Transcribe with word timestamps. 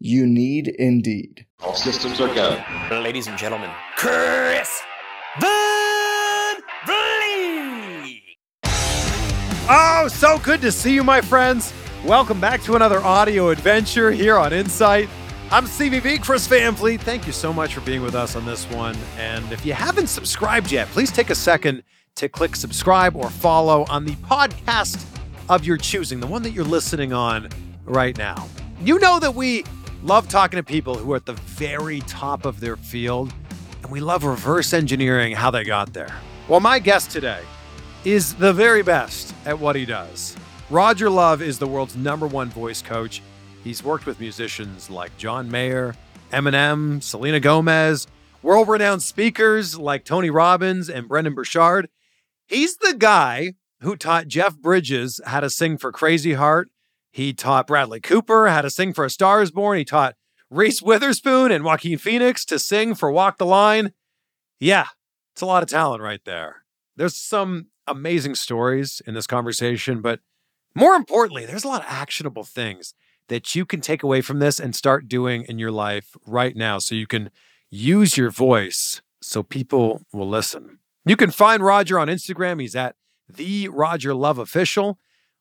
You 0.00 0.26
need 0.26 0.68
Indeed. 0.68 1.46
All 1.62 1.74
systems 1.74 2.20
are 2.20 2.32
go. 2.34 2.62
Ladies 2.90 3.26
and 3.26 3.38
gentlemen, 3.38 3.70
Chris 3.96 4.82
Van 5.40 6.56
Vliet. 6.84 8.20
Oh, 9.70 10.08
so 10.10 10.38
good 10.38 10.60
to 10.62 10.72
see 10.72 10.92
you, 10.94 11.04
my 11.04 11.20
friends. 11.20 11.72
Welcome 12.04 12.40
back 12.40 12.60
to 12.64 12.74
another 12.74 12.98
audio 13.00 13.48
adventure 13.50 14.10
here 14.10 14.36
on 14.36 14.52
Insight. 14.52 15.08
I'm 15.50 15.64
CVV, 15.64 16.22
Chris 16.22 16.46
Van 16.48 16.74
Vliet. 16.74 17.00
Thank 17.00 17.26
you 17.26 17.32
so 17.32 17.52
much 17.52 17.74
for 17.74 17.80
being 17.82 18.02
with 18.02 18.14
us 18.14 18.34
on 18.34 18.44
this 18.44 18.68
one. 18.70 18.96
And 19.16 19.50
if 19.52 19.64
you 19.64 19.72
haven't 19.74 20.08
subscribed 20.08 20.72
yet, 20.72 20.88
please 20.88 21.12
take 21.12 21.30
a 21.30 21.34
second 21.34 21.82
to 22.16 22.28
click 22.28 22.56
subscribe 22.56 23.16
or 23.16 23.30
follow 23.30 23.86
on 23.88 24.04
the 24.04 24.16
podcast 24.16 25.06
of 25.48 25.64
your 25.64 25.76
choosing, 25.76 26.20
the 26.20 26.26
one 26.26 26.42
that 26.42 26.50
you're 26.50 26.64
listening 26.64 27.12
on 27.12 27.48
right 27.84 28.18
now. 28.18 28.48
You 28.82 28.98
know 28.98 29.18
that 29.20 29.34
we 29.34 29.64
love 30.04 30.28
talking 30.28 30.58
to 30.58 30.62
people 30.62 30.94
who 30.94 31.10
are 31.14 31.16
at 31.16 31.24
the 31.24 31.32
very 31.32 32.00
top 32.00 32.44
of 32.44 32.60
their 32.60 32.76
field, 32.76 33.32
and 33.82 33.90
we 33.90 34.00
love 34.00 34.22
reverse 34.22 34.74
engineering 34.74 35.34
how 35.34 35.50
they 35.50 35.64
got 35.64 35.94
there. 35.94 36.14
Well, 36.46 36.60
my 36.60 36.78
guest 36.78 37.10
today 37.10 37.42
is 38.04 38.34
the 38.34 38.52
very 38.52 38.82
best 38.82 39.34
at 39.46 39.58
what 39.58 39.76
he 39.76 39.86
does. 39.86 40.36
Roger 40.68 41.08
Love 41.08 41.40
is 41.40 41.58
the 41.58 41.66
world's 41.66 41.96
number 41.96 42.26
one 42.26 42.50
voice 42.50 42.82
coach. 42.82 43.22
He's 43.62 43.82
worked 43.82 44.04
with 44.04 44.20
musicians 44.20 44.90
like 44.90 45.16
John 45.16 45.50
Mayer, 45.50 45.94
Eminem, 46.30 47.02
Selena 47.02 47.40
Gomez, 47.40 48.06
world 48.42 48.68
renowned 48.68 49.02
speakers 49.02 49.78
like 49.78 50.04
Tony 50.04 50.28
Robbins 50.28 50.90
and 50.90 51.08
Brendan 51.08 51.34
Burchard. 51.34 51.88
He's 52.46 52.76
the 52.76 52.94
guy 52.98 53.54
who 53.80 53.96
taught 53.96 54.28
Jeff 54.28 54.54
Bridges 54.58 55.18
how 55.24 55.40
to 55.40 55.48
sing 55.48 55.78
for 55.78 55.90
Crazy 55.90 56.34
Heart. 56.34 56.68
He 57.14 57.32
taught 57.32 57.68
Bradley 57.68 58.00
Cooper 58.00 58.48
how 58.48 58.60
to 58.60 58.68
sing 58.68 58.92
for 58.92 59.04
A 59.04 59.10
Star 59.10 59.40
is 59.40 59.52
Born. 59.52 59.78
He 59.78 59.84
taught 59.84 60.16
Reese 60.50 60.82
Witherspoon 60.82 61.52
and 61.52 61.62
Joaquin 61.62 61.96
Phoenix 61.96 62.44
to 62.46 62.58
sing 62.58 62.96
for 62.96 63.08
Walk 63.08 63.38
the 63.38 63.46
Line. 63.46 63.92
Yeah, 64.58 64.86
it's 65.32 65.40
a 65.40 65.46
lot 65.46 65.62
of 65.62 65.68
talent 65.68 66.02
right 66.02 66.24
there. 66.24 66.64
There's 66.96 67.16
some 67.16 67.68
amazing 67.86 68.34
stories 68.34 69.00
in 69.06 69.14
this 69.14 69.28
conversation, 69.28 70.00
but 70.00 70.22
more 70.74 70.96
importantly, 70.96 71.46
there's 71.46 71.62
a 71.62 71.68
lot 71.68 71.82
of 71.82 71.86
actionable 71.88 72.42
things 72.42 72.94
that 73.28 73.54
you 73.54 73.64
can 73.64 73.80
take 73.80 74.02
away 74.02 74.20
from 74.20 74.40
this 74.40 74.58
and 74.58 74.74
start 74.74 75.06
doing 75.06 75.44
in 75.44 75.60
your 75.60 75.70
life 75.70 76.16
right 76.26 76.56
now 76.56 76.80
so 76.80 76.96
you 76.96 77.06
can 77.06 77.30
use 77.70 78.16
your 78.16 78.30
voice 78.30 79.02
so 79.22 79.44
people 79.44 80.02
will 80.12 80.28
listen. 80.28 80.80
You 81.06 81.14
can 81.14 81.30
find 81.30 81.62
Roger 81.62 81.96
on 81.96 82.08
Instagram. 82.08 82.60
He's 82.60 82.74
at 82.74 82.96
the 83.28 83.68
Roger 83.68 84.14
Love 84.14 84.38
Official. 84.38 84.98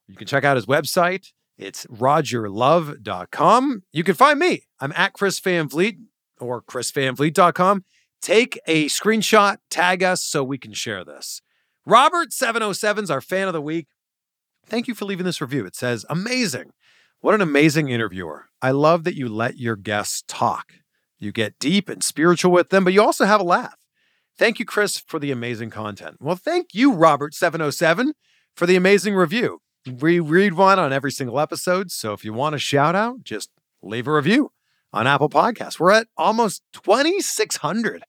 You 0.07 0.15
can 0.15 0.27
check 0.27 0.43
out 0.43 0.55
his 0.55 0.67
website. 0.67 1.31
It's 1.63 1.85
rogerlove.com. 1.85 3.83
You 3.93 4.03
can 4.03 4.15
find 4.15 4.37
me. 4.37 4.63
I'm 4.81 4.91
at 4.97 5.13
Chris 5.13 5.39
Van 5.39 5.69
Vliet 5.69 5.95
or 6.41 6.61
chrisvanvliet.com. 6.61 7.85
Take 8.21 8.59
a 8.67 8.87
screenshot, 8.87 9.57
tag 9.69 10.03
us 10.03 10.23
so 10.23 10.43
we 10.43 10.57
can 10.57 10.73
share 10.73 11.05
this. 11.05 11.41
Robert707 11.87 13.03
is 13.03 13.11
our 13.11 13.21
fan 13.21 13.47
of 13.47 13.53
the 13.53 13.61
week. 13.61 13.87
Thank 14.65 14.89
you 14.89 14.93
for 14.93 15.05
leaving 15.05 15.25
this 15.25 15.39
review. 15.39 15.65
It 15.65 15.75
says, 15.75 16.05
Amazing. 16.09 16.71
What 17.21 17.33
an 17.33 17.41
amazing 17.41 17.87
interviewer. 17.87 18.47
I 18.61 18.71
love 18.71 19.05
that 19.05 19.15
you 19.15 19.29
let 19.29 19.57
your 19.57 19.77
guests 19.77 20.25
talk. 20.27 20.73
You 21.17 21.31
get 21.31 21.59
deep 21.59 21.87
and 21.87 22.03
spiritual 22.03 22.51
with 22.51 22.69
them, 22.69 22.83
but 22.83 22.91
you 22.91 23.01
also 23.01 23.23
have 23.23 23.39
a 23.39 23.45
laugh. 23.45 23.77
Thank 24.37 24.59
you, 24.59 24.65
Chris, 24.65 24.97
for 24.97 25.19
the 25.19 25.31
amazing 25.31 25.69
content. 25.69 26.17
Well, 26.19 26.35
thank 26.35 26.73
you, 26.73 26.91
Robert707, 26.91 28.11
for 28.53 28.65
the 28.65 28.75
amazing 28.75 29.15
review. 29.15 29.61
We 29.85 30.19
read 30.19 30.53
one 30.53 30.79
on 30.79 30.93
every 30.93 31.11
single 31.11 31.39
episode. 31.39 31.91
So 31.91 32.13
if 32.13 32.23
you 32.23 32.33
want 32.33 32.55
a 32.55 32.59
shout 32.59 32.95
out, 32.95 33.23
just 33.23 33.49
leave 33.81 34.07
a 34.07 34.13
review 34.13 34.51
on 34.93 35.07
Apple 35.07 35.29
Podcasts. 35.29 35.79
We're 35.79 35.91
at 35.91 36.07
almost 36.15 36.61
2,600 36.73 38.03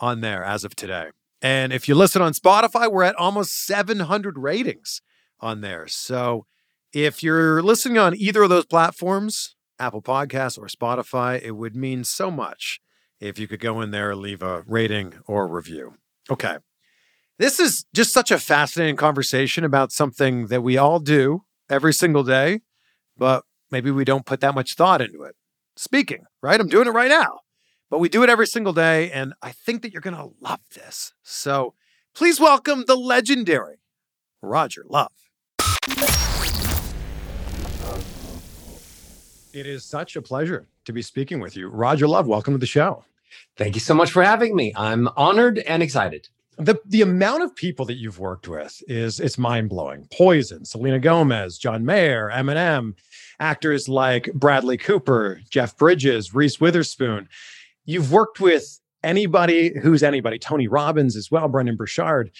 on 0.00 0.20
there 0.20 0.42
as 0.42 0.64
of 0.64 0.74
today. 0.74 1.10
And 1.40 1.72
if 1.72 1.88
you 1.88 1.94
listen 1.94 2.22
on 2.22 2.32
Spotify, 2.32 2.90
we're 2.90 3.04
at 3.04 3.16
almost 3.16 3.64
700 3.66 4.38
ratings 4.38 5.00
on 5.40 5.60
there. 5.60 5.86
So 5.88 6.46
if 6.92 7.22
you're 7.22 7.62
listening 7.62 7.98
on 7.98 8.16
either 8.16 8.42
of 8.42 8.50
those 8.50 8.66
platforms, 8.66 9.56
Apple 9.78 10.02
Podcasts 10.02 10.58
or 10.58 10.66
Spotify, 10.66 11.40
it 11.42 11.52
would 11.52 11.74
mean 11.74 12.04
so 12.04 12.30
much 12.30 12.80
if 13.20 13.38
you 13.38 13.46
could 13.48 13.60
go 13.60 13.80
in 13.80 13.90
there 13.90 14.14
leave 14.14 14.42
a 14.42 14.62
rating 14.66 15.14
or 15.26 15.48
review. 15.48 15.94
Okay. 16.30 16.58
This 17.42 17.58
is 17.58 17.86
just 17.92 18.12
such 18.12 18.30
a 18.30 18.38
fascinating 18.38 18.94
conversation 18.94 19.64
about 19.64 19.90
something 19.90 20.46
that 20.46 20.62
we 20.62 20.78
all 20.78 21.00
do 21.00 21.42
every 21.68 21.92
single 21.92 22.22
day, 22.22 22.60
but 23.18 23.42
maybe 23.68 23.90
we 23.90 24.04
don't 24.04 24.24
put 24.24 24.38
that 24.42 24.54
much 24.54 24.74
thought 24.74 25.02
into 25.02 25.24
it. 25.24 25.34
Speaking, 25.74 26.26
right? 26.40 26.60
I'm 26.60 26.68
doing 26.68 26.86
it 26.86 26.92
right 26.92 27.08
now, 27.08 27.40
but 27.90 27.98
we 27.98 28.08
do 28.08 28.22
it 28.22 28.30
every 28.30 28.46
single 28.46 28.72
day. 28.72 29.10
And 29.10 29.34
I 29.42 29.50
think 29.50 29.82
that 29.82 29.92
you're 29.92 30.02
going 30.02 30.14
to 30.14 30.30
love 30.40 30.60
this. 30.72 31.14
So 31.24 31.74
please 32.14 32.38
welcome 32.38 32.84
the 32.86 32.94
legendary 32.94 33.80
Roger 34.40 34.84
Love. 34.88 35.10
It 39.52 39.66
is 39.66 39.84
such 39.84 40.14
a 40.14 40.22
pleasure 40.22 40.68
to 40.84 40.92
be 40.92 41.02
speaking 41.02 41.40
with 41.40 41.56
you. 41.56 41.66
Roger 41.66 42.06
Love, 42.06 42.28
welcome 42.28 42.54
to 42.54 42.58
the 42.58 42.66
show. 42.66 43.04
Thank 43.56 43.74
you 43.74 43.80
so 43.80 43.94
much 43.94 44.12
for 44.12 44.22
having 44.22 44.54
me. 44.54 44.72
I'm 44.76 45.08
honored 45.16 45.58
and 45.58 45.82
excited. 45.82 46.28
The 46.58 46.78
the 46.84 47.02
amount 47.02 47.42
of 47.42 47.56
people 47.56 47.86
that 47.86 47.96
you've 47.96 48.18
worked 48.18 48.46
with 48.46 48.82
is 48.86 49.20
it's 49.20 49.38
mind-blowing. 49.38 50.08
Poison, 50.12 50.64
Selena 50.64 50.98
Gomez, 50.98 51.56
John 51.56 51.84
Mayer, 51.84 52.30
Eminem, 52.32 52.94
actors 53.40 53.88
like 53.88 54.30
Bradley 54.34 54.76
Cooper, 54.76 55.40
Jeff 55.48 55.76
Bridges, 55.76 56.34
Reese 56.34 56.60
Witherspoon. 56.60 57.28
You've 57.86 58.12
worked 58.12 58.38
with 58.38 58.80
anybody 59.02 59.78
who's 59.80 60.02
anybody, 60.02 60.38
Tony 60.38 60.68
Robbins 60.68 61.16
as 61.16 61.30
well, 61.30 61.48
Brendan 61.48 61.76
Burchard. 61.76 62.30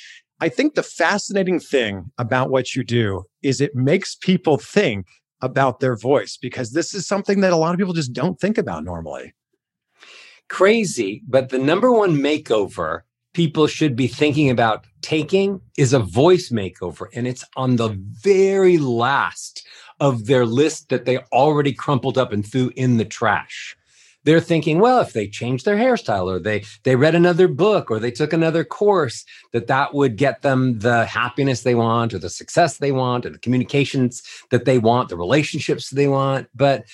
I 0.40 0.48
think 0.48 0.74
the 0.74 0.82
fascinating 0.82 1.58
thing 1.58 2.10
about 2.18 2.50
what 2.50 2.74
you 2.74 2.84
do 2.84 3.24
is 3.42 3.60
it 3.60 3.74
makes 3.74 4.14
people 4.14 4.58
think 4.58 5.06
about 5.40 5.80
their 5.80 5.96
voice 5.96 6.36
because 6.36 6.72
this 6.72 6.94
is 6.94 7.06
something 7.06 7.40
that 7.40 7.52
a 7.52 7.56
lot 7.56 7.74
of 7.74 7.78
people 7.78 7.94
just 7.94 8.12
don't 8.12 8.38
think 8.38 8.58
about 8.58 8.84
normally. 8.84 9.34
Crazy, 10.48 11.22
but 11.26 11.48
the 11.48 11.58
number 11.58 11.90
one 11.92 12.16
makeover 12.16 13.02
people 13.32 13.66
should 13.66 13.96
be 13.96 14.06
thinking 14.06 14.50
about 14.50 14.84
taking 15.00 15.60
is 15.76 15.92
a 15.92 15.98
voice 15.98 16.50
makeover. 16.50 17.06
And 17.14 17.26
it's 17.26 17.44
on 17.56 17.76
the 17.76 17.96
very 18.22 18.78
last 18.78 19.66
of 20.00 20.26
their 20.26 20.46
list 20.46 20.88
that 20.88 21.04
they 21.04 21.18
already 21.32 21.72
crumpled 21.72 22.18
up 22.18 22.32
and 22.32 22.46
threw 22.46 22.70
in 22.76 22.96
the 22.96 23.04
trash. 23.04 23.76
They're 24.24 24.40
thinking, 24.40 24.78
well, 24.78 25.00
if 25.00 25.14
they 25.14 25.26
change 25.26 25.64
their 25.64 25.76
hairstyle 25.76 26.26
or 26.26 26.38
they 26.38 26.64
they 26.84 26.94
read 26.94 27.16
another 27.16 27.48
book 27.48 27.90
or 27.90 27.98
they 27.98 28.12
took 28.12 28.32
another 28.32 28.62
course, 28.62 29.24
that 29.52 29.66
that 29.66 29.94
would 29.94 30.16
get 30.16 30.42
them 30.42 30.78
the 30.78 31.06
happiness 31.06 31.62
they 31.62 31.74
want 31.74 32.14
or 32.14 32.20
the 32.20 32.30
success 32.30 32.78
they 32.78 32.92
want 32.92 33.26
or 33.26 33.30
the 33.30 33.38
communications 33.38 34.22
that 34.50 34.64
they 34.64 34.78
want, 34.78 35.08
the 35.08 35.16
relationships 35.16 35.90
they 35.90 36.06
want. 36.06 36.46
But 36.54 36.84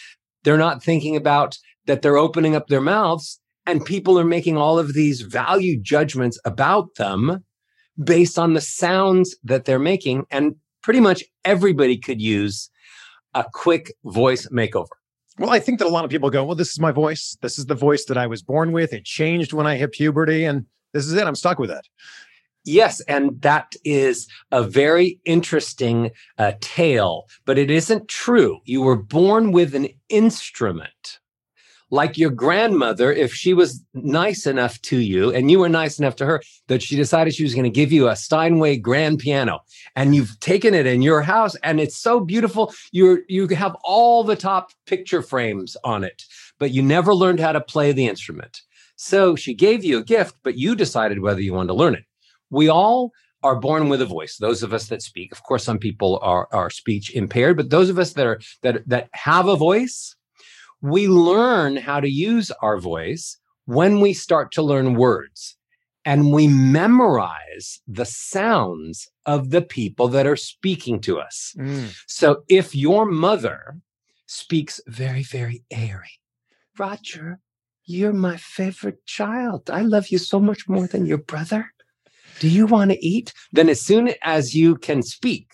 they're 0.42 0.56
not 0.56 0.82
thinking 0.82 1.16
about 1.16 1.58
that 1.86 2.00
they're 2.00 2.16
opening 2.16 2.56
up 2.56 2.68
their 2.68 2.80
mouths 2.80 3.40
and 3.68 3.84
people 3.84 4.18
are 4.18 4.24
making 4.24 4.56
all 4.56 4.78
of 4.78 4.94
these 4.94 5.20
value 5.20 5.78
judgments 5.78 6.40
about 6.46 6.94
them 6.94 7.44
based 8.02 8.38
on 8.38 8.54
the 8.54 8.62
sounds 8.62 9.36
that 9.44 9.66
they're 9.66 9.78
making. 9.78 10.24
And 10.30 10.56
pretty 10.82 11.00
much 11.00 11.22
everybody 11.44 11.98
could 11.98 12.20
use 12.20 12.70
a 13.34 13.44
quick 13.52 13.92
voice 14.06 14.48
makeover. 14.48 14.86
Well, 15.38 15.50
I 15.50 15.60
think 15.60 15.80
that 15.80 15.86
a 15.86 15.90
lot 15.90 16.06
of 16.06 16.10
people 16.10 16.30
go, 16.30 16.44
well, 16.44 16.56
this 16.56 16.70
is 16.70 16.80
my 16.80 16.92
voice. 16.92 17.36
This 17.42 17.58
is 17.58 17.66
the 17.66 17.74
voice 17.74 18.06
that 18.06 18.16
I 18.16 18.26
was 18.26 18.42
born 18.42 18.72
with. 18.72 18.94
It 18.94 19.04
changed 19.04 19.52
when 19.52 19.66
I 19.66 19.76
hit 19.76 19.92
puberty, 19.92 20.44
and 20.44 20.64
this 20.94 21.04
is 21.04 21.12
it. 21.12 21.26
I'm 21.26 21.36
stuck 21.36 21.58
with 21.58 21.70
it. 21.70 21.86
Yes, 22.64 23.00
and 23.02 23.40
that 23.42 23.74
is 23.84 24.26
a 24.50 24.62
very 24.62 25.20
interesting 25.26 26.10
uh, 26.38 26.52
tale, 26.60 27.26
but 27.44 27.58
it 27.58 27.70
isn't 27.70 28.08
true. 28.08 28.60
You 28.64 28.80
were 28.80 28.96
born 28.96 29.52
with 29.52 29.74
an 29.74 29.88
instrument 30.08 31.20
like 31.90 32.18
your 32.18 32.30
grandmother, 32.30 33.12
if 33.12 33.32
she 33.32 33.54
was 33.54 33.82
nice 33.94 34.46
enough 34.46 34.80
to 34.82 34.98
you 34.98 35.32
and 35.32 35.50
you 35.50 35.58
were 35.58 35.68
nice 35.68 35.98
enough 35.98 36.16
to 36.16 36.26
her 36.26 36.42
that 36.68 36.82
she 36.82 36.96
decided 36.96 37.34
she 37.34 37.42
was 37.42 37.54
going 37.54 37.64
to 37.64 37.70
give 37.70 37.92
you 37.92 38.08
a 38.08 38.16
Steinway 38.16 38.76
grand 38.76 39.18
piano 39.18 39.60
and 39.96 40.14
you've 40.14 40.38
taken 40.40 40.74
it 40.74 40.86
in 40.86 41.02
your 41.02 41.22
house 41.22 41.56
and 41.62 41.80
it's 41.80 41.96
so 41.96 42.20
beautiful. 42.20 42.72
You're, 42.92 43.20
you 43.28 43.48
have 43.48 43.76
all 43.82 44.22
the 44.22 44.36
top 44.36 44.70
picture 44.86 45.22
frames 45.22 45.76
on 45.84 46.04
it, 46.04 46.24
but 46.58 46.72
you 46.72 46.82
never 46.82 47.14
learned 47.14 47.40
how 47.40 47.52
to 47.52 47.60
play 47.60 47.92
the 47.92 48.06
instrument. 48.06 48.60
So 48.96 49.36
she 49.36 49.54
gave 49.54 49.84
you 49.84 49.98
a 49.98 50.04
gift, 50.04 50.36
but 50.42 50.56
you 50.56 50.74
decided 50.74 51.20
whether 51.20 51.40
you 51.40 51.54
wanted 51.54 51.68
to 51.68 51.74
learn 51.74 51.94
it. 51.94 52.04
We 52.50 52.68
all 52.68 53.12
are 53.42 53.56
born 53.56 53.88
with 53.88 54.02
a 54.02 54.06
voice. 54.06 54.36
Those 54.36 54.62
of 54.62 54.72
us 54.72 54.88
that 54.88 55.02
speak, 55.02 55.32
of 55.32 55.42
course, 55.44 55.62
some 55.64 55.78
people 55.78 56.18
are, 56.22 56.48
are 56.52 56.70
speech 56.70 57.14
impaired, 57.14 57.56
but 57.56 57.70
those 57.70 57.88
of 57.88 57.98
us 57.98 58.12
that 58.14 58.26
are 58.26 58.40
that 58.62 58.88
that 58.88 59.08
have 59.12 59.46
a 59.46 59.56
voice, 59.56 60.16
we 60.80 61.08
learn 61.08 61.76
how 61.76 62.00
to 62.00 62.08
use 62.08 62.50
our 62.62 62.78
voice 62.78 63.38
when 63.64 64.00
we 64.00 64.12
start 64.12 64.52
to 64.52 64.62
learn 64.62 64.94
words 64.94 65.56
and 66.04 66.32
we 66.32 66.48
memorize 66.48 67.80
the 67.86 68.06
sounds 68.06 69.08
of 69.26 69.50
the 69.50 69.62
people 69.62 70.08
that 70.08 70.26
are 70.26 70.36
speaking 70.36 71.00
to 71.00 71.18
us. 71.18 71.54
Mm. 71.58 71.94
So 72.06 72.44
if 72.48 72.74
your 72.74 73.04
mother 73.04 73.76
speaks 74.26 74.80
very, 74.86 75.22
very 75.22 75.64
airy, 75.70 76.20
Roger, 76.78 77.40
you're 77.84 78.12
my 78.12 78.36
favorite 78.36 79.04
child. 79.06 79.68
I 79.70 79.82
love 79.82 80.08
you 80.08 80.18
so 80.18 80.38
much 80.40 80.68
more 80.68 80.86
than 80.86 81.04
your 81.04 81.18
brother. 81.18 81.72
Do 82.38 82.48
you 82.48 82.66
want 82.66 82.90
to 82.92 83.06
eat? 83.06 83.32
Then, 83.52 83.68
as 83.68 83.80
soon 83.80 84.12
as 84.22 84.54
you 84.54 84.76
can 84.76 85.02
speak, 85.02 85.50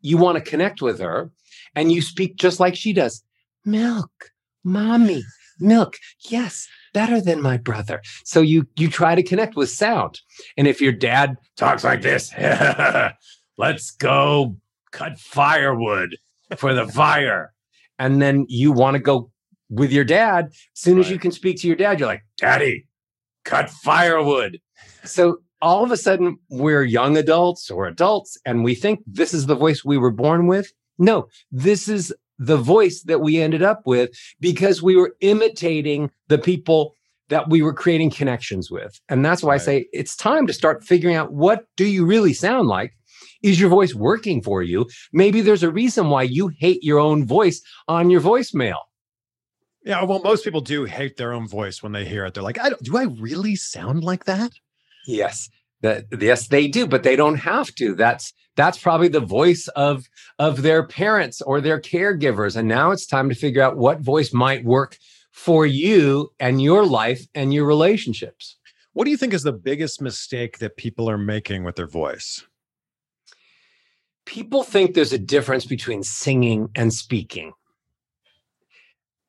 you 0.00 0.16
want 0.16 0.38
to 0.38 0.50
connect 0.50 0.80
with 0.80 0.98
her 1.00 1.30
and 1.74 1.92
you 1.92 2.00
speak 2.00 2.36
just 2.36 2.60
like 2.60 2.74
she 2.76 2.92
does. 2.92 3.22
Milk, 3.64 4.30
mommy, 4.64 5.22
milk. 5.60 5.96
Yes, 6.28 6.66
better 6.92 7.20
than 7.20 7.42
my 7.42 7.56
brother. 7.56 8.02
So 8.24 8.40
you 8.40 8.66
you 8.76 8.88
try 8.88 9.14
to 9.14 9.22
connect 9.22 9.56
with 9.56 9.70
sound. 9.70 10.20
And 10.56 10.66
if 10.66 10.80
your 10.80 10.92
dad 10.92 11.36
talks 11.56 11.84
like 11.84 12.02
this, 12.02 12.32
let's 13.58 13.90
go 13.92 14.56
cut 14.90 15.18
firewood 15.18 16.16
for 16.56 16.74
the 16.74 16.86
fire. 17.02 17.52
And 17.98 18.20
then 18.20 18.46
you 18.48 18.72
want 18.72 18.94
to 18.94 19.00
go 19.00 19.30
with 19.68 19.92
your 19.92 20.04
dad. 20.04 20.46
As 20.46 20.60
soon 20.74 20.98
as 20.98 21.10
you 21.10 21.18
can 21.18 21.30
speak 21.30 21.60
to 21.60 21.66
your 21.66 21.76
dad, 21.76 21.98
you're 22.00 22.08
like, 22.08 22.24
Daddy, 22.38 22.86
cut 23.44 23.70
firewood. 23.70 24.60
So 25.04 25.38
all 25.62 25.84
of 25.84 25.90
a 25.90 25.96
sudden, 25.96 26.38
we're 26.50 26.82
young 26.82 27.16
adults 27.16 27.70
or 27.70 27.86
adults, 27.86 28.36
and 28.44 28.64
we 28.64 28.74
think 28.74 29.00
this 29.06 29.32
is 29.32 29.46
the 29.46 29.54
voice 29.54 29.84
we 29.84 29.96
were 29.96 30.10
born 30.10 30.46
with. 30.46 30.72
No, 30.98 31.28
this 31.50 31.88
is 31.88 32.14
the 32.38 32.56
voice 32.56 33.02
that 33.02 33.20
we 33.20 33.40
ended 33.40 33.62
up 33.62 33.82
with 33.86 34.10
because 34.40 34.82
we 34.82 34.96
were 34.96 35.14
imitating 35.20 36.10
the 36.28 36.38
people 36.38 36.94
that 37.28 37.48
we 37.48 37.62
were 37.62 37.72
creating 37.72 38.10
connections 38.10 38.70
with. 38.70 39.00
And 39.08 39.24
that's 39.24 39.42
why 39.42 39.54
right. 39.54 39.60
I 39.60 39.64
say 39.64 39.86
it's 39.92 40.16
time 40.16 40.46
to 40.46 40.52
start 40.52 40.84
figuring 40.84 41.16
out 41.16 41.32
what 41.32 41.66
do 41.76 41.86
you 41.86 42.04
really 42.04 42.34
sound 42.34 42.68
like? 42.68 42.92
Is 43.42 43.60
your 43.60 43.70
voice 43.70 43.94
working 43.94 44.42
for 44.42 44.62
you? 44.62 44.88
Maybe 45.12 45.40
there's 45.40 45.62
a 45.62 45.70
reason 45.70 46.08
why 46.08 46.22
you 46.22 46.48
hate 46.58 46.82
your 46.82 46.98
own 46.98 47.26
voice 47.26 47.62
on 47.88 48.10
your 48.10 48.20
voicemail. 48.20 48.78
Yeah, 49.84 50.02
well, 50.04 50.22
most 50.22 50.44
people 50.44 50.62
do 50.62 50.84
hate 50.84 51.18
their 51.18 51.34
own 51.34 51.46
voice 51.46 51.82
when 51.82 51.92
they 51.92 52.06
hear 52.06 52.24
it. 52.24 52.32
They're 52.32 52.42
like, 52.42 52.58
I 52.58 52.70
do 52.82 52.96
I 52.96 53.04
really 53.04 53.54
sound 53.54 54.02
like 54.02 54.24
that? 54.24 54.50
Yes. 55.06 55.50
That 55.84 56.06
yes, 56.18 56.48
they 56.48 56.66
do, 56.66 56.86
but 56.86 57.02
they 57.02 57.14
don't 57.14 57.36
have 57.36 57.74
to. 57.74 57.94
That's 57.94 58.32
that's 58.56 58.78
probably 58.78 59.08
the 59.08 59.20
voice 59.20 59.68
of 59.76 60.06
of 60.38 60.62
their 60.62 60.82
parents 60.86 61.42
or 61.42 61.60
their 61.60 61.78
caregivers. 61.78 62.56
And 62.56 62.66
now 62.66 62.90
it's 62.90 63.04
time 63.04 63.28
to 63.28 63.34
figure 63.34 63.60
out 63.60 63.76
what 63.76 64.00
voice 64.00 64.32
might 64.32 64.64
work 64.64 64.96
for 65.30 65.66
you 65.66 66.32
and 66.40 66.62
your 66.62 66.86
life 66.86 67.26
and 67.34 67.52
your 67.52 67.66
relationships. 67.66 68.56
What 68.94 69.04
do 69.04 69.10
you 69.10 69.18
think 69.18 69.34
is 69.34 69.42
the 69.42 69.52
biggest 69.52 70.00
mistake 70.00 70.56
that 70.58 70.78
people 70.78 71.10
are 71.10 71.18
making 71.18 71.64
with 71.64 71.76
their 71.76 71.86
voice? 71.86 72.46
People 74.24 74.62
think 74.62 74.94
there's 74.94 75.12
a 75.12 75.18
difference 75.18 75.66
between 75.66 76.02
singing 76.02 76.70
and 76.74 76.94
speaking. 76.94 77.52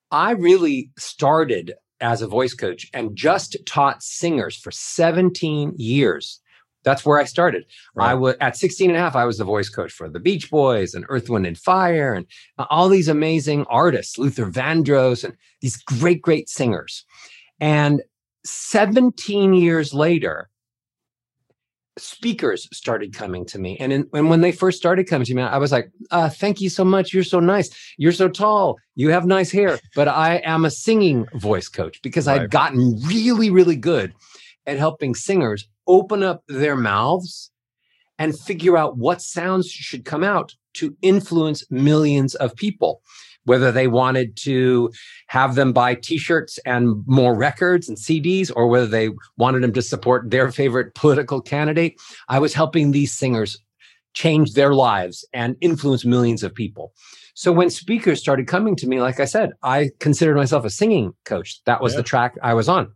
I 0.10 0.32
really 0.32 0.92
started 0.98 1.74
as 2.00 2.22
a 2.22 2.28
voice 2.28 2.54
coach 2.54 2.90
and 2.94 3.14
just 3.14 3.58
taught 3.68 4.04
singers 4.04 4.56
for 4.56 4.72
17 4.72 5.74
years 5.76 6.40
that's 6.86 7.06
where 7.06 7.20
I 7.20 7.26
started. 7.26 7.66
Right. 7.96 8.12
I 8.12 8.14
was 8.14 8.36
at 8.40 8.56
16 8.56 8.90
and 8.90 8.98
a 8.98 9.02
half, 9.02 9.16
I 9.16 9.26
was 9.26 9.38
the 9.38 9.44
voice 9.44 9.68
coach 9.68 9.92
for 9.92 10.08
the 10.08 10.20
Beach 10.20 10.50
Boys 10.50 10.94
and 10.94 11.04
Earth, 11.10 11.30
Wind 11.30 11.46
and 11.46 11.58
Fire 11.58 12.14
and 12.14 12.26
uh, 12.58 12.66
all 12.70 12.88
these 12.88 13.10
amazing 13.10 13.66
artists, 13.66 14.18
Luther 14.18 14.46
Vandross 14.46 15.24
and 15.26 15.36
these 15.62 15.76
great, 15.78 16.22
great 16.22 16.48
singers. 16.48 17.04
And 17.60 18.02
17 18.46 19.54
years 19.56 19.94
later, 19.94 20.50
speakers 21.98 22.68
started 22.74 23.14
coming 23.14 23.46
to 23.46 23.58
me. 23.58 23.78
And, 23.80 23.92
in, 23.92 24.10
and 24.14 24.30
when 24.30 24.42
they 24.42 24.52
first 24.52 24.78
started 24.78 25.08
coming 25.08 25.26
to 25.26 25.34
me, 25.34 25.42
I 25.42 25.58
was 25.58 25.72
like, 25.72 25.90
uh, 26.12 26.30
thank 26.30 26.62
you 26.62 26.70
so 26.70 26.84
much. 26.84 27.14
You're 27.14 27.24
so 27.24 27.40
nice. 27.40 27.70
You're 27.98 28.12
so 28.12 28.28
tall. 28.28 28.78
You 28.96 29.10
have 29.10 29.26
nice 29.26 29.52
hair. 29.52 29.80
But 29.96 30.08
I 30.08 30.42
am 30.44 30.66
a 30.66 30.72
singing 30.72 31.26
voice 31.36 31.68
coach 31.68 32.02
because 32.02 32.28
right. 32.28 32.42
I'd 32.42 32.52
gotten 32.52 33.00
really, 33.06 33.50
really 33.50 33.78
good 33.78 34.14
at 34.68 34.78
helping 34.78 35.16
singers 35.16 35.68
open 35.88 36.24
up 36.24 36.44
their 36.48 36.76
mouths 36.76 37.52
and 38.18 38.38
figure 38.38 38.78
out 38.78 38.98
what 38.98 39.22
sounds 39.22 39.70
should 39.70 40.06
come 40.06 40.24
out 40.24 40.56
to 40.76 40.96
influence 41.02 41.70
millions 41.70 42.36
of 42.36 42.56
people. 42.56 43.02
Whether 43.46 43.72
they 43.72 43.88
wanted 43.88 44.38
to 44.38 44.90
have 45.28 45.54
them 45.54 45.72
buy 45.72 45.94
t-shirts 45.96 46.58
and 46.66 47.04
more 47.06 47.36
records 47.36 47.88
and 47.88 47.98
CDs 47.98 48.52
or 48.56 48.68
whether 48.68 48.88
they 48.88 49.10
wanted 49.38 49.62
them 49.62 49.74
to 49.74 49.84
support 49.84 50.32
their 50.32 50.52
favorite 50.52 50.96
political 50.96 51.42
candidate 51.42 52.02
i 52.28 52.40
was 52.40 52.56
helping 52.56 52.90
these 52.90 53.12
singers 53.12 53.60
change 54.16 54.54
their 54.54 54.74
lives 54.74 55.24
and 55.32 55.56
influence 55.62 56.06
millions 56.06 56.42
of 56.42 56.56
people. 56.56 56.94
So 57.36 57.52
when 57.52 57.70
speakers 57.70 58.20
started 58.20 58.48
coming 58.48 58.76
to 58.78 58.88
me 58.88 59.00
like 59.00 59.20
i 59.20 59.26
said 59.26 59.52
i 59.62 59.92
considered 60.00 60.38
myself 60.38 60.66
a 60.66 60.72
singing 60.72 61.14
coach. 61.24 61.62
That 61.66 61.82
was 61.82 61.94
yeah. 61.94 61.98
the 61.98 62.04
track 62.04 62.34
i 62.42 62.56
was 62.56 62.68
on 62.68 62.95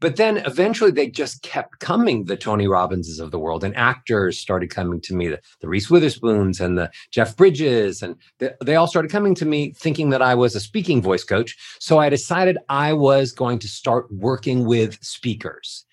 but 0.00 0.16
then 0.16 0.38
eventually 0.38 0.90
they 0.90 1.08
just 1.08 1.42
kept 1.42 1.80
coming, 1.80 2.24
the 2.24 2.36
Tony 2.36 2.66
Robbinses 2.66 3.20
of 3.20 3.30
the 3.30 3.38
world, 3.38 3.64
and 3.64 3.76
actors 3.76 4.38
started 4.38 4.70
coming 4.70 5.00
to 5.02 5.14
me, 5.14 5.28
the, 5.28 5.40
the 5.60 5.68
Reese 5.68 5.90
Witherspoons 5.90 6.60
and 6.60 6.78
the 6.78 6.90
Jeff 7.10 7.36
Bridges, 7.36 8.02
and 8.02 8.16
they, 8.38 8.50
they 8.64 8.76
all 8.76 8.86
started 8.86 9.10
coming 9.10 9.34
to 9.36 9.44
me 9.44 9.72
thinking 9.72 10.10
that 10.10 10.22
I 10.22 10.34
was 10.34 10.54
a 10.54 10.60
speaking 10.60 11.02
voice 11.02 11.24
coach. 11.24 11.56
So 11.80 11.98
I 11.98 12.08
decided 12.08 12.58
I 12.68 12.92
was 12.92 13.32
going 13.32 13.58
to 13.60 13.68
start 13.68 14.06
working 14.12 14.66
with 14.66 15.02
speakers. 15.02 15.84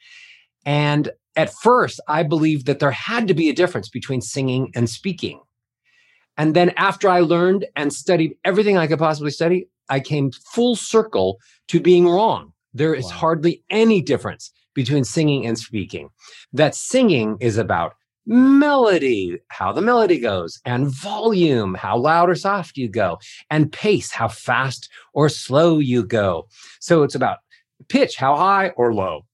And 0.65 1.11
at 1.35 1.53
first, 1.53 1.99
I 2.07 2.23
believed 2.23 2.65
that 2.67 2.79
there 2.79 2.91
had 2.91 3.27
to 3.27 3.33
be 3.33 3.49
a 3.49 3.53
difference 3.53 3.89
between 3.89 4.21
singing 4.21 4.71
and 4.75 4.89
speaking. 4.89 5.41
And 6.37 6.55
then 6.55 6.71
after 6.77 7.09
I 7.09 7.21
learned 7.21 7.65
and 7.75 7.93
studied 7.93 8.35
everything 8.43 8.77
I 8.77 8.87
could 8.87 8.99
possibly 8.99 9.31
study, 9.31 9.67
I 9.89 9.99
came 9.99 10.31
full 10.31 10.75
circle 10.75 11.37
to 11.69 11.79
being 11.79 12.07
wrong. 12.07 12.51
There 12.75 12.93
is 12.93 13.05
wow. 13.05 13.11
hardly 13.11 13.63
any 13.69 14.01
difference 14.01 14.51
between 14.73 15.05
singing 15.05 15.47
and 15.47 15.57
speaking. 15.57 16.09
That 16.53 16.75
singing 16.75 17.37
is 17.39 17.57
about 17.57 17.93
melody, 18.27 19.39
how 19.47 19.71
the 19.71 19.81
melody 19.81 20.19
goes, 20.19 20.59
and 20.65 20.89
volume, 20.89 21.73
how 21.73 21.97
loud 21.97 22.29
or 22.29 22.35
soft 22.35 22.75
you 22.75 22.89
go, 22.89 23.17
and 23.49 23.71
pace, 23.71 24.11
how 24.11 24.27
fast 24.27 24.89
or 25.13 25.29
slow 25.29 25.79
you 25.79 26.03
go. 26.03 26.47
So 26.81 27.03
it's 27.03 27.15
about 27.15 27.37
pitch, 27.87 28.17
how 28.17 28.35
high 28.35 28.69
or 28.69 28.93
low. 28.93 29.25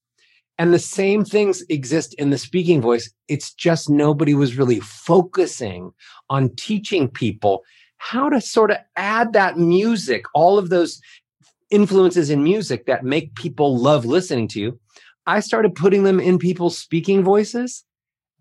And 0.59 0.71
the 0.71 0.79
same 0.79 1.25
things 1.25 1.63
exist 1.69 2.13
in 2.15 2.29
the 2.29 2.37
speaking 2.37 2.79
voice. 2.81 3.11
It's 3.27 3.53
just 3.53 3.89
nobody 3.89 4.35
was 4.35 4.57
really 4.57 4.79
focusing 4.81 5.91
on 6.29 6.55
teaching 6.55 7.09
people 7.09 7.63
how 7.97 8.29
to 8.29 8.41
sort 8.41 8.71
of 8.71 8.77
add 8.95 9.31
that 9.33 9.57
music, 9.57 10.25
all 10.33 10.57
of 10.57 10.69
those 10.69 10.99
influences 11.71 12.29
in 12.29 12.43
music 12.43 12.85
that 12.85 13.03
make 13.03 13.35
people 13.35 13.77
love 13.77 14.05
listening 14.05 14.47
to 14.49 14.59
you, 14.59 14.79
I 15.25 15.39
started 15.39 15.75
putting 15.75 16.03
them 16.03 16.19
in 16.19 16.37
people's 16.37 16.77
speaking 16.77 17.23
voices, 17.23 17.83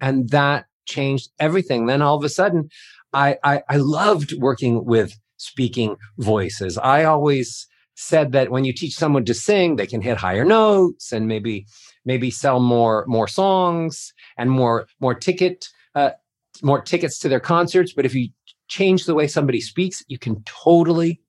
and 0.00 0.28
that 0.30 0.66
changed 0.86 1.30
everything. 1.38 1.86
Then 1.86 2.02
all 2.02 2.16
of 2.16 2.24
a 2.24 2.28
sudden, 2.28 2.68
I, 3.12 3.36
I, 3.44 3.62
I 3.68 3.76
loved 3.76 4.34
working 4.38 4.84
with 4.84 5.18
speaking 5.36 5.96
voices. 6.18 6.78
I 6.78 7.04
always 7.04 7.66
said 7.94 8.32
that 8.32 8.50
when 8.50 8.64
you 8.64 8.72
teach 8.72 8.94
someone 8.94 9.24
to 9.26 9.34
sing, 9.34 9.76
they 9.76 9.86
can 9.86 10.00
hit 10.00 10.16
higher 10.16 10.44
notes 10.44 11.12
and 11.12 11.26
maybe 11.26 11.66
maybe 12.04 12.30
sell 12.30 12.60
more 12.60 13.04
more 13.06 13.28
songs 13.28 14.12
and 14.38 14.50
more 14.50 14.86
more 15.00 15.14
ticket 15.14 15.66
uh, 15.94 16.10
more 16.62 16.80
tickets 16.80 17.18
to 17.18 17.28
their 17.28 17.40
concerts. 17.40 17.92
But 17.92 18.06
if 18.06 18.14
you 18.14 18.30
change 18.68 19.04
the 19.04 19.14
way 19.14 19.26
somebody 19.26 19.60
speaks, 19.60 20.02
you 20.08 20.18
can 20.18 20.42
totally 20.44 21.20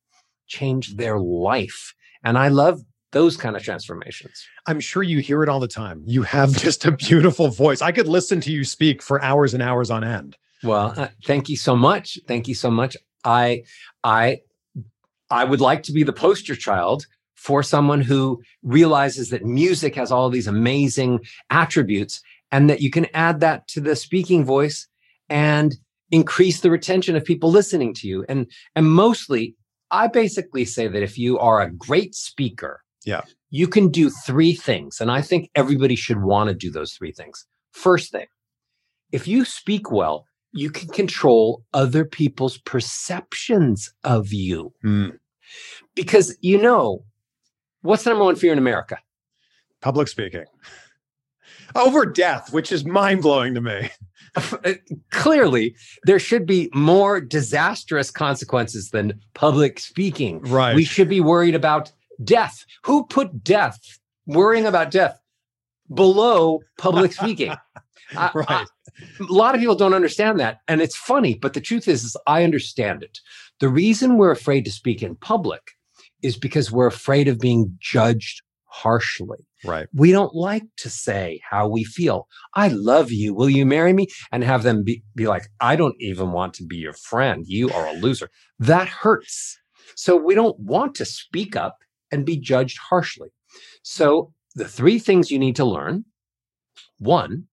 change 0.52 0.96
their 0.98 1.18
life. 1.20 1.94
And 2.24 2.38
I 2.38 2.50
love 2.50 2.82
those 3.12 3.38
kind 3.38 3.56
of 3.56 3.64
transformations. 3.64 4.46
I'm 4.68 4.80
sure 4.80 5.04
you 5.04 5.20
hear 5.20 5.44
it 5.44 5.50
all 5.50 5.60
the 5.60 5.68
time. 5.68 6.04
You 6.06 6.24
have 6.24 6.56
just 6.58 6.86
a 6.86 6.92
beautiful 6.92 7.48
voice. 7.48 7.82
I 7.82 7.92
could 7.92 8.08
listen 8.08 8.42
to 8.42 8.52
you 8.52 8.64
speak 8.64 9.02
for 9.02 9.22
hours 9.24 9.54
and 9.54 9.64
hours 9.64 9.90
on 9.90 10.04
end. 10.04 10.38
Well, 10.64 10.94
uh, 10.96 11.08
thank 11.26 11.50
you 11.50 11.58
so 11.58 11.76
much. 11.76 12.20
Thank 12.28 12.48
you 12.48 12.54
so 12.54 12.70
much. 12.70 12.96
I 13.24 13.64
I 14.04 14.42
I 15.30 15.44
would 15.46 15.62
like 15.62 15.84
to 15.84 15.92
be 15.92 16.04
the 16.04 16.14
poster 16.14 16.56
child 16.56 17.08
for 17.36 17.64
someone 17.64 18.02
who 18.02 18.42
realizes 18.62 19.30
that 19.30 19.44
music 19.44 19.96
has 19.96 20.12
all 20.12 20.30
these 20.30 20.48
amazing 20.48 21.20
attributes 21.50 22.22
and 22.52 22.70
that 22.70 22.82
you 22.82 22.92
can 22.92 23.08
add 23.16 23.40
that 23.40 23.68
to 23.70 23.82
the 23.82 23.96
speaking 23.96 24.46
voice 24.46 24.88
and 25.30 25.76
increase 26.12 26.60
the 26.60 26.70
retention 26.70 27.16
of 27.16 27.26
people 27.26 27.50
listening 27.50 27.94
to 27.96 28.08
you. 28.08 28.24
And 28.30 28.46
and 28.76 28.92
mostly 28.92 29.56
I 29.92 30.08
basically 30.08 30.66
say 30.66 30.88
that 30.88 31.04
if 31.04 31.18
you 31.18 31.38
are 31.40 31.62
a 31.62 31.72
great 31.72 32.16
speaker, 32.16 32.82
yeah. 33.06 33.22
You 33.50 33.68
can 33.68 33.90
do 33.90 34.10
three 34.10 34.54
things 34.54 35.02
and 35.02 35.12
I 35.12 35.22
think 35.22 35.50
everybody 35.56 35.96
should 35.96 36.22
want 36.22 36.50
to 36.50 36.56
do 36.56 36.72
those 36.72 36.94
three 36.94 37.12
things. 37.12 37.46
First 37.72 38.12
thing, 38.12 38.28
if 39.12 39.28
you 39.28 39.44
speak 39.44 39.92
well, 39.92 40.26
you 40.54 40.70
can 40.70 40.88
control 40.90 41.64
other 41.74 42.06
people's 42.06 42.58
perceptions 42.60 43.92
of 44.04 44.32
you. 44.32 44.74
Mm. 44.86 45.18
Because 45.96 46.38
you 46.42 46.62
know, 46.62 47.04
what's 47.82 48.04
the 48.04 48.12
number 48.12 48.26
one 48.26 48.36
fear 48.36 48.54
in 48.54 48.58
America? 48.58 48.98
Public 49.82 50.08
speaking. 50.08 50.46
Over 51.76 52.06
death, 52.06 52.54
which 52.54 52.72
is 52.72 52.86
mind 52.86 53.22
blowing 53.22 53.54
to 53.56 53.62
me. 53.62 53.90
Clearly, 55.12 55.76
there 56.04 56.20
should 56.20 56.46
be 56.46 56.70
more 56.74 57.20
disastrous 57.20 58.12
consequences 58.12 58.92
than 58.92 59.20
public 59.34 59.80
speaking. 59.80 60.42
Right. 60.42 60.76
We 60.76 60.86
should 60.86 61.10
be 61.10 61.22
worried 61.22 61.56
about 61.56 61.92
death. 62.24 62.66
Who 62.86 63.06
put 63.06 63.44
death, 63.44 64.00
worrying 64.26 64.66
about 64.66 64.92
death, 64.92 65.20
below 65.94 66.62
public 66.78 67.14
speaking? 67.22 67.54
right. 68.16 68.36
I, 68.48 68.66
a 69.20 69.34
lot 69.34 69.56
of 69.56 69.62
people 69.62 69.76
don't 69.76 69.94
understand 69.94 70.40
that. 70.40 70.60
And 70.68 70.82
it's 70.82 70.96
funny, 70.96 71.36
but 71.36 71.54
the 71.54 71.62
truth 71.62 71.88
is, 71.88 72.04
is 72.04 72.18
I 72.28 72.44
understand 72.44 73.04
it. 73.04 73.20
The 73.60 73.70
reason 73.70 74.18
we're 74.18 74.32
afraid 74.32 74.66
to 74.66 74.72
speak 74.72 75.04
in 75.04 75.16
public 75.16 75.62
is 76.22 76.38
because 76.38 76.72
we're 76.72 76.88
afraid 76.88 77.28
of 77.28 77.40
being 77.40 77.76
judged 77.80 78.42
harshly. 78.72 79.46
Right. 79.66 79.88
We 79.94 80.12
don't 80.12 80.34
like 80.34 80.64
to 80.78 80.90
say 80.90 81.42
how 81.48 81.68
we 81.68 81.84
feel. 81.84 82.28
I 82.56 82.70
love 82.70 83.12
you. 83.12 83.34
Will 83.34 83.50
you 83.50 83.66
marry 83.66 83.94
me? 83.94 84.08
And 84.32 84.44
have 84.44 84.64
them 84.64 84.84
be, 84.84 85.04
be 85.16 85.28
like, 85.28 85.48
I 85.60 85.76
don't 85.76 85.96
even 86.00 86.32
want 86.32 86.54
to 86.56 86.66
be 86.66 86.78
your 86.78 86.94
friend. 86.94 87.44
You 87.46 87.70
are 87.72 87.88
a 87.88 87.94
loser. 87.94 88.30
That 88.60 88.88
hurts. 88.88 89.58
So 89.96 90.16
we 90.16 90.36
don't 90.36 90.58
want 90.60 90.96
to 90.96 91.06
speak 91.06 91.56
up 91.56 91.78
and 92.12 92.26
be 92.26 92.40
judged 92.40 92.78
harshly. 92.90 93.30
So 93.84 94.34
the 94.56 94.68
three 94.68 95.00
things 95.00 95.32
you 95.32 95.40
need 95.40 95.56
to 95.58 95.66
learn 95.66 96.06
one, 96.98 97.46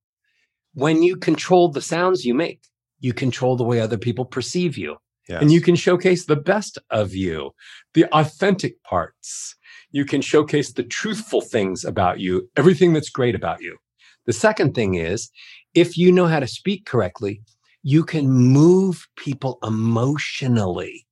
when 0.74 1.02
you 1.02 1.16
control 1.16 1.70
the 1.70 1.80
sounds 1.80 2.24
you 2.24 2.34
make, 2.34 2.60
you 3.00 3.12
control 3.12 3.56
the 3.56 3.64
way 3.64 3.80
other 3.80 3.98
people 3.98 4.24
perceive 4.24 4.78
you. 4.78 4.96
Yes. 5.28 5.42
And 5.42 5.52
you 5.52 5.60
can 5.60 5.76
showcase 5.76 6.24
the 6.24 6.36
best 6.36 6.78
of 6.90 7.14
you, 7.14 7.50
the 7.92 8.06
authentic 8.16 8.82
parts. 8.82 9.56
You 9.90 10.04
can 10.04 10.20
showcase 10.20 10.72
the 10.72 10.82
truthful 10.82 11.40
things 11.40 11.84
about 11.84 12.20
you, 12.20 12.48
everything 12.56 12.92
that's 12.92 13.08
great 13.08 13.34
about 13.34 13.60
you. 13.62 13.78
The 14.26 14.32
second 14.32 14.74
thing 14.74 14.94
is, 14.94 15.30
if 15.74 15.96
you 15.96 16.12
know 16.12 16.26
how 16.26 16.40
to 16.40 16.46
speak 16.46 16.84
correctly, 16.84 17.40
you 17.82 18.04
can 18.04 18.28
move 18.28 19.06
people 19.16 19.58
emotionally 19.62 21.06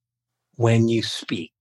when 0.55 0.89
you 0.89 1.01
speak. 1.01 1.53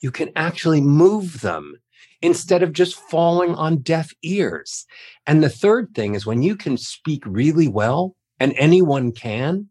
You 0.00 0.10
can 0.10 0.30
actually 0.36 0.82
move 0.82 1.40
them 1.40 1.76
instead 2.20 2.62
of 2.62 2.72
just 2.72 2.94
falling 2.94 3.54
on 3.54 3.78
deaf 3.78 4.10
ears. 4.22 4.84
And 5.26 5.42
the 5.42 5.48
third 5.48 5.94
thing 5.94 6.14
is 6.14 6.26
when 6.26 6.42
you 6.42 6.56
can 6.56 6.76
speak 6.76 7.22
really 7.24 7.68
well, 7.68 8.16
and 8.40 8.52
anyone 8.58 9.12
can, 9.12 9.68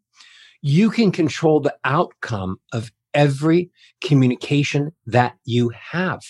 you 0.62 0.90
can 0.90 1.12
control 1.12 1.60
the 1.60 1.76
outcome 1.84 2.58
of 2.72 2.92
every 3.14 3.70
communication 4.02 4.92
that 5.06 5.36
you 5.46 5.70
have. 5.70 6.22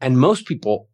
And 0.00 0.18
most 0.18 0.46
people 0.46 0.88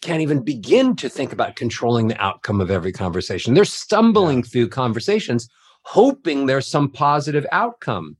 can't 0.00 0.22
even 0.22 0.42
begin 0.42 0.96
to 0.96 1.08
think 1.08 1.32
about 1.32 1.56
controlling 1.56 2.08
the 2.08 2.22
outcome 2.22 2.60
of 2.60 2.70
every 2.70 2.92
conversation. 2.92 3.54
They're 3.54 3.64
stumbling 3.64 4.42
through 4.42 4.68
conversations, 4.68 5.48
hoping 5.82 6.46
there's 6.46 6.66
some 6.66 6.90
positive 6.90 7.46
outcome. 7.50 8.16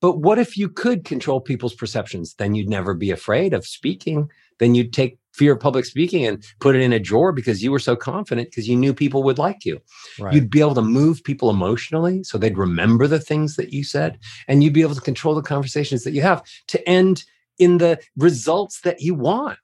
But 0.00 0.18
what 0.18 0.38
if 0.38 0.56
you 0.56 0.68
could 0.68 1.04
control 1.04 1.40
people's 1.40 1.74
perceptions? 1.74 2.34
Then 2.34 2.54
you'd 2.54 2.68
never 2.68 2.94
be 2.94 3.10
afraid 3.10 3.54
of 3.54 3.66
speaking. 3.66 4.28
Then 4.58 4.74
you'd 4.74 4.92
take 4.92 5.18
fear 5.32 5.52
of 5.52 5.60
public 5.60 5.84
speaking 5.84 6.24
and 6.24 6.44
put 6.60 6.76
it 6.76 6.82
in 6.82 6.92
a 6.92 7.00
drawer 7.00 7.32
because 7.32 7.62
you 7.62 7.72
were 7.72 7.78
so 7.78 7.96
confident 7.96 8.50
because 8.50 8.68
you 8.68 8.76
knew 8.76 8.94
people 8.94 9.22
would 9.22 9.38
like 9.38 9.64
you. 9.64 9.80
Right. 10.20 10.32
You'd 10.32 10.50
be 10.50 10.60
able 10.60 10.74
to 10.74 10.82
move 10.82 11.24
people 11.24 11.50
emotionally 11.50 12.22
so 12.22 12.38
they'd 12.38 12.58
remember 12.58 13.06
the 13.06 13.18
things 13.18 13.56
that 13.56 13.72
you 13.72 13.82
said. 13.82 14.18
And 14.46 14.62
you'd 14.62 14.72
be 14.72 14.82
able 14.82 14.94
to 14.94 15.00
control 15.00 15.34
the 15.34 15.42
conversations 15.42 16.04
that 16.04 16.12
you 16.12 16.22
have 16.22 16.42
to 16.68 16.88
end 16.88 17.24
in 17.58 17.78
the 17.78 17.98
results 18.16 18.80
that 18.80 19.00
you 19.00 19.14
want. 19.14 19.58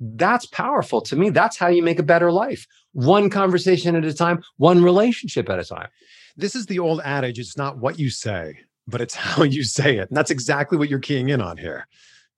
That's 0.00 0.46
powerful 0.46 1.00
to 1.02 1.16
me. 1.16 1.30
That's 1.30 1.56
how 1.56 1.68
you 1.68 1.82
make 1.82 1.98
a 1.98 2.04
better 2.04 2.32
life. 2.32 2.66
One 2.92 3.30
conversation 3.30 3.94
at 3.94 4.04
a 4.04 4.12
time, 4.12 4.42
one 4.56 4.82
relationship 4.82 5.48
at 5.48 5.58
a 5.58 5.64
time. 5.64 5.88
This 6.36 6.56
is 6.56 6.66
the 6.66 6.78
old 6.78 7.00
adage 7.04 7.38
it's 7.38 7.56
not 7.56 7.78
what 7.78 7.98
you 7.98 8.10
say, 8.10 8.58
but 8.88 9.00
it's 9.00 9.14
how 9.26 9.44
you 9.44 9.64
say 9.64 9.98
it. 9.98 10.08
And 10.08 10.16
that's 10.16 10.30
exactly 10.30 10.76
what 10.78 10.88
you're 10.88 10.98
keying 10.98 11.28
in 11.28 11.40
on 11.40 11.56
here. 11.56 11.86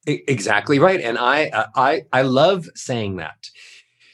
Exactly 0.06 0.78
right. 0.78 1.00
And 1.00 1.16
I, 1.16 1.46
uh, 1.48 1.66
I, 1.74 2.02
I 2.12 2.22
love 2.22 2.68
saying 2.74 3.16
that. 3.16 3.48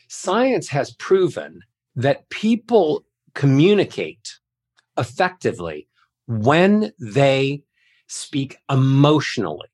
Science 0.09 0.69
has 0.69 0.93
proven 0.93 1.61
that 1.97 2.29
people 2.31 3.05
communicate 3.35 4.39
effectively 4.97 5.89
when 6.27 6.93
they 7.01 7.63
speak 8.07 8.59
emotionally, 8.71 9.69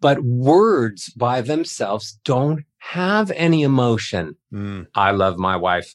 but 0.00 0.22
words 0.22 1.10
by 1.10 1.40
themselves 1.40 2.18
don't 2.24 2.64
have 2.78 3.30
any 3.32 3.62
emotion. 3.62 4.36
Mm. 4.52 4.86
I 4.94 5.10
love 5.12 5.38
my 5.38 5.56
wife. 5.56 5.94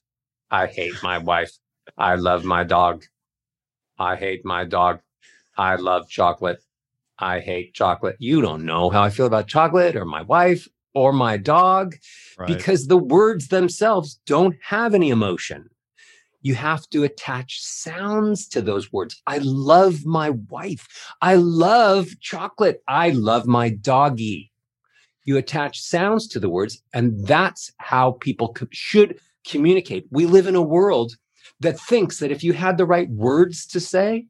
I 0.51 0.67
hate 0.67 0.93
my 1.03 1.17
wife. 1.17 1.51
I 1.97 2.15
love 2.15 2.43
my 2.43 2.63
dog. 2.63 3.05
I 3.97 4.15
hate 4.15 4.45
my 4.45 4.65
dog. 4.65 4.99
I 5.57 5.75
love 5.75 6.09
chocolate. 6.09 6.59
I 7.17 7.39
hate 7.39 7.73
chocolate. 7.73 8.17
You 8.19 8.41
don't 8.41 8.65
know 8.65 8.89
how 8.89 9.01
I 9.03 9.09
feel 9.09 9.25
about 9.25 9.47
chocolate 9.47 9.95
or 9.95 10.05
my 10.05 10.21
wife 10.21 10.67
or 10.93 11.11
my 11.13 11.37
dog 11.37 11.95
Right. 12.37 12.47
because 12.47 12.87
the 12.87 12.97
words 12.97 13.47
themselves 13.47 14.19
don't 14.25 14.55
have 14.63 14.93
any 14.93 15.09
emotion. 15.09 15.69
You 16.45 16.53
have 16.53 16.87
to 16.91 17.03
attach 17.03 17.59
sounds 17.59 18.47
to 18.49 18.61
those 18.61 18.93
words. 18.93 19.19
I 19.25 19.39
love 19.39 20.05
my 20.05 20.29
wife. 20.29 20.87
I 21.19 21.37
love 21.37 22.07
chocolate. 22.21 22.83
I 22.87 23.09
love 23.09 23.47
my 23.47 23.69
doggy. 23.69 24.51
You 25.23 25.37
attach 25.37 25.81
sounds 25.81 26.27
to 26.27 26.39
the 26.39 26.47
words, 26.47 26.83
and 26.93 27.25
that's 27.25 27.73
how 27.77 28.11
people 28.21 28.53
co- 28.53 28.67
should 28.71 29.19
communicate. 29.47 30.05
We 30.11 30.27
live 30.27 30.45
in 30.45 30.53
a 30.53 30.61
world 30.61 31.13
that 31.61 31.79
thinks 31.79 32.19
that 32.19 32.29
if 32.29 32.43
you 32.43 32.53
had 32.53 32.77
the 32.77 32.85
right 32.85 33.09
words 33.09 33.65
to 33.65 33.79
say, 33.79 34.27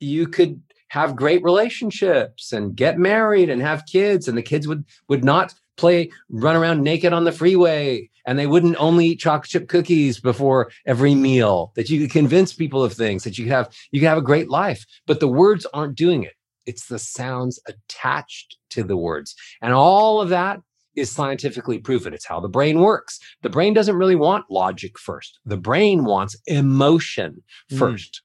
you 0.00 0.26
could 0.26 0.60
have 0.88 1.14
great 1.14 1.44
relationships 1.44 2.52
and 2.52 2.74
get 2.74 2.98
married 2.98 3.48
and 3.48 3.62
have 3.62 3.86
kids 3.86 4.26
and 4.26 4.36
the 4.36 4.42
kids 4.42 4.66
would 4.66 4.84
would 5.08 5.22
not 5.22 5.54
play 5.76 6.10
run 6.28 6.56
around 6.56 6.82
naked 6.82 7.12
on 7.12 7.24
the 7.24 7.32
freeway 7.32 8.08
and 8.26 8.38
they 8.38 8.46
wouldn't 8.46 8.76
only 8.78 9.06
eat 9.06 9.20
chocolate 9.20 9.48
chip 9.50 9.68
cookies 9.68 10.20
before 10.20 10.70
every 10.86 11.14
meal. 11.14 11.72
That 11.76 11.88
you 11.88 12.00
could 12.00 12.10
convince 12.10 12.52
people 12.52 12.82
of 12.82 12.92
things 12.92 13.24
that 13.24 13.38
you 13.38 13.44
could 13.44 13.52
have 13.52 13.74
you 13.92 14.00
could 14.00 14.08
have 14.08 14.18
a 14.18 14.22
great 14.22 14.50
life. 14.50 14.84
But 15.06 15.20
the 15.20 15.28
words 15.28 15.66
aren't 15.72 15.96
doing 15.96 16.22
it. 16.24 16.34
It's 16.66 16.86
the 16.86 16.98
sounds 16.98 17.60
attached 17.68 18.56
to 18.70 18.82
the 18.82 18.96
words. 18.96 19.34
And 19.62 19.72
all 19.72 20.20
of 20.20 20.30
that 20.30 20.60
is 20.96 21.12
scientifically 21.12 21.78
proven. 21.78 22.14
It's 22.14 22.26
how 22.26 22.40
the 22.40 22.48
brain 22.48 22.80
works. 22.80 23.20
The 23.42 23.50
brain 23.50 23.74
doesn't 23.74 23.96
really 23.96 24.16
want 24.16 24.50
logic 24.50 24.98
first. 24.98 25.38
The 25.44 25.58
brain 25.58 26.04
wants 26.04 26.36
emotion 26.46 27.42
Mm. 27.70 27.78
first 27.78 28.22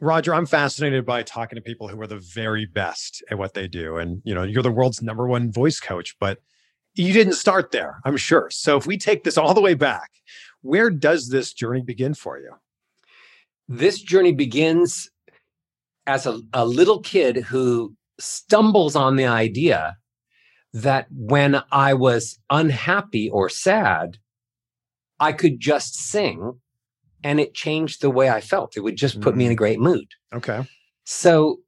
Roger, 0.00 0.34
I'm 0.34 0.46
fascinated 0.46 1.04
by 1.04 1.22
talking 1.22 1.56
to 1.56 1.62
people 1.62 1.88
who 1.88 2.00
are 2.00 2.06
the 2.06 2.18
very 2.34 2.66
best 2.66 3.22
at 3.30 3.38
what 3.38 3.54
they 3.54 3.66
do. 3.66 3.96
And, 3.96 4.22
you 4.24 4.34
know, 4.34 4.44
you're 4.44 4.62
the 4.62 4.70
world's 4.70 5.02
number 5.02 5.26
one 5.26 5.52
voice 5.52 5.80
coach, 5.80 6.16
but 6.20 6.38
you 6.94 7.12
didn't 7.12 7.34
start 7.34 7.72
there, 7.72 7.98
I'm 8.04 8.16
sure. 8.16 8.48
So 8.50 8.76
if 8.76 8.86
we 8.86 8.96
take 8.96 9.24
this 9.24 9.36
all 9.36 9.54
the 9.54 9.60
way 9.60 9.74
back, 9.74 10.10
where 10.62 10.90
does 10.90 11.28
this 11.28 11.52
journey 11.52 11.82
begin 11.82 12.14
for 12.14 12.38
you? 12.38 12.52
this 13.68 14.00
journey 14.00 14.32
begins 14.32 15.10
as 16.06 16.26
a, 16.26 16.40
a 16.54 16.64
little 16.64 17.00
kid 17.00 17.36
who 17.36 17.94
stumbles 18.18 18.96
on 18.96 19.16
the 19.16 19.26
idea 19.26 19.96
that 20.72 21.06
when 21.10 21.62
I 21.70 21.94
was 21.94 22.38
unhappy 22.50 23.28
or 23.28 23.48
sad, 23.48 24.18
I 25.20 25.32
could 25.32 25.60
just 25.60 25.94
sing 25.94 26.60
and 27.24 27.40
it 27.40 27.54
changed 27.54 28.00
the 28.00 28.10
way 28.10 28.30
I 28.30 28.40
felt. 28.40 28.76
It 28.76 28.80
would 28.80 28.96
just 28.96 29.20
put 29.20 29.36
me 29.36 29.46
in 29.46 29.52
a 29.52 29.56
great 29.56 29.80
mood. 29.80 30.06
Okay. 30.32 30.66
So 31.04 31.58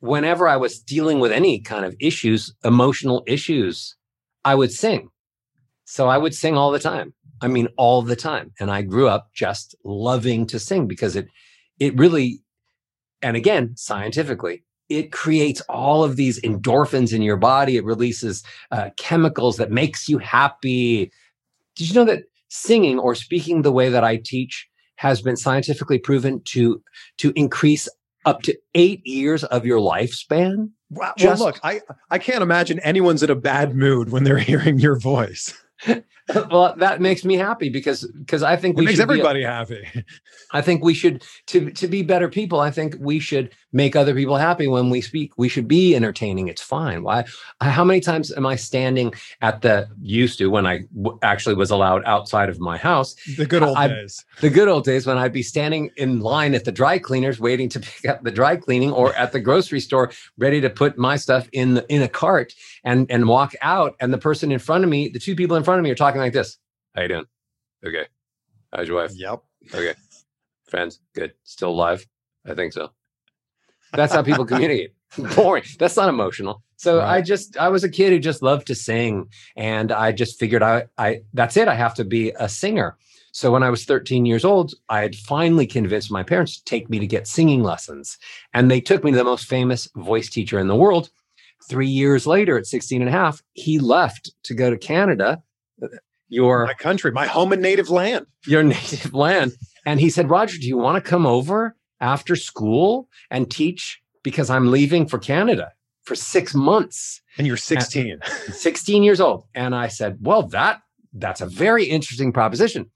whenever 0.00 0.48
I 0.48 0.56
was 0.56 0.78
dealing 0.78 1.18
with 1.18 1.32
any 1.32 1.60
kind 1.60 1.84
of 1.84 1.96
issues, 2.00 2.54
emotional 2.64 3.22
issues, 3.26 3.96
I 4.44 4.54
would 4.54 4.72
sing. 4.72 5.08
So 5.84 6.08
I 6.08 6.18
would 6.18 6.34
sing 6.34 6.56
all 6.56 6.70
the 6.70 6.78
time. 6.78 7.14
I 7.40 7.48
mean, 7.48 7.68
all 7.76 8.02
the 8.02 8.16
time. 8.16 8.52
And 8.60 8.70
I 8.70 8.82
grew 8.82 9.08
up 9.08 9.30
just 9.34 9.74
loving 9.84 10.46
to 10.46 10.58
sing 10.58 10.86
because 10.86 11.16
it, 11.16 11.28
it 11.78 11.96
really, 11.98 12.40
and 13.20 13.36
again, 13.36 13.74
scientifically, 13.76 14.64
it 14.88 15.12
creates 15.12 15.60
all 15.62 16.04
of 16.04 16.16
these 16.16 16.40
endorphins 16.42 17.12
in 17.12 17.22
your 17.22 17.36
body. 17.36 17.76
It 17.76 17.84
releases 17.84 18.42
uh, 18.70 18.90
chemicals 18.96 19.56
that 19.56 19.70
makes 19.70 20.08
you 20.08 20.18
happy. 20.18 21.10
Did 21.76 21.88
you 21.88 21.94
know 21.94 22.04
that 22.04 22.24
singing 22.48 22.98
or 22.98 23.14
speaking 23.14 23.62
the 23.62 23.72
way 23.72 23.88
that 23.88 24.04
I 24.04 24.20
teach 24.22 24.68
has 24.96 25.20
been 25.22 25.36
scientifically 25.36 25.98
proven 25.98 26.40
to 26.46 26.82
to 27.18 27.32
increase 27.36 27.88
up 28.24 28.42
to 28.42 28.56
eight 28.74 29.06
years 29.06 29.44
of 29.44 29.66
your 29.66 29.78
lifespan? 29.78 30.70
Wow. 30.90 31.14
Just- 31.18 31.40
well, 31.40 31.48
look, 31.48 31.60
I 31.62 31.80
I 32.10 32.18
can't 32.18 32.42
imagine 32.42 32.78
anyone's 32.80 33.22
in 33.22 33.30
a 33.30 33.34
bad 33.34 33.74
mood 33.74 34.10
when 34.10 34.24
they're 34.24 34.38
hearing 34.50 34.78
your 34.78 34.98
voice. 34.98 35.54
well, 36.50 36.74
that 36.78 37.00
makes 37.00 37.24
me 37.24 37.36
happy 37.36 37.68
because 37.68 38.06
because 38.18 38.42
I 38.42 38.56
think 38.56 38.76
It 38.76 38.80
we 38.80 38.84
makes 38.86 38.98
should 38.98 39.08
be- 39.08 39.12
everybody 39.14 39.42
happy. 39.42 39.86
I 40.52 40.62
think 40.62 40.82
we 40.82 40.94
should 40.94 41.22
to 41.48 41.70
to 41.72 41.86
be 41.86 42.02
better 42.02 42.28
people. 42.28 42.60
I 42.60 42.70
think 42.70 42.96
we 42.98 43.18
should 43.18 43.50
make 43.72 43.94
other 43.96 44.14
people 44.14 44.36
happy 44.36 44.66
when 44.68 44.88
we 44.88 45.00
speak. 45.00 45.32
We 45.36 45.48
should 45.48 45.68
be 45.68 45.94
entertaining. 45.94 46.48
It's 46.48 46.62
fine. 46.62 47.02
Why? 47.02 47.24
How 47.60 47.84
many 47.84 48.00
times 48.00 48.32
am 48.32 48.46
I 48.46 48.56
standing 48.56 49.12
at 49.42 49.60
the 49.62 49.86
used 50.00 50.38
to 50.38 50.46
when 50.48 50.66
I 50.66 50.84
w- 50.96 51.18
actually 51.22 51.56
was 51.56 51.70
allowed 51.70 52.02
outside 52.06 52.48
of 52.48 52.58
my 52.60 52.78
house? 52.78 53.14
The 53.36 53.44
good 53.46 53.62
old 53.62 53.76
I- 53.76 53.88
days. 53.88 54.24
The 54.40 54.50
good 54.50 54.68
old 54.68 54.84
days 54.84 55.06
when 55.06 55.18
I'd 55.18 55.32
be 55.32 55.42
standing 55.42 55.90
in 55.96 56.20
line 56.20 56.54
at 56.54 56.64
the 56.64 56.72
dry 56.72 56.98
cleaners 56.98 57.38
waiting 57.38 57.68
to 57.70 57.80
pick 57.88 58.06
up 58.08 58.22
the 58.22 58.30
dry 58.30 58.56
cleaning, 58.56 58.92
or 58.92 59.14
at 59.16 59.32
the 59.32 59.40
grocery 59.40 59.80
store 59.80 60.10
ready 60.38 60.60
to 60.62 60.70
put 60.70 60.96
my 60.96 61.16
stuff 61.16 61.48
in 61.52 61.74
the, 61.74 61.86
in 61.92 62.00
a 62.00 62.08
cart 62.08 62.54
and 62.82 63.10
and 63.10 63.28
walk 63.28 63.52
out, 63.60 63.94
and 64.00 64.10
the 64.12 64.18
person 64.18 64.50
in 64.52 64.58
front 64.58 64.84
of 64.84 64.90
me, 64.90 65.08
the 65.08 65.18
two 65.18 65.34
people 65.36 65.56
in 65.56 65.64
front 65.64 65.78
of 65.80 65.84
me, 65.84 65.90
are 65.90 65.94
talking 65.94 66.13
like 66.20 66.32
this. 66.32 66.58
How 66.94 67.02
you 67.02 67.08
doing? 67.08 67.26
Okay. 67.84 68.06
How's 68.72 68.88
your 68.88 68.96
wife? 68.98 69.12
Yep. 69.14 69.42
Okay. 69.74 69.94
Friends, 70.68 71.00
good. 71.14 71.34
Still 71.44 71.70
alive? 71.70 72.06
I 72.46 72.54
think 72.54 72.72
so. 72.72 72.90
That's 73.92 74.12
how 74.12 74.22
people 74.22 74.44
communicate. 74.44 74.94
Boring. 75.36 75.64
That's 75.78 75.96
not 75.96 76.08
emotional. 76.08 76.62
So 76.76 77.00
I 77.00 77.22
just 77.22 77.56
I 77.56 77.68
was 77.68 77.84
a 77.84 77.88
kid 77.88 78.12
who 78.12 78.18
just 78.18 78.42
loved 78.42 78.66
to 78.66 78.74
sing 78.74 79.28
and 79.56 79.92
I 79.92 80.12
just 80.12 80.38
figured 80.38 80.62
I 80.62 80.86
I 80.98 81.22
that's 81.32 81.56
it. 81.56 81.68
I 81.68 81.74
have 81.74 81.94
to 81.94 82.04
be 82.04 82.32
a 82.38 82.48
singer. 82.48 82.96
So 83.32 83.50
when 83.50 83.64
I 83.64 83.70
was 83.70 83.84
13 83.84 84.26
years 84.26 84.44
old, 84.44 84.74
I 84.88 85.00
had 85.00 85.16
finally 85.16 85.66
convinced 85.66 86.10
my 86.10 86.22
parents 86.22 86.56
to 86.56 86.64
take 86.64 86.88
me 86.88 87.00
to 87.00 87.06
get 87.06 87.26
singing 87.26 87.62
lessons. 87.64 88.16
And 88.52 88.70
they 88.70 88.80
took 88.80 89.02
me 89.02 89.10
to 89.10 89.16
the 89.16 89.24
most 89.24 89.46
famous 89.46 89.88
voice 89.96 90.28
teacher 90.28 90.58
in 90.60 90.68
the 90.68 90.76
world. 90.76 91.10
Three 91.68 91.88
years 91.88 92.28
later, 92.28 92.56
at 92.58 92.66
16 92.66 93.02
and 93.02 93.08
a 93.08 93.12
half, 93.12 93.42
he 93.54 93.80
left 93.80 94.30
to 94.44 94.54
go 94.54 94.70
to 94.70 94.76
Canada, 94.76 95.42
your 96.28 96.66
My 96.66 96.74
country, 96.74 97.10
my 97.12 97.26
home 97.26 97.52
and 97.52 97.62
native 97.62 97.90
land. 97.90 98.26
your 98.46 98.62
native 98.62 99.14
land. 99.14 99.52
And 99.86 100.00
he 100.00 100.10
said, 100.10 100.30
Roger, 100.30 100.58
do 100.58 100.66
you 100.66 100.76
want 100.78 101.02
to 101.02 101.08
come 101.10 101.26
over 101.26 101.76
after 102.00 102.36
school 102.36 103.08
and 103.30 103.50
teach? 103.50 104.00
Because 104.22 104.48
I'm 104.48 104.70
leaving 104.70 105.06
for 105.06 105.18
Canada 105.18 105.72
for 106.04 106.14
six 106.14 106.54
months, 106.54 107.20
And 107.38 107.46
you're 107.46 107.56
16. 107.56 108.18
16 108.52 109.02
years 109.02 109.20
old. 109.20 109.44
And 109.54 109.74
I 109.74 109.88
said, 109.88 110.18
Well, 110.20 110.42
that 110.48 110.80
that's 111.12 111.40
a 111.40 111.46
very 111.46 111.84
interesting 111.84 112.32
proposition. 112.32 112.90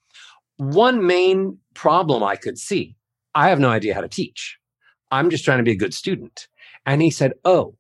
One 0.56 1.06
main 1.06 1.58
problem 1.75 2.23
I 2.25 2.37
could 2.37 2.58
see, 2.58 2.97
I 3.35 3.49
have 3.50 3.61
no 3.61 3.68
idea 3.70 3.94
how 3.94 4.00
to 4.00 4.08
teach. 4.08 4.58
I'm 5.11 5.30
just 5.30 5.44
trying 5.44 5.58
to 5.58 5.64
be 5.64 5.73
a 5.73 5.76
good 5.76 5.94
student. 5.94 6.49
And 6.85 7.00
he 7.02 7.11
said, 7.11 7.32
Oh, 7.44 7.76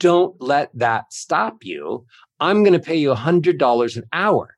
don't 0.00 0.40
let 0.40 0.70
that 0.74 1.12
stop 1.12 1.64
you. 1.64 2.06
I'm 2.40 2.62
going 2.62 2.72
to 2.74 2.78
pay 2.78 2.96
you 2.96 3.12
$100 3.14 3.96
an 3.96 4.04
hour. 4.12 4.54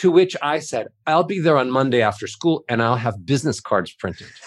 To 0.00 0.10
which 0.10 0.36
I 0.42 0.58
said, 0.58 0.88
I'll 1.06 1.24
be 1.24 1.38
there 1.40 1.56
on 1.56 1.70
Monday 1.70 2.02
after 2.02 2.26
school 2.26 2.66
and 2.68 2.82
I'll 2.82 2.96
have 2.96 3.24
business 3.24 3.60
cards 3.60 3.94
printed. 3.94 4.26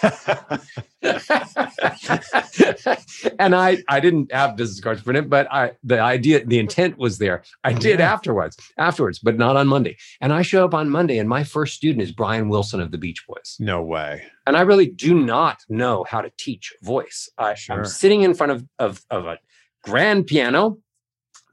and 3.38 3.54
I, 3.54 3.78
I 3.88 4.00
didn't 4.00 4.32
have 4.32 4.56
business 4.56 4.80
cards 4.80 5.02
printed, 5.02 5.28
but 5.30 5.50
I, 5.52 5.72
the 5.82 5.98
idea, 6.00 6.44
the 6.44 6.58
intent 6.58 6.98
was 6.98 7.18
there. 7.18 7.42
I 7.64 7.72
did 7.72 7.98
Yeah. 7.98 8.12
afterwards, 8.12 8.56
afterwards, 8.78 9.18
but 9.18 9.36
not 9.36 9.56
on 9.56 9.66
Monday. 9.66 9.96
And 10.20 10.32
I 10.32 10.42
show 10.42 10.64
up 10.64 10.74
on 10.74 10.88
Monday, 10.90 11.18
and 11.18 11.28
my 11.28 11.44
first 11.44 11.74
student 11.74 12.02
is 12.02 12.12
Brian 12.12 12.48
Wilson 12.48 12.80
of 12.80 12.90
the 12.92 12.98
Beach 12.98 13.24
Boys. 13.26 13.56
no 13.58 13.82
way. 13.82 14.22
And 14.46 14.56
I 14.56 14.62
really 14.62 14.86
do 14.86 15.14
not 15.20 15.58
know 15.68 16.04
how 16.08 16.20
to 16.20 16.30
teach 16.38 16.72
voice. 16.82 17.28
I, 17.38 17.54
Sure. 17.54 17.78
I'm 17.78 17.84
sitting 17.84 18.22
in 18.22 18.34
front 18.34 18.52
of, 18.52 18.64
of, 18.78 19.04
of 19.10 19.26
a 19.26 19.38
grand 19.82 20.26
piano. 20.26 20.78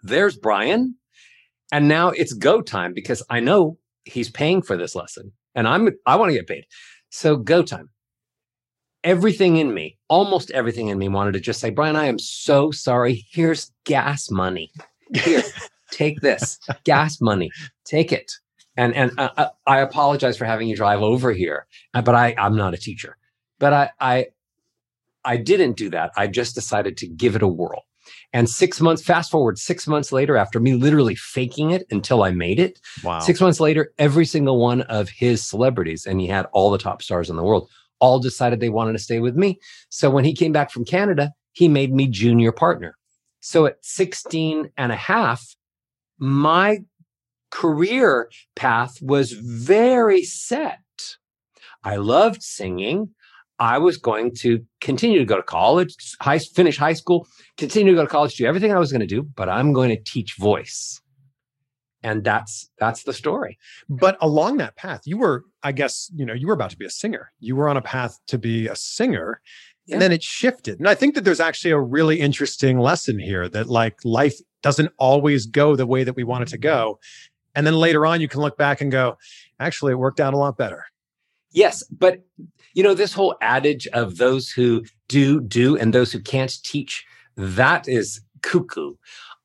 There's 0.03 0.37
Brian. 0.37 0.95
And 1.71 1.87
now 1.87 2.09
it's 2.09 2.33
go 2.33 2.61
time 2.61 2.93
because 2.93 3.21
I 3.29 3.39
know 3.39 3.77
he's 4.05 4.29
paying 4.29 4.61
for 4.61 4.77
this 4.77 4.95
lesson 4.95 5.33
and 5.57 5.67
I'm 5.67 5.89
I 6.05 6.15
want 6.15 6.29
to 6.29 6.37
get 6.37 6.47
paid. 6.47 6.65
So 7.09 7.35
go 7.35 7.63
time. 7.63 7.89
Everything 9.03 9.57
in 9.57 9.73
me, 9.73 9.97
almost 10.07 10.51
everything 10.51 10.87
in 10.87 10.97
me 10.97 11.07
wanted 11.09 11.33
to 11.33 11.39
just 11.39 11.59
say, 11.59 11.69
Brian, 11.69 11.95
I 11.95 12.05
am 12.05 12.19
so 12.19 12.71
sorry. 12.71 13.25
Here's 13.31 13.71
gas 13.85 14.29
money. 14.29 14.71
Here, 15.13 15.43
take 15.91 16.21
this 16.21 16.59
gas 16.83 17.19
money. 17.21 17.49
Take 17.85 18.11
it. 18.11 18.31
And 18.77 18.93
and 18.93 19.11
uh, 19.17 19.29
uh, 19.37 19.49
I 19.65 19.79
apologize 19.79 20.37
for 20.37 20.45
having 20.45 20.67
you 20.67 20.75
drive 20.75 21.01
over 21.01 21.31
here, 21.31 21.65
uh, 21.93 22.01
but 22.01 22.15
I 22.15 22.35
I'm 22.37 22.55
not 22.55 22.73
a 22.73 22.77
teacher. 22.77 23.17
But 23.59 23.73
I 23.73 23.89
I 23.99 24.27
I 25.25 25.37
didn't 25.37 25.77
do 25.77 25.89
that. 25.89 26.11
I 26.15 26.27
just 26.27 26.53
decided 26.53 26.97
to 26.97 27.07
give 27.07 27.35
it 27.35 27.41
a 27.41 27.47
whirl. 27.47 27.86
And 28.33 28.49
six 28.49 28.81
months, 28.81 29.01
fast 29.01 29.31
forward 29.31 29.57
six 29.57 29.87
months 29.87 30.11
later, 30.11 30.35
after 30.37 30.59
me 30.59 30.73
literally 30.73 31.15
faking 31.15 31.71
it 31.71 31.85
until 31.91 32.23
I 32.23 32.31
made 32.31 32.59
it, 32.59 32.79
Wow. 33.03 33.19
Six 33.19 33.39
months 33.39 33.59
later, 33.59 33.93
every 33.97 34.25
single 34.25 34.59
one 34.59 34.81
of 34.81 35.09
his 35.09 35.41
celebrities, 35.41 36.05
and 36.05 36.19
he 36.19 36.27
had 36.27 36.45
all 36.51 36.69
the 36.69 36.77
top 36.77 37.01
stars 37.01 37.29
in 37.29 37.35
the 37.35 37.43
world, 37.43 37.69
all 37.99 38.19
decided 38.19 38.59
they 38.59 38.69
wanted 38.69 38.93
to 38.93 38.99
stay 38.99 39.19
with 39.19 39.35
me. 39.35 39.59
So 39.89 40.09
when 40.09 40.25
he 40.25 40.33
came 40.33 40.51
back 40.51 40.71
from 40.71 40.85
Canada, 40.85 41.31
he 41.53 41.67
made 41.67 41.93
me 41.93 42.07
junior 42.07 42.51
partner. 42.51 42.97
So 43.39 43.65
at 43.65 43.83
16 43.83 44.71
and 44.77 44.91
a 44.91 44.95
half, 44.95 45.55
my 46.19 46.79
career 47.49 48.29
path 48.55 49.01
was 49.01 49.31
very 49.31 50.23
set. 50.23 50.79
I 51.83 51.95
loved 51.95 52.43
singing. 52.43 53.11
I 53.59 53.77
was 53.77 53.97
going 53.97 54.35
to 54.35 54.63
continue 54.81 55.19
to 55.19 55.25
go 55.25 55.35
to 55.35 55.43
college, 55.43 55.95
high, 56.21 56.39
finish 56.39 56.77
high 56.77 56.93
school, 56.93 57.27
continue 57.57 57.93
to 57.93 57.97
go 57.97 58.03
to 58.03 58.09
college, 58.09 58.35
do 58.35 58.45
everything 58.45 58.71
I 58.71 58.79
was 58.79 58.91
going 58.91 59.01
to 59.01 59.07
do, 59.07 59.23
but 59.23 59.49
I'm 59.49 59.73
going 59.73 59.89
to 59.89 59.97
teach 60.03 60.35
voice 60.35 61.01
and 62.03 62.23
that's 62.23 62.69
that's 62.79 63.03
the 63.03 63.13
story 63.13 63.57
But 63.89 64.17
along 64.21 64.57
that 64.57 64.75
path, 64.75 65.01
you 65.05 65.17
were, 65.17 65.43
I 65.63 65.71
guess, 65.71 66.09
you 66.15 66.25
know, 66.25 66.33
you 66.33 66.47
were 66.47 66.53
about 66.53 66.69
to 66.71 66.77
be 66.77 66.85
a 66.85 66.89
singer. 66.89 67.31
You 67.39 67.55
were 67.55 67.67
on 67.67 67.77
a 67.77 67.81
path 67.81 68.19
to 68.27 68.37
be 68.37 68.67
a 68.67 68.75
singer. 68.75 69.41
Yeah. 69.85 69.95
And 69.95 70.01
then 70.01 70.11
it 70.11 70.23
shifted. 70.23 70.79
And 70.79 70.87
I 70.87 70.95
think 70.95 71.15
that 71.15 71.23
there's 71.23 71.39
actually 71.39 71.71
a 71.71 71.79
really 71.79 72.19
interesting 72.19 72.79
lesson 72.79 73.19
here 73.19 73.49
that 73.49 73.67
like 73.67 73.97
life 74.03 74.35
doesn't 74.61 74.91
always 74.97 75.45
go 75.45 75.75
the 75.75 75.85
way 75.85 76.03
that 76.03 76.15
we 76.15 76.23
want 76.23 76.43
it 76.43 76.49
to 76.49 76.57
go. 76.57 76.99
And 77.55 77.65
then 77.65 77.75
later 77.75 78.05
on, 78.05 78.21
you 78.21 78.27
can 78.27 78.41
look 78.41 78.57
back 78.57 78.81
and 78.81 78.91
go, 78.91 79.17
actually, 79.59 79.93
it 79.93 79.95
worked 79.95 80.19
out 80.19 80.33
a 80.33 80.37
lot 80.37 80.57
better. 80.57 80.85
Yes 81.51 81.83
but 81.85 82.23
you 82.73 82.83
know 82.83 82.93
this 82.93 83.13
whole 83.13 83.35
adage 83.41 83.87
of 83.87 84.17
those 84.17 84.49
who 84.49 84.83
do 85.07 85.41
do 85.41 85.77
and 85.77 85.93
those 85.93 86.11
who 86.11 86.19
can't 86.19 86.61
teach 86.63 87.05
that 87.37 87.87
is 87.87 88.21
cuckoo. 88.41 88.95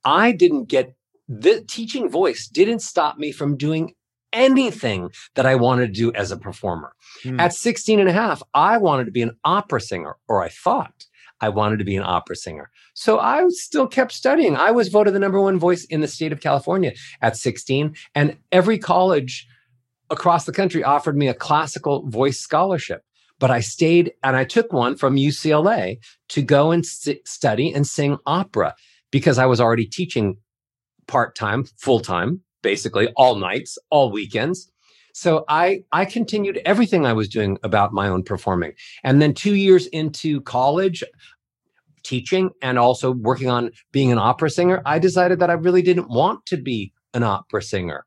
I 0.04 0.32
didn't 0.32 0.64
get 0.64 0.94
the 1.28 1.64
teaching 1.68 2.08
voice 2.08 2.48
didn't 2.48 2.80
stop 2.80 3.16
me 3.18 3.32
from 3.32 3.56
doing 3.56 3.94
anything 4.32 5.10
that 5.34 5.46
i 5.46 5.54
wanted 5.54 5.86
to 5.86 5.92
do 5.92 6.12
as 6.14 6.30
a 6.30 6.36
performer. 6.36 6.92
Hmm. 7.22 7.38
at 7.38 7.52
16 7.52 8.00
and 8.00 8.08
a 8.08 8.12
half 8.12 8.42
i 8.54 8.76
wanted 8.76 9.04
to 9.04 9.12
be 9.12 9.22
an 9.22 9.36
opera 9.44 9.80
singer 9.80 10.16
or 10.26 10.42
i 10.42 10.48
thought 10.48 11.06
i 11.40 11.48
wanted 11.48 11.78
to 11.78 11.84
be 11.84 11.96
an 11.96 12.02
opera 12.02 12.34
singer. 12.34 12.70
So 12.94 13.18
i 13.18 13.44
still 13.48 13.86
kept 13.86 14.12
studying. 14.12 14.56
I 14.56 14.70
was 14.70 14.88
voted 14.88 15.14
the 15.14 15.18
number 15.18 15.40
one 15.40 15.58
voice 15.58 15.84
in 15.84 16.00
the 16.00 16.08
state 16.08 16.32
of 16.32 16.40
california 16.40 16.92
at 17.20 17.36
16 17.36 17.94
and 18.14 18.36
every 18.50 18.78
college 18.78 19.46
across 20.10 20.44
the 20.44 20.52
country 20.52 20.82
offered 20.84 21.16
me 21.16 21.28
a 21.28 21.34
classical 21.34 22.08
voice 22.08 22.38
scholarship 22.38 23.02
but 23.38 23.50
i 23.50 23.60
stayed 23.60 24.12
and 24.22 24.36
i 24.36 24.44
took 24.44 24.72
one 24.72 24.96
from 24.96 25.16
ucla 25.16 25.96
to 26.28 26.42
go 26.42 26.70
and 26.70 26.84
st- 26.86 27.26
study 27.26 27.72
and 27.72 27.86
sing 27.86 28.18
opera 28.26 28.74
because 29.10 29.38
i 29.38 29.46
was 29.46 29.60
already 29.60 29.86
teaching 29.86 30.36
part-time 31.06 31.64
full-time 31.78 32.40
basically 32.62 33.08
all 33.16 33.36
nights 33.36 33.76
all 33.90 34.10
weekends. 34.10 34.70
So 35.14 35.44
i 35.48 35.82
i 35.92 36.04
continued 36.04 36.60
everything 36.64 37.04
i 37.04 37.12
was 37.12 37.28
doing 37.28 37.58
about 37.62 37.92
my 37.92 38.08
own 38.08 38.22
performing. 38.22 38.72
And 39.04 39.20
then 39.20 39.34
2 39.34 39.54
years 39.54 39.86
into 39.88 40.40
college 40.42 41.04
teaching 42.02 42.50
and 42.62 42.78
also 42.78 43.12
working 43.12 43.48
on 43.48 43.70
being 43.92 44.10
an 44.10 44.18
opera 44.18 44.50
singer 44.50 44.82
i 44.86 44.98
decided 44.98 45.38
that 45.38 45.50
i 45.50 45.52
really 45.52 45.82
didn't 45.82 46.08
want 46.08 46.44
to 46.46 46.56
be 46.56 46.92
an 47.14 47.22
opera 47.22 47.62
singer 47.62 48.04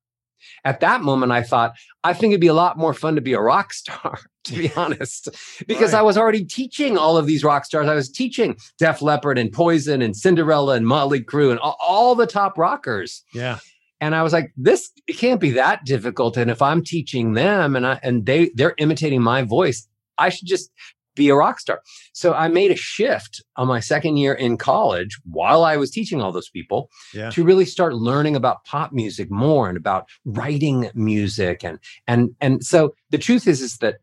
At 0.64 0.80
that 0.80 1.02
moment, 1.02 1.32
I 1.32 1.42
thought, 1.44 1.74
I 2.04 2.14
think 2.14 2.32
it'd 2.32 2.42
be 2.42 2.48
a 2.48 2.54
lot 2.54 2.78
more 2.78 2.94
fun 2.94 3.16
to 3.16 3.22
be 3.22 3.34
a 3.34 3.42
rock 3.42 3.74
star, 3.74 4.20
to 4.46 4.54
be 4.54 4.72
honest, 4.76 5.30
because 5.68 5.94
Right. 5.94 6.00
I 6.00 6.04
was 6.04 6.18
already 6.18 6.46
teaching 6.46 6.98
all 6.98 7.18
of 7.18 7.26
these 7.26 7.44
rock 7.44 7.66
stars. 7.66 7.88
I 7.88 7.96
was 7.96 8.10
teaching 8.10 8.58
Def 8.80 9.02
Leppard 9.02 9.38
and 9.38 9.52
Poison 9.52 10.02
and 10.02 10.16
Cinderella 10.16 10.76
and 10.76 10.88
Motley 10.88 11.22
Crue 11.24 11.52
and 11.52 11.60
all, 11.60 11.78
all 11.86 12.16
the 12.16 12.28
top 12.28 12.58
rockers. 12.58 13.24
Yeah. 13.34 13.60
And 14.02 14.14
I 14.14 14.24
was 14.24 14.34
like, 14.34 14.52
this 14.58 14.92
it 15.08 15.18
can't 15.18 15.40
be 15.40 15.52
that 15.52 15.86
difficult. 15.86 16.36
And 16.38 16.52
if 16.52 16.62
I'm 16.62 16.84
teaching 16.84 17.34
them 17.34 17.76
and 17.76 17.88
I 17.88 18.00
and 18.04 18.26
they 18.26 18.52
they're 18.54 18.76
imitating 18.78 19.22
my 19.22 19.42
voice, 19.44 19.88
I 20.18 20.30
should 20.30 20.48
just 20.48 20.70
be 21.16 21.30
a 21.30 21.36
rock 21.36 21.60
star. 21.60 21.82
So 22.14 22.34
I 22.34 22.48
made 22.48 22.72
a 22.72 22.76
shift 22.76 23.44
on 23.56 23.68
my 23.68 23.80
second 23.80 24.18
year 24.18 24.34
in 24.34 24.58
college 24.58 25.18
while 25.24 25.64
I 25.64 25.78
was 25.78 25.92
teaching 25.92 26.22
all 26.22 26.32
those 26.32 26.50
people 26.50 26.90
Yeah. 27.14 27.30
to 27.32 27.44
really 27.44 27.66
start 27.66 27.94
learning 27.96 28.36
about 28.36 28.64
pop 28.66 28.92
music 28.94 29.32
more 29.32 29.68
and 29.70 29.78
about 29.78 30.08
writing 30.26 30.90
music 30.94 31.64
and 31.64 31.80
and 32.08 32.36
and 32.42 32.64
so 32.64 32.94
the 33.10 33.18
truth 33.18 33.48
is 33.48 33.62
is 33.62 33.78
that 33.78 33.96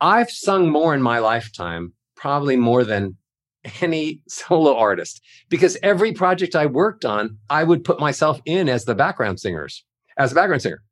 I've 0.00 0.30
sung 0.30 0.70
more 0.70 0.94
in 0.94 1.02
my 1.02 1.18
lifetime, 1.18 1.92
probably 2.16 2.56
more 2.56 2.84
than 2.84 3.16
any 3.80 4.20
solo 4.28 4.76
artist, 4.76 5.22
because 5.48 5.76
every 5.82 6.12
project 6.12 6.54
I 6.54 6.66
worked 6.66 7.04
on, 7.04 7.38
I 7.48 7.64
would 7.64 7.84
put 7.84 7.98
myself 8.00 8.40
in 8.44 8.68
as 8.68 8.84
the 8.84 8.94
background 8.94 9.40
singers, 9.40 9.84
as 10.18 10.32
a 10.32 10.34
background 10.34 10.62
singer. 10.62 10.82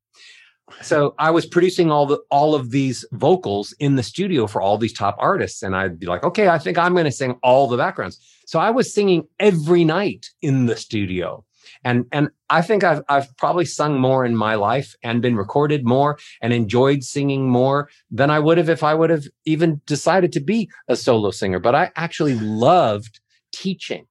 So 0.81 1.15
I 1.19 1.31
was 1.31 1.47
producing 1.47 1.91
all 1.91 2.07
the 2.07 2.19
all 2.31 2.55
of 2.55 2.71
these 2.71 3.05
vocals 3.13 3.73
in 3.79 3.97
the 3.97 4.03
studio 4.03 4.47
for 4.47 4.61
all 4.61 4.79
these 4.79 4.93
top 4.93 5.17
artists, 5.19 5.63
and 5.63 5.77
I'd 5.77 5.99
be 5.99 6.07
like, 6.07 6.25
okay, 6.25 6.49
I 6.49 6.59
think 6.59 6.79
I'm 6.79 6.93
going 6.95 7.05
to 7.05 7.13
sing 7.13 7.39
all 7.43 7.69
the 7.69 7.77
backgrounds. 7.77 8.19
So 8.47 8.59
I 8.59 8.71
was 8.71 8.93
singing 8.93 9.27
every 9.39 9.85
night 9.85 10.31
in 10.41 10.67
the 10.67 10.77
studio, 10.77 11.45
and 11.85 12.07
and 12.13 12.29
I 12.51 12.63
think 12.63 12.85
I've 12.85 13.03
I've 13.09 13.37
probably 13.37 13.65
sung 13.65 14.01
more 14.01 14.25
in 14.25 14.37
my 14.37 14.55
life 14.55 14.95
and 15.03 15.23
been 15.23 15.37
recorded 15.37 15.85
more 15.85 16.19
and 16.41 16.53
enjoyed 16.53 17.05
singing 17.05 17.49
more 17.49 17.89
than 18.11 18.31
I 18.31 18.39
would 18.39 18.59
have 18.59 18.69
if 18.69 18.83
I 18.83 18.95
would 18.95 19.11
have 19.11 19.27
even 19.45 19.81
decided 19.87 20.33
to 20.33 20.41
be 20.41 20.71
a 20.89 20.97
solo 20.97 21.31
singer. 21.31 21.61
But 21.61 21.75
I 21.75 21.91
actually 21.97 22.35
loved 22.35 23.21
teaching. 23.53 24.07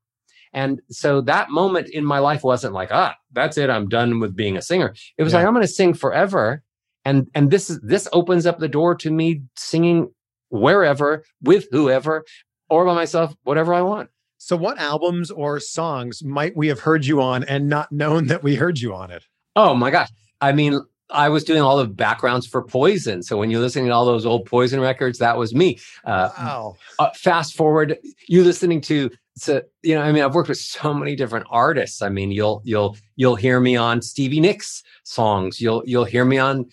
And 0.53 0.81
so 0.89 1.21
that 1.21 1.49
moment 1.49 1.89
in 1.89 2.03
my 2.05 2.19
life 2.19 2.43
wasn't 2.43 2.73
like, 2.73 2.89
ah, 2.91 3.15
that's 3.31 3.57
it, 3.57 3.69
I'm 3.69 3.87
done 3.87 4.19
with 4.19 4.35
being 4.35 4.57
a 4.57 4.61
singer. 4.61 4.93
It 5.17 5.23
was 5.23 5.31
Yeah. 5.33 5.39
like 5.39 5.47
I'm 5.47 5.53
going 5.53 5.63
to 5.65 5.67
sing 5.71 5.93
forever. 5.93 6.63
And 7.05 7.27
and 7.33 7.49
this 7.49 7.69
is 7.69 7.79
this 7.81 8.07
opens 8.13 8.45
up 8.45 8.59
the 8.59 8.67
door 8.67 8.93
to 8.95 9.09
me 9.11 9.41
singing 9.55 10.11
wherever, 10.49 11.23
with 11.41 11.65
whoever, 11.71 12.23
or 12.69 12.85
by 12.85 12.93
myself, 12.93 13.33
whatever 13.43 13.73
I 13.73 13.81
want. 13.81 14.09
So, 14.37 14.55
what 14.55 14.77
albums 14.79 15.31
or 15.31 15.59
songs 15.59 16.23
might 16.23 16.55
we 16.55 16.67
have 16.67 16.81
heard 16.81 17.05
you 17.05 17.21
on 17.21 17.43
and 17.45 17.69
not 17.69 17.91
known 17.91 18.27
that 18.27 18.43
we 18.43 18.55
heard 18.55 18.79
you 18.79 18.93
on 18.93 19.09
it? 19.11 19.23
Oh 19.55 19.73
my 19.73 19.89
gosh. 19.91 20.09
I 20.41 20.51
mean, 20.51 20.81
I 21.11 21.29
was 21.29 21.43
doing 21.43 21.61
all 21.61 21.77
the 21.77 21.87
backgrounds 21.87 22.47
for 22.47 22.61
Poison. 22.61 23.21
So 23.23 23.37
when 23.37 23.51
you're 23.51 23.61
listening 23.61 23.85
to 23.87 23.91
all 23.91 24.05
those 24.05 24.25
old 24.25 24.45
Poison 24.45 24.79
records, 24.79 25.19
that 25.19 25.37
was 25.37 25.53
me. 25.53 25.79
Uh, 26.05 26.29
Wow. 26.37 26.75
uh, 26.99 27.09
fast 27.15 27.55
forward, 27.55 27.97
you 28.27 28.43
listening 28.43 28.81
to 28.81 29.09
so 29.37 29.61
you 29.81 29.95
know, 29.95 30.01
I 30.01 30.11
mean, 30.11 30.23
I've 30.23 30.35
worked 30.35 30.49
with 30.49 30.57
so 30.57 30.93
many 30.93 31.15
different 31.15 31.45
artists. 31.49 32.01
I 32.01 32.09
mean, 32.09 32.31
you'll 32.31 32.61
you'll 32.65 32.97
you'll 33.15 33.35
hear 33.37 33.59
me 33.61 33.75
on 33.77 34.01
Stevie 34.01 34.41
Nicks 34.41 34.83
songs. 35.03 35.61
You'll 35.61 35.83
you'll 35.85 36.03
hear 36.05 36.25
me 36.25 36.37
on 36.37 36.69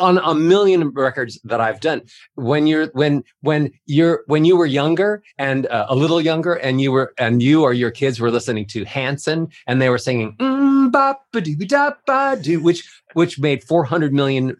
on 0.00 0.18
a 0.18 0.34
million 0.34 0.90
records 0.90 1.38
that 1.44 1.60
I've 1.60 1.80
done. 1.80 2.02
When 2.34 2.66
you're 2.66 2.86
when 2.92 3.22
when 3.42 3.70
you're 3.86 4.24
when 4.26 4.44
you 4.44 4.56
were 4.56 4.66
younger 4.66 5.22
and 5.38 5.66
uh, 5.66 5.86
a 5.88 5.94
little 5.94 6.20
younger, 6.20 6.54
and 6.54 6.80
you 6.80 6.90
were 6.90 7.12
and 7.18 7.42
you 7.42 7.62
or 7.62 7.72
your 7.72 7.90
kids 7.90 8.20
were 8.20 8.30
listening 8.30 8.66
to 8.68 8.84
Hanson, 8.84 9.48
and 9.66 9.80
they 9.80 9.90
were 9.90 9.98
singing 9.98 10.36
mm, 10.38 10.90
ba 10.90 11.16
doo 11.32 11.54
da 11.66 11.92
ba 12.06 12.38
doo, 12.40 12.60
which 12.60 12.88
which 13.12 13.38
made 13.38 13.62
four 13.62 13.84
hundred 13.84 14.12
million 14.12 14.56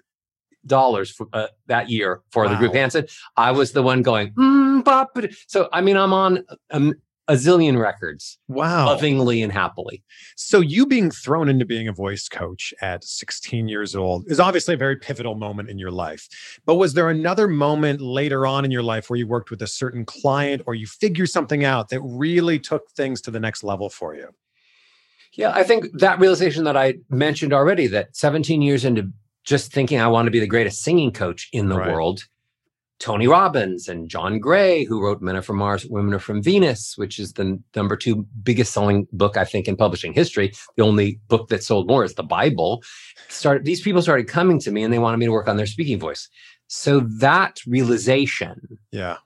dollars 0.67 1.11
for 1.11 1.27
uh, 1.33 1.47
that 1.67 1.91
year 1.91 2.21
for 2.31 2.49
the 2.49 2.57
group 2.57 2.75
Hanson. 2.75 3.07
I 3.37 3.51
was 3.53 3.73
the 3.73 3.83
one 3.83 4.03
going, 4.03 4.33
mm, 4.33 4.85
ba, 4.85 5.09
so 5.47 5.69
I 5.73 5.81
mean, 5.81 5.97
I'm 5.97 6.13
on 6.13 6.45
a, 6.71 6.93
a 7.31 7.35
zillion 7.35 7.79
records, 7.81 8.39
Wow. 8.49 8.87
lovingly 8.87 9.41
and 9.43 9.53
happily. 9.53 10.03
So, 10.37 10.61
you 10.61 10.85
being 10.85 11.11
thrown 11.13 11.49
into 11.49 11.65
being 11.65 11.87
a 11.87 11.93
voice 11.93 12.29
coach 12.29 12.75
at 12.83 13.05
16 13.05 13.69
years 13.69 13.95
old 13.95 14.25
is 14.31 14.41
obviously 14.41 14.75
a 14.75 14.77
very 14.77 14.97
pivotal 14.97 15.37
moment 15.37 15.71
in 15.71 15.79
your 15.79 15.93
life. 15.93 16.29
But 16.67 16.75
was 16.75 16.95
there 16.95 17.09
another 17.09 17.47
moment 17.47 18.01
later 18.01 18.47
on 18.47 18.65
in 18.65 18.71
your 18.73 18.83
life 18.83 19.09
where 19.09 19.17
you 19.19 19.27
worked 19.29 19.51
with 19.51 19.63
a 19.63 19.67
certain 19.69 20.05
client 20.05 20.63
or 20.67 20.75
you 20.75 20.87
figured 20.87 21.31
something 21.31 21.65
out 21.65 21.89
that 21.91 22.01
really 22.03 22.59
took 22.59 22.91
things 22.91 23.21
to 23.23 23.31
the 23.31 23.41
next 23.41 23.63
level 23.63 23.89
for 23.89 24.15
you? 24.15 24.29
Yeah, 25.35 25.53
I 25.55 25.63
think 25.63 25.87
that 26.01 26.19
realization 26.19 26.65
that 26.65 26.77
I 26.77 26.95
mentioned 27.09 27.53
already 27.53 27.87
that 27.89 28.17
17 28.17 28.61
years 28.63 28.85
into 28.85 29.13
just 29.45 29.73
thinking 29.73 30.01
I 30.01 30.09
want 30.09 30.27
to 30.27 30.31
be 30.33 30.41
the 30.41 30.47
greatest 30.49 30.83
singing 30.83 31.13
coach 31.13 31.49
in 31.53 31.69
the 31.69 31.77
Right. 31.79 31.93
world, 31.93 32.25
Tony 33.01 33.27
Robbins 33.27 33.89
and 33.89 34.09
John 34.11 34.39
Gray, 34.39 34.85
who 34.85 35.03
wrote 35.03 35.23
Men 35.23 35.35
Are 35.37 35.43
From 35.43 35.57
Mars, 35.57 35.87
Women 35.87 36.13
Are 36.15 36.19
From 36.19 36.43
Venus, 36.43 36.97
which 36.99 37.19
is 37.19 37.33
the 37.33 37.59
number 37.75 37.97
two 37.97 38.27
biggest 38.43 38.73
selling 38.73 39.09
book, 39.13 39.37
I 39.39 39.45
think, 39.45 39.67
in 39.67 39.77
publishing 39.77 40.13
history. 40.13 40.53
The 40.77 40.83
only 40.85 41.19
book 41.29 41.49
that 41.49 41.65
sold 41.65 41.89
more 41.89 42.05
is 42.05 42.15
the 42.15 42.23
Bible. 42.23 42.83
Started 43.29 43.65
these 43.65 43.81
people 43.81 44.03
started 44.03 44.29
coming 44.29 44.61
to 44.61 44.71
me 44.71 44.83
and 44.83 44.93
they 44.93 44.99
wanted 44.99 45.17
me 45.17 45.27
to 45.27 45.33
work 45.33 45.49
on 45.49 45.57
their 45.57 45.67
speaking 45.67 45.99
voice. 45.99 46.29
So 46.69 47.01
that 47.19 47.59
realization 47.67 48.79
Yeah. 48.93 49.17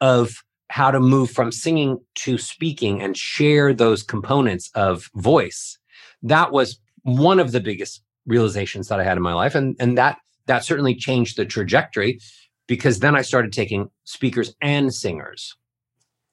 of 0.00 0.42
how 0.70 0.90
to 0.90 0.98
move 0.98 1.30
from 1.30 1.52
singing 1.52 1.98
to 2.16 2.36
speaking 2.36 3.00
and 3.00 3.16
share 3.16 3.72
those 3.72 4.02
components 4.02 4.70
of 4.74 5.08
voice 5.14 5.78
that 6.22 6.50
was 6.52 6.80
one 7.02 7.38
of 7.38 7.52
the 7.52 7.60
biggest 7.60 8.02
realizations 8.26 8.88
that 8.88 8.98
i 8.98 9.04
had 9.04 9.16
in 9.18 9.22
my 9.22 9.34
life 9.34 9.54
and 9.54 9.76
and 9.78 9.96
that 9.98 10.18
that 10.46 10.64
certainly 10.64 10.94
changed 10.94 11.36
the 11.36 11.44
trajectory 11.44 12.18
because 12.66 13.00
then 13.00 13.14
i 13.14 13.22
started 13.22 13.52
taking 13.52 13.90
speakers 14.04 14.54
and 14.60 14.92
singers 14.92 15.56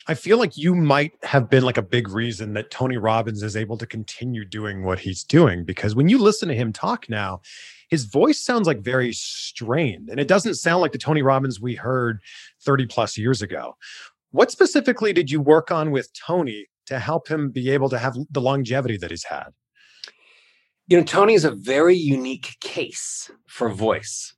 I 0.08 0.16
feel 0.16 0.40
like 0.40 0.58
you 0.58 0.74
might 0.74 1.14
have 1.22 1.48
been 1.48 1.62
like 1.62 1.78
a 1.78 1.84
big 1.84 2.10
reason 2.10 2.54
that 2.56 2.72
Tony 2.72 2.98
Robbins 2.98 3.44
is 3.44 3.56
able 3.56 3.78
to 3.78 3.86
continue 3.86 4.44
doing 4.44 4.84
what 4.84 4.98
he's 4.98 5.24
doing 5.24 5.64
because 5.64 5.94
when 5.94 6.10
you 6.10 6.18
listen 6.18 6.50
to 6.50 6.56
him 6.56 6.74
talk 6.74 7.08
now, 7.08 7.42
his 7.88 8.06
voice 8.06 8.44
sounds 8.44 8.66
like 8.66 8.82
very 8.82 9.14
strained 9.14 10.10
and 10.10 10.20
it 10.20 10.28
doesn't 10.28 10.56
sound 10.56 10.82
like 10.82 10.92
the 10.92 10.98
Tony 10.98 11.22
Robbins 11.22 11.62
we 11.62 11.76
heard 11.76 12.20
30 12.66 12.88
plus 12.88 13.16
years 13.16 13.44
ago. 13.44 13.76
What 14.32 14.50
specifically 14.50 15.14
did 15.14 15.30
you 15.30 15.40
work 15.40 15.70
on 15.70 15.92
with 15.92 16.12
Tony 16.14 16.66
to 16.88 16.98
help 16.98 17.28
him 17.28 17.52
be 17.52 17.70
able 17.70 17.90
to 17.90 18.00
have 18.00 18.18
the 18.32 18.42
longevity 18.42 18.98
that 18.98 19.12
he's 19.12 19.26
had? 19.26 19.50
you 20.92 20.98
know 20.98 21.04
tony 21.04 21.34
is 21.34 21.46
a 21.46 21.52
very 21.52 21.96
unique 21.96 22.58
case 22.60 23.32
for 23.48 23.70
voice 23.70 24.34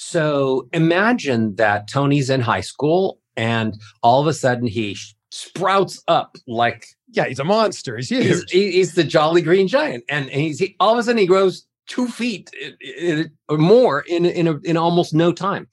so 0.00 0.68
imagine 0.72 1.56
that 1.56 1.88
tony's 1.88 2.30
in 2.30 2.40
high 2.40 2.60
school 2.60 3.18
and 3.36 3.74
all 4.02 4.20
of 4.20 4.28
a 4.28 4.32
sudden 4.32 4.66
he 4.68 4.96
sprouts 5.32 6.00
up 6.06 6.36
like 6.46 6.86
Yeah, 7.08 7.24
he's 7.26 7.40
a 7.40 7.44
monster. 7.44 7.96
He's 7.96 8.08
huge. 8.08 8.50
he's, 8.50 8.72
he's 8.74 8.94
the 8.94 9.02
Jolly 9.04 9.42
Green 9.42 9.66
Giant, 9.66 10.04
and 10.08 10.26
he's 10.30 10.58
he, 10.60 10.76
all 10.78 10.92
of 10.94 10.98
a 10.98 11.02
sudden 11.02 11.18
he 11.18 11.26
grows 11.26 11.66
two 11.88 12.06
feet 12.06 12.50
i- 12.62 12.74
i- 13.12 13.24
or 13.48 13.58
more 13.58 14.02
in 14.08 14.24
in 14.24 14.46
a, 14.46 14.56
in 14.64 14.76
almost 14.76 15.12
no 15.14 15.32
time. 15.32 15.66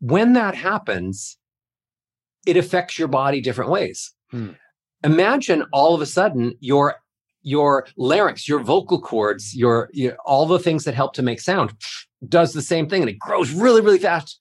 When 0.00 0.34
that 0.34 0.54
happens, 0.54 1.36
it 2.46 2.56
affects 2.56 2.98
your 2.98 3.08
body 3.08 3.40
different 3.40 3.70
ways. 3.70 4.12
Hmm. 4.30 4.50
Imagine 5.04 5.64
all 5.72 5.94
of 5.94 6.00
a 6.00 6.06
sudden 6.06 6.54
your 6.60 6.96
your 7.42 7.86
larynx, 7.96 8.48
your 8.48 8.60
vocal 8.60 9.00
cords, 9.00 9.54
your, 9.54 9.88
your 9.92 10.16
all 10.26 10.46
the 10.46 10.58
things 10.58 10.84
that 10.84 10.94
help 10.94 11.12
to 11.14 11.22
make 11.22 11.40
sound 11.40 11.72
does 12.26 12.52
the 12.52 12.62
same 12.62 12.88
thing, 12.88 13.02
and 13.02 13.10
it 13.10 13.18
grows 13.18 13.52
really 13.52 13.80
really 13.80 13.98
fast. 13.98 14.40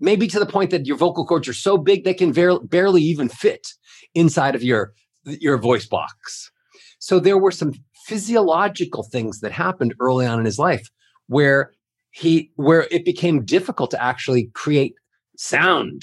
Maybe 0.00 0.26
to 0.28 0.38
the 0.38 0.46
point 0.46 0.70
that 0.70 0.86
your 0.86 0.96
vocal 0.96 1.24
cords 1.24 1.48
are 1.48 1.54
so 1.54 1.78
big 1.78 2.04
they 2.04 2.14
can 2.14 2.32
ver- 2.32 2.60
barely 2.60 3.02
even 3.02 3.28
fit 3.28 3.66
inside 4.14 4.54
of 4.54 4.62
your 4.62 4.92
your 5.24 5.58
voice 5.58 5.86
box. 5.86 6.50
So 6.98 7.20
there 7.20 7.38
were 7.38 7.50
some 7.50 7.72
physiological 8.06 9.02
things 9.02 9.40
that 9.40 9.52
happened 9.52 9.94
early 10.00 10.26
on 10.26 10.38
in 10.38 10.44
his 10.44 10.58
life 10.58 10.88
where 11.26 11.72
he 12.10 12.50
where 12.56 12.86
it 12.90 13.04
became 13.04 13.44
difficult 13.44 13.90
to 13.90 14.02
actually 14.02 14.50
create 14.54 14.94
sound 15.36 16.02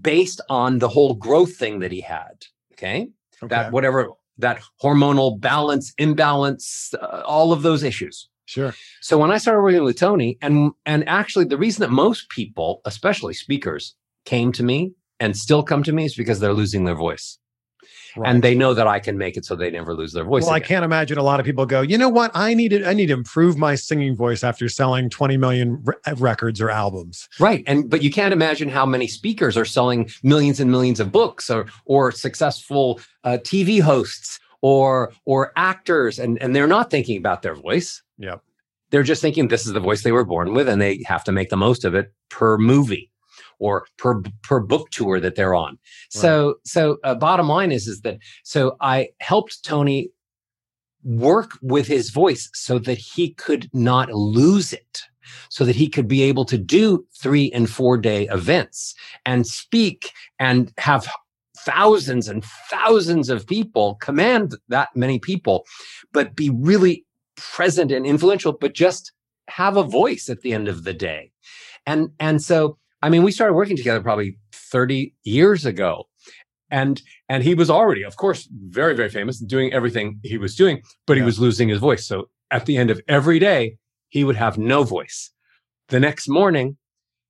based 0.00 0.40
on 0.48 0.78
the 0.78 0.88
whole 0.88 1.14
growth 1.14 1.56
thing 1.56 1.80
that 1.80 1.92
he 1.92 2.00
had. 2.00 2.44
Okay? 2.72 3.08
That 3.42 3.72
whatever 3.72 4.10
that 4.38 4.60
hormonal 4.82 5.38
balance, 5.38 5.92
imbalance, 5.98 6.94
uh, 6.94 7.22
all 7.26 7.52
of 7.52 7.62
those 7.62 7.82
issues. 7.82 8.28
Sure. 8.50 8.74
So 9.00 9.16
when 9.18 9.30
I 9.30 9.38
started 9.38 9.62
working 9.62 9.84
with 9.84 9.98
Tony, 9.98 10.38
and 10.42 10.72
and 10.84 11.08
actually 11.08 11.44
the 11.44 11.58
reason 11.58 11.80
that 11.82 11.90
most 11.90 12.28
people, 12.28 12.80
especially 12.84 13.34
speakers, 13.34 13.94
came 14.24 14.52
to 14.52 14.62
me 14.62 14.92
and 15.18 15.36
still 15.36 15.62
come 15.62 15.82
to 15.84 15.92
me 15.92 16.04
is 16.04 16.14
because 16.14 16.40
they're 16.40 16.54
losing 16.54 16.84
their 16.84 16.94
voice. 16.94 17.38
Right. 18.16 18.28
And 18.28 18.42
they 18.42 18.54
know 18.54 18.74
that 18.74 18.88
I 18.88 18.98
can 18.98 19.18
make 19.18 19.36
it 19.36 19.44
so 19.44 19.54
they 19.54 19.70
never 19.70 19.94
lose 19.94 20.12
their 20.12 20.24
voice. 20.24 20.42
well, 20.42 20.52
I 20.52 20.60
can't 20.60 20.84
imagine 20.84 21.16
a 21.16 21.22
lot 21.22 21.38
of 21.38 21.46
people 21.46 21.64
go, 21.64 21.80
you 21.80 21.96
know 21.96 22.08
what? 22.08 22.32
I 22.34 22.54
need 22.54 22.70
to, 22.70 22.84
I 22.84 22.92
need 22.92 23.06
to 23.06 23.12
improve 23.12 23.56
my 23.56 23.76
singing 23.76 24.16
voice 24.16 24.42
after 24.42 24.68
selling 24.68 25.10
20 25.10 25.36
million 25.36 25.80
re- 25.84 25.94
records 26.16 26.60
or 26.60 26.70
albums. 26.70 27.28
Right. 27.38 27.62
And 27.68 27.88
but 27.88 28.02
you 28.02 28.10
can't 28.10 28.32
imagine 28.32 28.68
how 28.68 28.84
many 28.84 29.06
speakers 29.06 29.56
are 29.56 29.64
selling 29.64 30.10
millions 30.24 30.58
and 30.58 30.70
millions 30.70 30.98
of 30.98 31.12
books 31.12 31.50
or 31.50 31.66
or 31.84 32.10
successful 32.10 33.00
uh, 33.22 33.38
TV 33.42 33.80
hosts 33.80 34.40
or 34.62 35.12
or 35.24 35.52
actors 35.56 36.18
and 36.18 36.40
and 36.42 36.54
they're 36.54 36.66
not 36.66 36.90
thinking 36.90 37.16
about 37.16 37.42
their 37.42 37.54
voice 37.54 38.02
Yep. 38.20 38.42
they're 38.90 39.02
just 39.02 39.22
thinking 39.22 39.48
this 39.48 39.66
is 39.66 39.72
the 39.72 39.80
voice 39.80 40.02
they 40.02 40.12
were 40.12 40.24
born 40.24 40.52
with 40.52 40.68
and 40.68 40.80
they 40.80 41.02
have 41.06 41.24
to 41.24 41.32
make 41.32 41.48
the 41.48 41.56
most 41.56 41.84
of 41.84 41.94
it 41.94 42.12
per 42.28 42.58
movie 42.58 43.10
or 43.58 43.86
per 43.98 44.22
per 44.42 44.60
book 44.60 44.90
tour 44.90 45.18
that 45.20 45.34
they're 45.34 45.54
on 45.54 45.78
so 46.10 46.56
so 46.64 46.98
uh, 47.04 47.14
bottom 47.14 47.48
line 47.48 47.72
is 47.72 47.88
is 47.88 48.02
that 48.02 48.18
so 48.44 48.76
i 48.80 49.08
helped 49.20 49.64
tony 49.64 50.10
work 51.02 51.52
with 51.62 51.86
his 51.86 52.10
voice 52.10 52.50
so 52.52 52.78
that 52.78 52.98
he 52.98 53.32
could 53.34 53.70
not 53.72 54.12
lose 54.12 54.72
it 54.72 55.02
so 55.48 55.64
that 55.64 55.76
he 55.76 55.88
could 55.88 56.08
be 56.08 56.22
able 56.22 56.44
to 56.44 56.58
do 56.58 57.06
three 57.18 57.50
and 57.52 57.70
four 57.70 57.96
day 57.96 58.26
events 58.28 58.94
and 59.24 59.46
speak 59.46 60.12
and 60.38 60.72
have 60.78 61.08
thousands 61.58 62.28
and 62.28 62.44
thousands 62.70 63.28
of 63.28 63.46
people 63.46 63.96
command 63.96 64.56
that 64.68 64.88
many 64.94 65.18
people 65.18 65.64
but 66.12 66.34
be 66.34 66.50
really 66.50 67.04
present 67.40 67.90
and 67.90 68.06
influential 68.06 68.52
but 68.52 68.74
just 68.74 69.12
have 69.48 69.76
a 69.76 69.82
voice 69.82 70.28
at 70.28 70.40
the 70.42 70.52
end 70.52 70.68
of 70.68 70.84
the 70.84 70.94
day. 70.94 71.32
And 71.86 72.10
and 72.20 72.42
so 72.42 72.78
i 73.02 73.08
mean 73.08 73.22
we 73.22 73.32
started 73.32 73.54
working 73.54 73.76
together 73.76 74.00
probably 74.00 74.38
30 74.52 75.14
years 75.24 75.66
ago. 75.66 76.04
And 76.70 77.02
and 77.28 77.42
he 77.42 77.54
was 77.54 77.70
already 77.70 78.04
of 78.04 78.16
course 78.16 78.48
very 78.68 78.94
very 78.94 79.08
famous 79.08 79.38
doing 79.38 79.72
everything 79.72 80.20
he 80.22 80.38
was 80.38 80.54
doing 80.54 80.82
but 81.06 81.16
he 81.16 81.22
was 81.22 81.40
losing 81.40 81.68
his 81.68 81.78
voice. 81.78 82.06
So 82.06 82.28
at 82.50 82.66
the 82.66 82.76
end 82.76 82.90
of 82.90 83.00
every 83.08 83.38
day 83.38 83.76
he 84.08 84.24
would 84.24 84.36
have 84.36 84.58
no 84.58 84.84
voice. 84.84 85.30
The 85.88 86.00
next 86.00 86.28
morning 86.28 86.76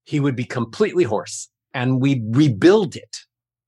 he 0.04 0.20
would 0.20 0.36
be 0.36 0.44
completely 0.44 1.04
hoarse 1.04 1.48
and 1.72 2.00
we'd 2.00 2.24
rebuild 2.36 2.96
it. 2.96 3.16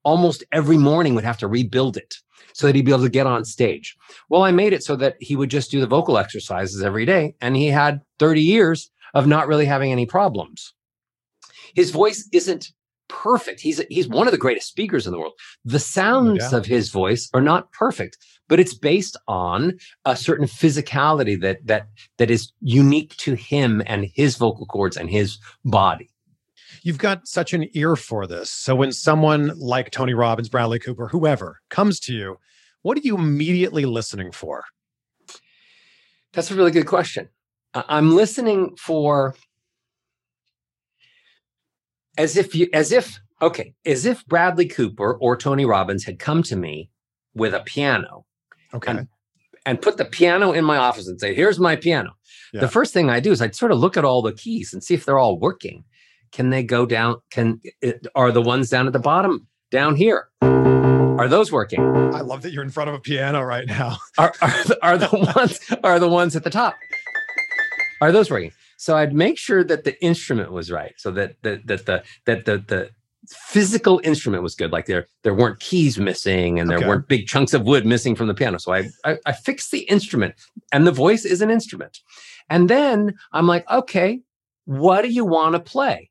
Almost 0.04 0.42
every 0.50 0.78
morning 0.78 1.14
would 1.14 1.24
have 1.24 1.38
to 1.38 1.46
rebuild 1.46 1.96
it 1.96 2.16
so 2.52 2.66
that 2.66 2.74
he'd 2.74 2.84
be 2.84 2.92
able 2.92 3.02
to 3.02 3.08
get 3.08 3.26
on 3.26 3.44
stage. 3.44 3.96
Well 4.28 4.42
i 4.42 4.50
made 4.50 4.72
it 4.72 4.82
so 4.82 4.96
that 4.96 5.16
he 5.20 5.36
would 5.36 5.50
just 5.50 5.70
do 5.70 5.80
the 5.80 5.86
vocal 5.86 6.18
exercises 6.18 6.82
every 6.82 7.04
day 7.04 7.34
and 7.40 7.56
he 7.56 7.68
had 7.68 8.00
30 8.18 8.40
years 8.42 8.90
of 9.14 9.26
not 9.26 9.48
really 9.48 9.66
having 9.66 9.92
any 9.92 10.06
problems. 10.06 10.74
His 11.74 11.90
voice 11.90 12.28
isn't 12.32 12.72
perfect. 13.08 13.60
He's 13.60 13.82
he's 13.90 14.08
one 14.08 14.26
of 14.26 14.32
the 14.32 14.38
greatest 14.38 14.68
speakers 14.68 15.06
in 15.06 15.12
the 15.12 15.18
world. 15.18 15.34
The 15.64 15.78
sounds 15.78 16.38
doubt. 16.38 16.52
of 16.52 16.66
his 16.66 16.90
voice 16.90 17.28
are 17.34 17.42
not 17.42 17.70
perfect 17.72 18.16
but 18.52 18.60
it's 18.60 18.74
based 18.74 19.16
on 19.28 19.78
a 20.04 20.14
certain 20.14 20.44
physicality 20.44 21.40
that 21.40 21.66
that 21.66 21.88
that 22.18 22.30
is 22.30 22.52
unique 22.60 23.16
to 23.16 23.32
him 23.32 23.82
and 23.86 24.10
his 24.14 24.36
vocal 24.36 24.66
cords 24.66 24.94
and 24.94 25.08
his 25.08 25.38
body 25.64 26.10
You've 26.82 26.98
got 26.98 27.26
such 27.28 27.52
an 27.52 27.68
ear 27.74 27.94
for 27.96 28.26
this. 28.26 28.50
So 28.50 28.74
when 28.74 28.92
someone 28.92 29.52
like 29.56 29.90
Tony 29.90 30.14
Robbins, 30.14 30.48
Bradley 30.48 30.78
Cooper, 30.78 31.08
whoever 31.08 31.60
comes 31.70 32.00
to 32.00 32.14
you, 32.14 32.38
what 32.82 32.98
are 32.98 33.02
you 33.02 33.16
immediately 33.16 33.84
listening 33.84 34.32
for? 34.32 34.64
That's 36.32 36.50
a 36.50 36.54
really 36.54 36.70
good 36.72 36.86
question. 36.86 37.28
I'm 37.74 38.14
listening 38.16 38.76
for 38.76 39.34
as 42.18 42.36
if 42.36 42.54
you 42.54 42.68
as 42.72 42.92
if 42.92 43.18
okay, 43.40 43.74
as 43.86 44.04
if 44.06 44.26
Bradley 44.26 44.66
Cooper 44.66 45.14
or 45.14 45.36
Tony 45.36 45.64
Robbins 45.64 46.04
had 46.04 46.18
come 46.18 46.42
to 46.44 46.56
me 46.56 46.90
with 47.34 47.54
a 47.54 47.60
piano 47.60 48.24
Okay. 48.74 48.90
And- 48.90 49.08
and 49.64 49.80
put 49.80 49.96
the 49.96 50.04
piano 50.04 50.50
in 50.50 50.64
my 50.64 50.76
office 50.76 51.06
and 51.06 51.20
say, 51.20 51.34
"Here's 51.34 51.60
my 51.60 51.76
piano." 51.76 52.10
Yeah. 52.52 52.62
The 52.62 52.68
first 52.68 52.92
thing 52.92 53.08
I 53.10 53.20
do 53.20 53.30
is 53.30 53.40
I'd 53.40 53.54
sort 53.54 53.70
of 53.70 53.78
look 53.78 53.96
at 53.96 54.04
all 54.04 54.20
the 54.20 54.32
keys 54.32 54.72
and 54.72 54.82
see 54.82 54.92
if 54.94 55.04
they're 55.04 55.20
all 55.20 55.38
working. 55.38 55.84
Can 56.32 56.50
they 56.50 56.62
go 56.62 56.86
down? 56.86 57.16
Can 57.30 57.60
are 58.14 58.32
the 58.32 58.42
ones 58.42 58.70
down 58.70 58.86
at 58.86 58.92
the 58.92 58.98
bottom 58.98 59.46
down 59.70 59.96
here? 59.96 60.28
Are 60.42 61.28
those 61.28 61.52
working? 61.52 61.80
I 62.14 62.20
love 62.22 62.42
that 62.42 62.52
you're 62.52 62.64
in 62.64 62.70
front 62.70 62.88
of 62.88 62.94
a 62.94 63.00
piano 63.00 63.42
right 63.42 63.66
now. 63.66 63.98
are 64.18 64.32
are 64.42 64.64
the, 64.64 64.78
are 64.82 64.98
the 64.98 65.32
ones 65.36 65.60
are 65.84 65.98
the 65.98 66.08
ones 66.08 66.34
at 66.36 66.42
the 66.44 66.50
top 66.50 66.74
are 68.00 68.10
those 68.10 68.30
working 68.30 68.50
so 68.78 68.96
i'd 68.96 69.12
make 69.14 69.38
sure 69.38 69.62
that 69.62 69.84
the 69.84 70.02
instrument 70.02 70.50
was 70.50 70.72
right 70.72 70.92
so 70.96 71.10
that 71.12 71.36
that 71.42 71.64
that 71.68 71.86
the 71.86 72.02
that 72.26 72.44
the 72.46 72.58
the 72.58 72.90
physical 73.28 74.00
instrument 74.02 74.42
was 74.42 74.56
good 74.56 74.72
like 74.72 74.86
there 74.86 75.06
there 75.22 75.34
weren't 75.34 75.60
keys 75.60 75.98
missing 75.98 76.58
and 76.58 76.68
there 76.68 76.78
Okay. 76.78 76.88
weren't 76.88 77.06
big 77.06 77.28
chunks 77.28 77.54
of 77.54 77.62
wood 77.62 77.86
missing 77.86 78.16
from 78.16 78.26
the 78.26 78.34
piano 78.34 78.58
so 78.58 78.72
I, 78.72 78.88
I 79.04 79.18
i 79.26 79.32
fixed 79.32 79.70
the 79.70 79.82
instrument 79.82 80.34
and 80.72 80.84
the 80.86 80.90
voice 80.92 81.24
is 81.24 81.40
an 81.42 81.50
instrument 81.50 82.00
and 82.50 82.68
then 82.68 83.14
i'm 83.32 83.46
like 83.46 83.70
okay 83.70 84.20
what 84.64 85.02
do 85.02 85.08
you 85.08 85.24
want 85.24 85.54
to 85.54 85.60
play 85.60 86.10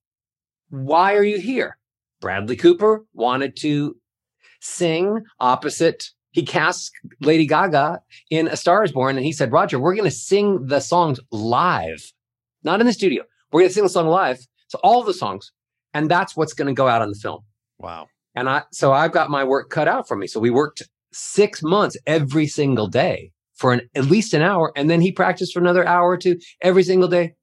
why 0.72 1.14
are 1.16 1.24
you 1.24 1.40
here 1.40 1.78
bradley 2.20 2.56
cooper 2.56 3.06
wanted 3.14 3.56
to 3.56 3.96
sing 4.60 5.24
opposite 5.40 6.10
he 6.32 6.44
cast 6.44 6.92
Lady 7.20 7.46
Gaga 7.46 8.02
in 8.30 8.48
A 8.48 8.56
Star 8.56 8.84
is 8.84 8.92
Born, 8.92 9.18
and 9.18 9.26
he 9.26 9.34
said, 9.34 9.52
Roger, 9.52 9.80
we're 9.80 9.96
going 9.96 10.10
to 10.10 10.16
sing 10.16 10.66
the 10.66 10.80
songs 10.80 11.20
live, 11.32 12.02
not 12.64 12.80
in 12.80 12.88
the 12.88 12.94
studio. 12.94 13.24
We're 13.52 13.62
going 13.62 13.70
to 13.70 13.74
sing 13.74 13.84
the 13.84 13.90
song 13.90 14.08
live. 14.08 14.40
So 14.70 14.80
all 14.82 15.04
the 15.04 15.14
songs, 15.14 15.52
and 15.94 16.10
that's 16.10 16.38
what's 16.38 16.54
going 16.54 16.68
to 16.68 16.74
go 16.74 16.88
out 16.88 17.02
on 17.02 17.10
the 17.10 17.16
film. 17.16 17.42
Wow. 17.80 18.08
And 18.36 18.48
I, 18.48 18.64
so 18.72 18.94
I've 18.94 19.12
got 19.12 19.30
my 19.30 19.44
work 19.44 19.70
cut 19.70 19.90
out 19.90 20.08
for 20.08 20.16
me. 20.16 20.26
So 20.26 20.40
we 20.40 20.50
worked 20.50 20.84
six 21.12 21.62
months 21.62 21.98
every 22.08 22.48
single 22.48 22.88
day 22.88 23.32
for 23.56 23.74
an, 23.74 23.82
at 23.94 24.06
least 24.06 24.34
an 24.34 24.42
hour, 24.42 24.72
and 24.78 24.90
then 24.90 25.02
he 25.02 25.12
practiced 25.12 25.54
for 25.54 25.60
another 25.60 25.86
hour 25.86 26.10
or 26.10 26.18
two 26.18 26.40
every 26.62 26.84
single 26.84 27.10
day, 27.10 27.36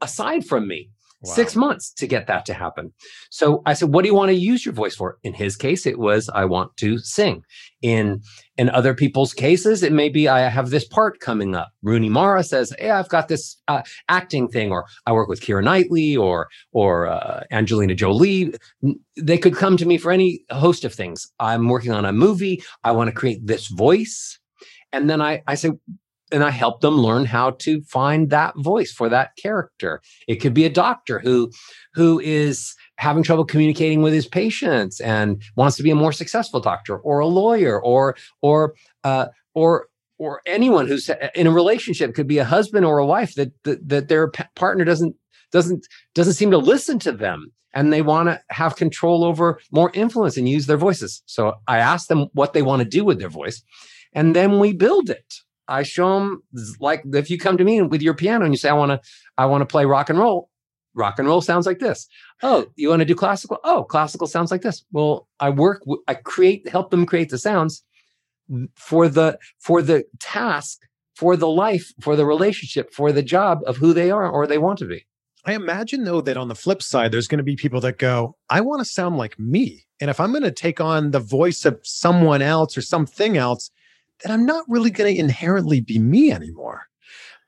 aside 0.00 0.44
from 0.44 0.66
me 0.66 0.90
Wow. 1.24 1.34
six 1.34 1.54
months 1.54 1.92
to 1.94 2.06
get 2.06 2.26
that 2.26 2.44
to 2.46 2.54
happen. 2.54 2.92
So 3.30 3.62
I 3.64 3.74
said, 3.74 3.92
"What 3.92 4.02
do 4.02 4.08
you 4.08 4.14
want 4.14 4.30
to 4.30 4.34
use 4.34 4.66
your 4.66 4.74
voice 4.74 4.96
for?" 4.96 5.18
In 5.22 5.34
his 5.34 5.56
case, 5.56 5.86
it 5.86 5.98
was 5.98 6.28
I 6.34 6.44
want 6.44 6.76
to 6.78 6.98
sing. 6.98 7.42
In 7.80 8.20
in 8.56 8.68
other 8.70 8.92
people's 8.94 9.32
cases, 9.32 9.82
it 9.82 9.92
may 9.92 10.08
be 10.08 10.28
I 10.28 10.40
have 10.48 10.70
this 10.70 10.86
part 10.86 11.20
coming 11.20 11.54
up. 11.54 11.68
Rooney 11.82 12.08
Mara 12.08 12.42
says, 12.42 12.74
"Hey, 12.78 12.90
I've 12.90 13.08
got 13.08 13.28
this 13.28 13.56
uh, 13.68 13.82
acting 14.08 14.48
thing," 14.48 14.72
or 14.72 14.84
I 15.06 15.12
work 15.12 15.28
with 15.28 15.40
Keira 15.40 15.62
Knightley 15.62 16.16
or 16.16 16.48
or 16.72 17.06
uh, 17.06 17.44
Angelina 17.52 17.94
Jolie. 17.94 18.54
They 19.16 19.38
could 19.38 19.54
come 19.54 19.76
to 19.76 19.86
me 19.86 19.98
for 19.98 20.10
any 20.10 20.44
host 20.50 20.84
of 20.84 20.92
things. 20.92 21.30
I'm 21.38 21.68
working 21.68 21.92
on 21.92 22.04
a 22.04 22.12
movie. 22.12 22.62
I 22.82 22.90
want 22.92 23.08
to 23.08 23.14
create 23.14 23.46
this 23.46 23.68
voice, 23.68 24.38
and 24.92 25.08
then 25.08 25.20
I 25.20 25.42
I 25.46 25.54
say. 25.54 25.70
And 26.32 26.42
I 26.42 26.50
help 26.50 26.80
them 26.80 26.94
learn 26.94 27.24
how 27.26 27.50
to 27.50 27.82
find 27.82 28.30
that 28.30 28.54
voice 28.56 28.90
for 28.90 29.08
that 29.08 29.36
character. 29.36 30.00
It 30.26 30.36
could 30.36 30.54
be 30.54 30.64
a 30.64 30.70
doctor 30.70 31.18
who 31.18 31.50
who 31.94 32.20
is 32.20 32.74
having 32.96 33.22
trouble 33.22 33.44
communicating 33.44 34.02
with 34.02 34.12
his 34.12 34.26
patients 34.26 35.00
and 35.00 35.42
wants 35.56 35.76
to 35.76 35.82
be 35.82 35.90
a 35.90 35.94
more 35.94 36.12
successful 36.12 36.60
doctor 36.60 36.98
or 36.98 37.18
a 37.18 37.26
lawyer 37.26 37.80
or 37.82 38.16
or 38.40 38.74
uh, 39.04 39.26
or 39.54 39.88
or 40.18 40.40
anyone 40.46 40.86
who's 40.86 41.10
in 41.34 41.46
a 41.46 41.50
relationship 41.50 42.14
could 42.14 42.28
be 42.28 42.38
a 42.38 42.44
husband 42.44 42.86
or 42.86 42.98
a 42.98 43.06
wife 43.06 43.34
that 43.34 43.52
that, 43.64 43.88
that 43.88 44.08
their 44.08 44.30
partner 44.54 44.84
doesn't 44.84 45.16
doesn't 45.50 45.86
doesn't 46.14 46.34
seem 46.34 46.50
to 46.50 46.58
listen 46.58 46.98
to 47.00 47.12
them 47.12 47.52
and 47.74 47.92
they 47.92 48.02
want 48.02 48.28
to 48.28 48.40
have 48.50 48.76
control 48.76 49.24
over 49.24 49.58
more 49.70 49.90
influence 49.94 50.36
and 50.36 50.48
use 50.48 50.66
their 50.66 50.76
voices 50.76 51.22
so 51.26 51.54
i 51.66 51.78
ask 51.78 52.08
them 52.08 52.28
what 52.32 52.52
they 52.52 52.62
want 52.62 52.80
to 52.80 52.88
do 52.88 53.04
with 53.04 53.18
their 53.18 53.28
voice 53.28 53.62
and 54.12 54.36
then 54.36 54.58
we 54.58 54.72
build 54.72 55.10
it 55.10 55.34
i 55.68 55.82
show 55.82 56.18
them 56.18 56.42
like 56.80 57.02
if 57.12 57.30
you 57.30 57.38
come 57.38 57.56
to 57.56 57.64
me 57.64 57.82
with 57.82 58.02
your 58.02 58.14
piano 58.14 58.44
and 58.44 58.52
you 58.52 58.58
say 58.58 58.68
i 58.68 58.74
want 58.74 58.90
to 58.90 59.00
i 59.38 59.46
want 59.46 59.62
to 59.62 59.66
play 59.66 59.84
rock 59.84 60.10
and 60.10 60.18
roll 60.18 60.50
rock 60.94 61.18
and 61.18 61.28
roll 61.28 61.40
sounds 61.40 61.66
like 61.66 61.78
this. 61.78 62.06
Oh 62.42 62.66
you 62.76 62.88
want 62.88 63.00
to 63.00 63.06
do 63.06 63.14
classical? 63.14 63.58
Oh 63.64 63.84
classical 63.84 64.26
sounds 64.26 64.50
like 64.50 64.62
this. 64.62 64.84
Well 64.92 65.28
i 65.40 65.50
work 65.50 65.82
I 66.08 66.14
create 66.14 66.68
help 66.68 66.90
them 66.90 67.06
create 67.06 67.30
the 67.30 67.38
sounds 67.38 67.84
for 68.76 69.08
the 69.08 69.38
for 69.58 69.82
the 69.82 70.04
task 70.20 70.80
for 71.14 71.36
the 71.36 71.48
life 71.48 71.92
for 72.00 72.16
the 72.16 72.26
relationship 72.26 72.92
for 72.92 73.12
the 73.12 73.22
job 73.22 73.60
of 73.66 73.76
who 73.76 73.92
they 73.92 74.10
are 74.10 74.28
or 74.28 74.46
they 74.46 74.58
want 74.58 74.78
to 74.80 74.86
be. 74.86 75.06
I 75.44 75.54
imagine 75.54 76.04
though 76.04 76.20
that 76.20 76.36
on 76.36 76.48
the 76.48 76.54
flip 76.54 76.82
side, 76.82 77.12
there's 77.12 77.26
going 77.26 77.38
to 77.38 77.44
be 77.44 77.56
people 77.56 77.80
that 77.80 77.98
go, 77.98 78.36
I 78.48 78.60
want 78.60 78.80
to 78.80 78.84
sound 78.84 79.16
like 79.16 79.38
me. 79.38 79.86
And 80.00 80.08
if 80.08 80.20
I'm 80.20 80.30
going 80.30 80.44
to 80.44 80.52
take 80.52 80.80
on 80.80 81.10
the 81.10 81.20
voice 81.20 81.64
of 81.64 81.80
someone 81.82 82.42
else 82.42 82.76
or 82.76 82.82
something 82.82 83.36
else, 83.36 83.70
then 84.22 84.32
I'm 84.32 84.46
not 84.46 84.64
really 84.68 84.90
going 84.90 85.14
to 85.14 85.20
inherently 85.20 85.80
be 85.80 85.98
me 85.98 86.32
anymore. 86.32 86.82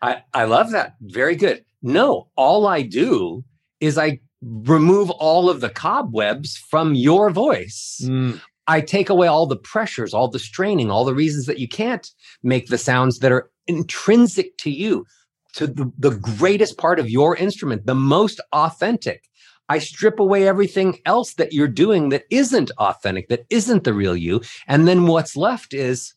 I, 0.03 0.23
I 0.35 0.45
love 0.45 0.71
that. 0.73 0.95
Very 1.01 1.37
good. 1.37 1.65
No, 1.83 2.29
all 2.37 2.67
I 2.67 2.83
do 2.83 3.45
is 3.81 3.99
I 3.99 4.21
remove 4.43 5.11
all 5.11 5.49
of 5.49 5.61
the 5.61 5.71
cobwebs 5.71 6.57
from 6.57 6.95
your 6.95 7.31
voice. 7.31 8.01
Mm, 8.05 8.41
I 8.67 8.81
take 8.81 9.09
away 9.11 9.27
all 9.27 9.47
the 9.47 9.57
pressures, 9.57 10.15
all 10.15 10.29
the 10.29 10.39
straining, 10.39 10.91
all 10.91 11.05
the 11.05 11.15
reasons 11.15 11.47
that 11.47 11.59
you 11.59 11.69
can't 11.69 12.11
make 12.43 12.69
the 12.69 12.79
sounds 12.79 13.19
that 13.19 13.33
are 13.33 13.51
intrinsic 13.67 14.57
to 14.59 14.71
you, 14.71 15.07
to 15.55 15.67
the, 15.67 15.91
the 15.99 16.17
greatest 16.17 16.79
part 16.79 16.99
of 16.99 17.11
your 17.11 17.37
instrument, 17.37 17.87
the 17.87 17.95
most 17.95 18.41
authentic. 18.53 19.25
I 19.69 19.79
strip 19.79 20.19
away 20.19 20.47
everything 20.47 20.99
else 21.07 21.35
that 21.35 21.53
you're 21.53 21.69
doing 21.69 22.11
that 22.11 22.25
isn't 22.31 22.71
authentic, 22.79 23.29
that 23.29 23.47
isn't 23.49 23.85
the 23.85 23.95
real 23.95 24.17
you. 24.17 24.43
And 24.67 24.87
then 24.87 25.07
what's 25.07 25.37
left 25.37 25.73
is, 25.73 26.15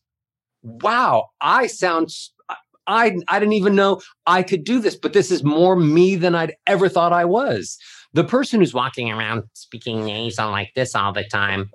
wow, 0.68 1.30
I 1.42 1.68
sound 1.68 2.12
I 2.88 3.18
I 3.28 3.40
didn't 3.40 3.54
even 3.54 3.76
know 3.76 4.02
I 4.26 4.44
could 4.44 4.64
do 4.64 4.80
this, 4.80 4.96
but 4.96 5.14
this 5.14 5.32
is 5.32 5.44
more 5.44 5.76
me 5.76 6.16
than 6.16 6.36
I'd 6.36 6.56
ever 6.66 6.90
thought 6.90 7.14
I 7.14 7.26
was. 7.26 7.78
The 8.14 8.24
person 8.24 8.62
who's 8.62 8.74
walking 8.74 9.12
around 9.12 9.44
speaking 9.54 10.06
nasal 10.06 10.50
like 10.50 10.72
this 10.76 10.96
all 10.96 11.12
the 11.12 11.26
time 11.26 11.70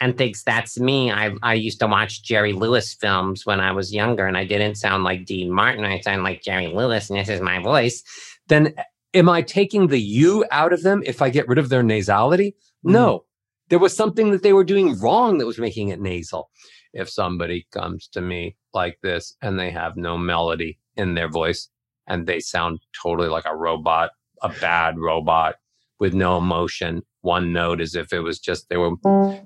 and 0.00 0.16
thinks 0.16 0.42
that's 0.42 0.78
me. 0.78 1.10
I, 1.10 1.32
I 1.42 1.54
used 1.54 1.80
to 1.80 1.86
watch 1.86 2.22
Jerry 2.22 2.52
Lewis 2.52 2.94
films 2.94 3.44
when 3.44 3.60
I 3.60 3.72
was 3.72 3.92
younger 3.92 4.26
and 4.26 4.36
I 4.36 4.44
didn't 4.44 4.76
sound 4.76 5.02
like 5.04 5.26
Dean 5.26 5.50
Martin. 5.50 5.84
I 5.84 6.00
sound 6.00 6.22
like 6.22 6.42
Jerry 6.42 6.68
Lewis 6.68 7.10
and 7.10 7.18
this 7.18 7.28
is 7.28 7.40
my 7.40 7.58
voice. 7.58 8.02
Then 8.48 8.72
eh, 8.78 8.84
am 9.14 9.28
I 9.28 9.42
taking 9.42 9.88
the 9.88 10.00
you 10.00 10.44
out 10.50 10.72
of 10.72 10.82
them 10.82 11.02
if 11.04 11.20
I 11.20 11.30
get 11.30 11.48
rid 11.48 11.58
of 11.58 11.68
their 11.68 11.82
nasality? 11.82 12.52
Mm-hmm. 12.52 12.92
No. 12.92 13.24
There 13.68 13.80
was 13.80 13.96
something 13.96 14.30
that 14.30 14.42
they 14.42 14.52
were 14.52 14.64
doing 14.64 14.98
wrong 15.00 15.38
that 15.38 15.46
was 15.46 15.58
making 15.58 15.88
it 15.88 16.00
nasal. 16.00 16.48
If 16.92 17.08
somebody 17.08 17.66
comes 17.72 18.08
to 18.08 18.20
me 18.20 18.56
like 18.74 18.98
this 19.02 19.36
and 19.42 19.58
they 19.58 19.70
have 19.70 19.96
no 19.96 20.18
melody 20.18 20.78
in 20.96 21.14
their 21.14 21.28
voice 21.28 21.68
and 22.06 22.26
they 22.26 22.40
sound 22.40 22.80
totally 23.00 23.28
like 23.28 23.46
a 23.46 23.56
robot, 23.56 24.10
a 24.42 24.48
bad 24.60 24.98
robot 24.98 25.56
with 26.00 26.14
no 26.14 26.36
emotion, 26.38 27.02
one 27.20 27.52
note 27.52 27.80
as 27.80 27.94
if 27.94 28.12
it 28.12 28.20
was 28.20 28.40
just 28.40 28.68
they 28.68 28.76
were 28.76 28.90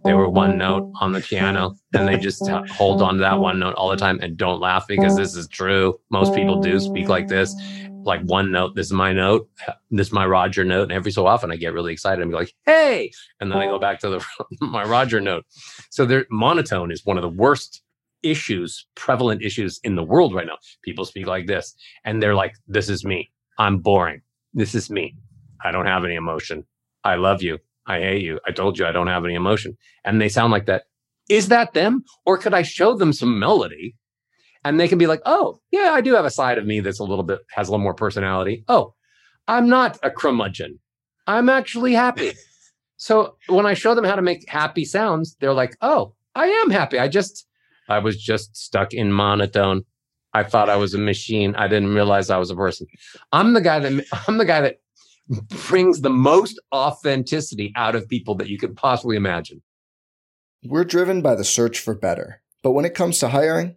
they 0.05 0.15
were 0.15 0.29
one 0.31 0.57
note 0.59 0.91
on 1.01 1.13
the 1.13 1.21
piano 1.21 1.75
and 1.95 2.09
they 2.09 2.17
just 2.19 2.49
hold 2.71 3.03
on 3.03 3.15
to 3.15 3.21
that 3.21 3.39
one 3.39 3.59
note 3.59 3.75
all 3.75 3.91
the 3.91 3.97
time 3.97 4.19
and 4.23 4.37
don't 4.39 4.61
laugh 4.61 4.87
because 4.89 5.17
this 5.17 5.37
is 5.37 5.47
true. 5.49 6.01
Most 6.11 6.35
people 6.35 6.61
do 6.61 6.81
speak 6.81 7.09
like 7.09 7.29
this 7.29 7.55
like 8.07 8.23
one 8.23 8.53
note. 8.53 8.75
This 8.75 8.87
is 8.87 8.93
my 8.93 9.13
note. 9.13 9.49
This 9.91 10.09
is 10.09 10.13
my 10.13 10.27
Roger 10.27 10.65
note. 10.65 10.85
And 10.85 10.93
every 10.93 11.13
so 11.13 11.27
often 11.27 11.51
I 11.51 11.57
get 11.57 11.73
really 11.73 11.93
excited 11.93 12.23
and 12.23 12.31
be 12.31 12.37
like, 12.37 12.55
hey. 12.65 13.11
And 13.41 13.51
then 13.51 13.59
I 13.59 13.67
go 13.67 13.77
oh. 13.77 13.79
back 13.79 13.99
to 14.01 14.09
the 14.09 14.25
my 14.61 14.85
Roger 14.85 15.21
note. 15.21 15.45
So 15.91 16.07
their 16.07 16.27
monotone 16.31 16.91
is 16.91 17.05
one 17.05 17.17
of 17.17 17.23
the 17.23 17.29
worst 17.29 17.83
issues, 18.23 18.87
prevalent 18.95 19.43
issues 19.43 19.81
in 19.85 19.95
the 19.95 20.03
world 20.03 20.35
right 20.35 20.47
now. 20.47 20.59
People 20.83 21.05
speak 21.05 21.27
like 21.27 21.47
this. 21.47 21.75
And 22.05 22.23
they're 22.23 22.35
like, 22.35 22.55
this 22.67 22.89
is 22.89 23.05
me. 23.05 23.31
I'm 23.59 23.79
boring. 23.79 24.23
This 24.55 24.75
is 24.75 24.91
me. 24.91 25.17
I 25.65 25.71
don't 25.71 25.87
have 25.87 26.05
any 26.05 26.15
emotion. 26.15 26.65
I 27.05 27.17
love 27.17 27.43
you. 27.43 27.59
I 27.87 28.01
hate 28.01 28.23
you. 28.23 28.41
I 28.47 28.53
told 28.53 28.79
you 28.79 28.87
I 28.87 28.93
don't 28.93 29.07
have 29.07 29.25
any 29.25 29.35
emotion. 29.35 29.77
And 30.05 30.21
they 30.21 30.29
sound 30.29 30.53
like 30.53 30.67
that. 30.67 30.85
Is 31.29 31.49
that 31.49 31.75
them? 31.75 32.05
Or 32.25 32.39
could 32.39 32.55
I 32.55 32.63
show 32.63 32.97
them 32.97 33.13
some 33.13 33.39
melody 33.39 33.95
and 34.69 34.81
they 34.81 34.89
can 34.89 34.99
be 34.99 35.07
like, 35.07 35.23
oh, 35.27 35.61
yeah, 35.71 35.93
I 35.93 36.01
do 36.01 36.15
have 36.15 36.25
a 36.25 36.31
side 36.31 36.59
of 36.59 36.67
me 36.67 36.81
that's 36.81 36.99
a 36.99 37.05
little 37.05 37.23
bit 37.23 37.39
has 37.51 37.69
a 37.69 37.71
little 37.71 37.83
more 37.83 37.95
personality. 37.95 38.65
Oh, 38.69 38.95
I'm 39.47 39.69
not 39.69 39.99
a 40.03 40.11
curmudgeon. 40.11 40.81
I'm 41.27 41.49
actually 41.49 41.93
happy. 41.93 42.33
so 42.97 43.37
when 43.49 43.67
I 43.67 43.75
show 43.75 43.95
them 43.95 44.05
how 44.05 44.17
to 44.17 44.23
make 44.23 44.49
happy 44.49 44.85
sounds, 44.85 45.37
they're 45.41 45.53
like, 45.53 45.77
oh, 45.83 46.15
I 46.35 46.49
am 46.49 46.71
happy. 46.71 46.99
I 46.99 47.07
just, 47.07 47.47
I 47.89 48.01
was 48.01 48.21
just 48.21 48.57
stuck 48.57 48.93
in 48.93 49.13
monotone. 49.13 49.85
I 50.35 50.43
thought 50.43 50.69
I 50.69 50.77
was 50.77 50.95
a 50.95 50.99
machine. 50.99 51.55
I 51.55 51.69
didn't 51.69 51.95
realize 51.95 52.29
I 52.29 52.39
was 52.39 52.51
a 52.51 52.57
person. 52.57 52.89
I'm 53.33 53.53
the 53.53 53.61
guy 53.61 53.79
that 53.79 54.05
I'm 54.29 54.39
the 54.39 54.45
guy 54.45 54.61
that 54.63 54.79
brings 55.69 56.01
the 56.01 56.11
most 56.11 56.61
authenticity 56.75 57.73
out 57.77 57.95
of 57.95 58.09
people 58.09 58.35
that 58.37 58.49
you 58.49 58.59
could 58.59 58.77
possibly 58.77 59.17
imagine. 59.17 59.63
We're 60.65 60.85
driven 60.85 61.23
by 61.23 61.37
the 61.37 61.45
search 61.45 61.79
for 61.79 61.95
better. 61.95 62.43
But 62.63 62.73
when 62.73 62.85
it 62.85 62.95
comes 62.95 63.21
to 63.21 63.29
hiring, 63.29 63.77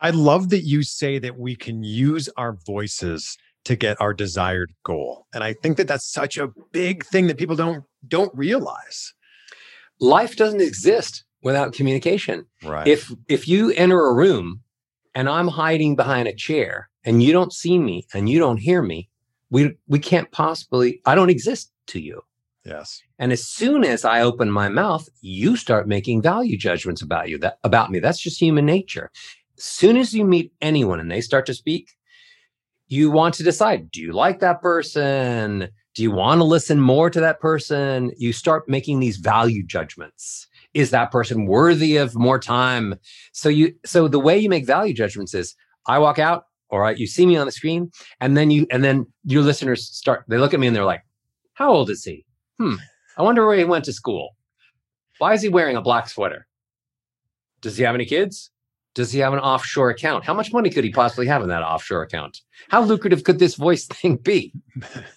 I 0.00 0.10
love 0.10 0.48
that 0.50 0.62
you 0.62 0.82
say 0.82 1.18
that 1.18 1.38
we 1.38 1.54
can 1.54 1.82
use 1.82 2.28
our 2.36 2.56
voices 2.66 3.36
to 3.64 3.76
get 3.76 4.00
our 4.00 4.14
desired 4.14 4.72
goal. 4.84 5.26
And 5.34 5.44
I 5.44 5.52
think 5.52 5.76
that 5.76 5.86
that's 5.86 6.10
such 6.10 6.38
a 6.38 6.48
big 6.72 7.04
thing 7.04 7.26
that 7.26 7.38
people 7.38 7.56
don't 7.56 7.84
don't 8.08 8.34
realize. 8.34 9.12
Life 10.00 10.36
doesn't 10.36 10.62
exist 10.62 11.24
without 11.42 11.74
communication. 11.74 12.46
Right. 12.64 12.86
If 12.88 13.12
if 13.28 13.46
you 13.46 13.70
enter 13.72 14.06
a 14.06 14.14
room 14.14 14.62
and 15.14 15.28
I'm 15.28 15.48
hiding 15.48 15.96
behind 15.96 16.28
a 16.28 16.34
chair 16.34 16.88
and 17.04 17.22
you 17.22 17.32
don't 17.32 17.52
see 17.52 17.78
me 17.78 18.06
and 18.14 18.28
you 18.28 18.38
don't 18.38 18.58
hear 18.58 18.80
me, 18.82 19.10
we 19.50 19.76
we 19.86 19.98
can't 19.98 20.30
possibly 20.30 21.00
I 21.04 21.14
don't 21.14 21.30
exist 21.30 21.72
to 21.88 22.00
you. 22.00 22.22
yes. 22.64 23.02
And 23.18 23.32
as 23.32 23.46
soon 23.46 23.84
as 23.84 24.04
I 24.04 24.22
open 24.22 24.50
my 24.50 24.68
mouth, 24.68 25.06
you 25.20 25.56
start 25.56 25.88
making 25.88 26.22
value 26.22 26.56
judgments 26.56 27.02
about 27.02 27.28
you, 27.28 27.36
that 27.38 27.58
about 27.64 27.90
me. 27.90 27.98
That's 27.98 28.20
just 28.20 28.40
human 28.40 28.64
nature. 28.64 29.10
Soon 29.60 29.96
as 29.96 30.14
you 30.14 30.24
meet 30.24 30.52
anyone 30.60 31.00
and 31.00 31.10
they 31.10 31.20
start 31.20 31.46
to 31.46 31.54
speak, 31.54 31.90
you 32.88 33.10
want 33.10 33.34
to 33.34 33.42
decide, 33.42 33.90
do 33.90 34.00
you 34.00 34.12
like 34.12 34.40
that 34.40 34.60
person? 34.60 35.68
Do 35.94 36.02
you 36.02 36.10
want 36.10 36.40
to 36.40 36.44
listen 36.44 36.80
more 36.80 37.10
to 37.10 37.20
that 37.20 37.40
person? 37.40 38.10
You 38.16 38.32
start 38.32 38.68
making 38.68 39.00
these 39.00 39.16
value 39.16 39.62
judgments. 39.62 40.46
Is 40.72 40.90
that 40.90 41.10
person 41.10 41.46
worthy 41.46 41.96
of 41.96 42.14
more 42.14 42.38
time? 42.38 42.94
So 43.32 43.48
you 43.48 43.74
so 43.84 44.08
the 44.08 44.18
way 44.18 44.38
you 44.38 44.48
make 44.48 44.66
value 44.66 44.94
judgments 44.94 45.34
is 45.34 45.54
I 45.86 45.98
walk 45.98 46.18
out, 46.18 46.46
all 46.70 46.78
right, 46.78 46.96
you 46.96 47.06
see 47.06 47.26
me 47.26 47.36
on 47.36 47.46
the 47.46 47.52
screen, 47.52 47.90
and 48.20 48.36
then 48.36 48.50
you 48.50 48.66
and 48.70 48.82
then 48.82 49.06
your 49.24 49.42
listeners 49.42 49.86
start 49.86 50.24
they 50.28 50.38
look 50.38 50.54
at 50.54 50.60
me 50.60 50.68
and 50.68 50.74
they're 50.74 50.84
like, 50.84 51.04
How 51.54 51.70
old 51.70 51.90
is 51.90 52.04
he? 52.04 52.24
Hmm. 52.58 52.76
I 53.16 53.22
wonder 53.22 53.46
where 53.46 53.58
he 53.58 53.64
went 53.64 53.84
to 53.86 53.92
school. 53.92 54.36
Why 55.18 55.34
is 55.34 55.42
he 55.42 55.48
wearing 55.48 55.76
a 55.76 55.82
black 55.82 56.08
sweater? 56.08 56.46
Does 57.60 57.76
he 57.76 57.84
have 57.84 57.94
any 57.94 58.06
kids? 58.06 58.50
Does 58.94 59.12
he 59.12 59.20
have 59.20 59.32
an 59.32 59.38
offshore 59.38 59.90
account? 59.90 60.24
How 60.24 60.34
much 60.34 60.52
money 60.52 60.68
could 60.70 60.84
he 60.84 60.90
possibly 60.90 61.26
have 61.26 61.42
in 61.42 61.48
that 61.48 61.62
offshore 61.62 62.02
account? 62.02 62.38
How 62.70 62.82
lucrative 62.82 63.22
could 63.24 63.38
this 63.38 63.54
voice 63.54 63.86
thing 63.90 64.16
be? 64.16 64.52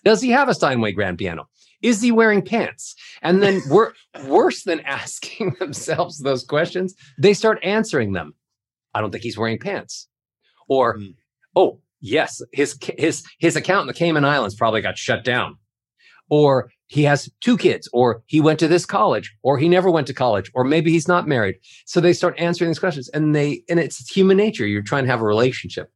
Does 0.06 0.22
he 0.22 0.30
have 0.30 0.48
a 0.50 0.54
Steinway 0.54 0.92
grand 0.92 1.18
piano? 1.18 1.48
Is 1.82 2.02
he 2.02 2.12
wearing 2.12 2.42
pants? 2.44 2.96
And 3.22 3.42
then 3.42 3.62
wor- 3.70 3.94
worse 4.26 4.64
than 4.64 4.80
asking 4.82 5.56
themselves 5.60 6.20
those 6.20 6.44
questions, 6.44 6.94
they 7.18 7.34
start 7.34 7.60
answering 7.64 8.14
them. 8.14 8.34
I 8.94 9.02
don't 9.02 9.12
think 9.12 9.24
he's 9.24 9.38
wearing 9.38 9.60
pants. 9.60 10.08
Or, 10.68 10.98
Mm. 10.98 11.16
oh, 11.56 11.82
yes, 12.00 12.42
his 12.54 12.78
his 12.98 13.24
his 13.40 13.56
account 13.56 13.82
in 13.82 13.88
the 13.88 13.94
Cayman 13.94 14.24
Islands 14.24 14.56
probably 14.56 14.82
got 14.82 14.98
shut 14.98 15.24
down. 15.26 15.58
Or 16.42 16.72
he 16.88 17.04
has 17.04 17.30
two 17.42 17.58
kids, 17.58 17.88
or 17.94 18.24
he 18.26 18.42
went 18.42 18.60
to 18.60 18.68
this 18.68 18.88
college, 18.88 19.28
or 19.44 19.60
he 19.60 19.70
never 19.70 19.92
went 19.92 20.08
to 20.08 20.16
college, 20.16 20.50
or 20.56 20.64
maybe 20.64 20.90
he's 20.92 21.08
not 21.08 21.28
married. 21.28 21.56
So 21.86 22.02
they 22.02 22.14
start 22.14 22.34
answering 22.40 22.72
these 22.72 22.80
questions, 22.80 23.08
and 23.10 23.36
they 23.36 23.64
and 23.70 23.80
it's 23.80 23.98
human 24.10 24.38
nature. 24.38 24.66
You're 24.66 24.90
trying 24.92 25.04
to 25.04 25.12
have 25.12 25.22
a 25.22 25.26
relationship. 25.36 25.92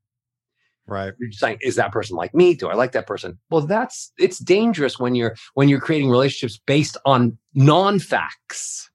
Right. 0.85 1.11
You're 1.17 1.29
just 1.29 1.39
saying, 1.39 1.57
is 1.61 1.75
that 1.77 1.91
person 1.91 2.15
like 2.15 2.35
me? 2.35 2.53
Do 2.53 2.67
I 2.67 2.75
like 2.75 2.91
that 2.91 3.07
person? 3.07 3.39
Well, 3.49 3.65
that's 3.65 4.11
it's 4.19 4.37
dangerous 4.37 4.99
when 4.99 5.15
you're 5.15 5.35
when 5.55 5.69
you're 5.69 5.81
creating 5.87 6.11
relationships 6.11 6.61
based 6.67 6.97
on 7.03 7.35
non-facts. 7.55 8.91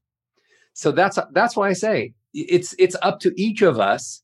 So 0.74 0.92
that's 0.92 1.18
that's 1.32 1.56
why 1.56 1.68
I 1.70 1.74
say 1.74 2.14
it's 2.34 2.72
it's 2.78 2.96
up 3.02 3.18
to 3.20 3.30
each 3.36 3.62
of 3.62 3.80
us 3.80 4.22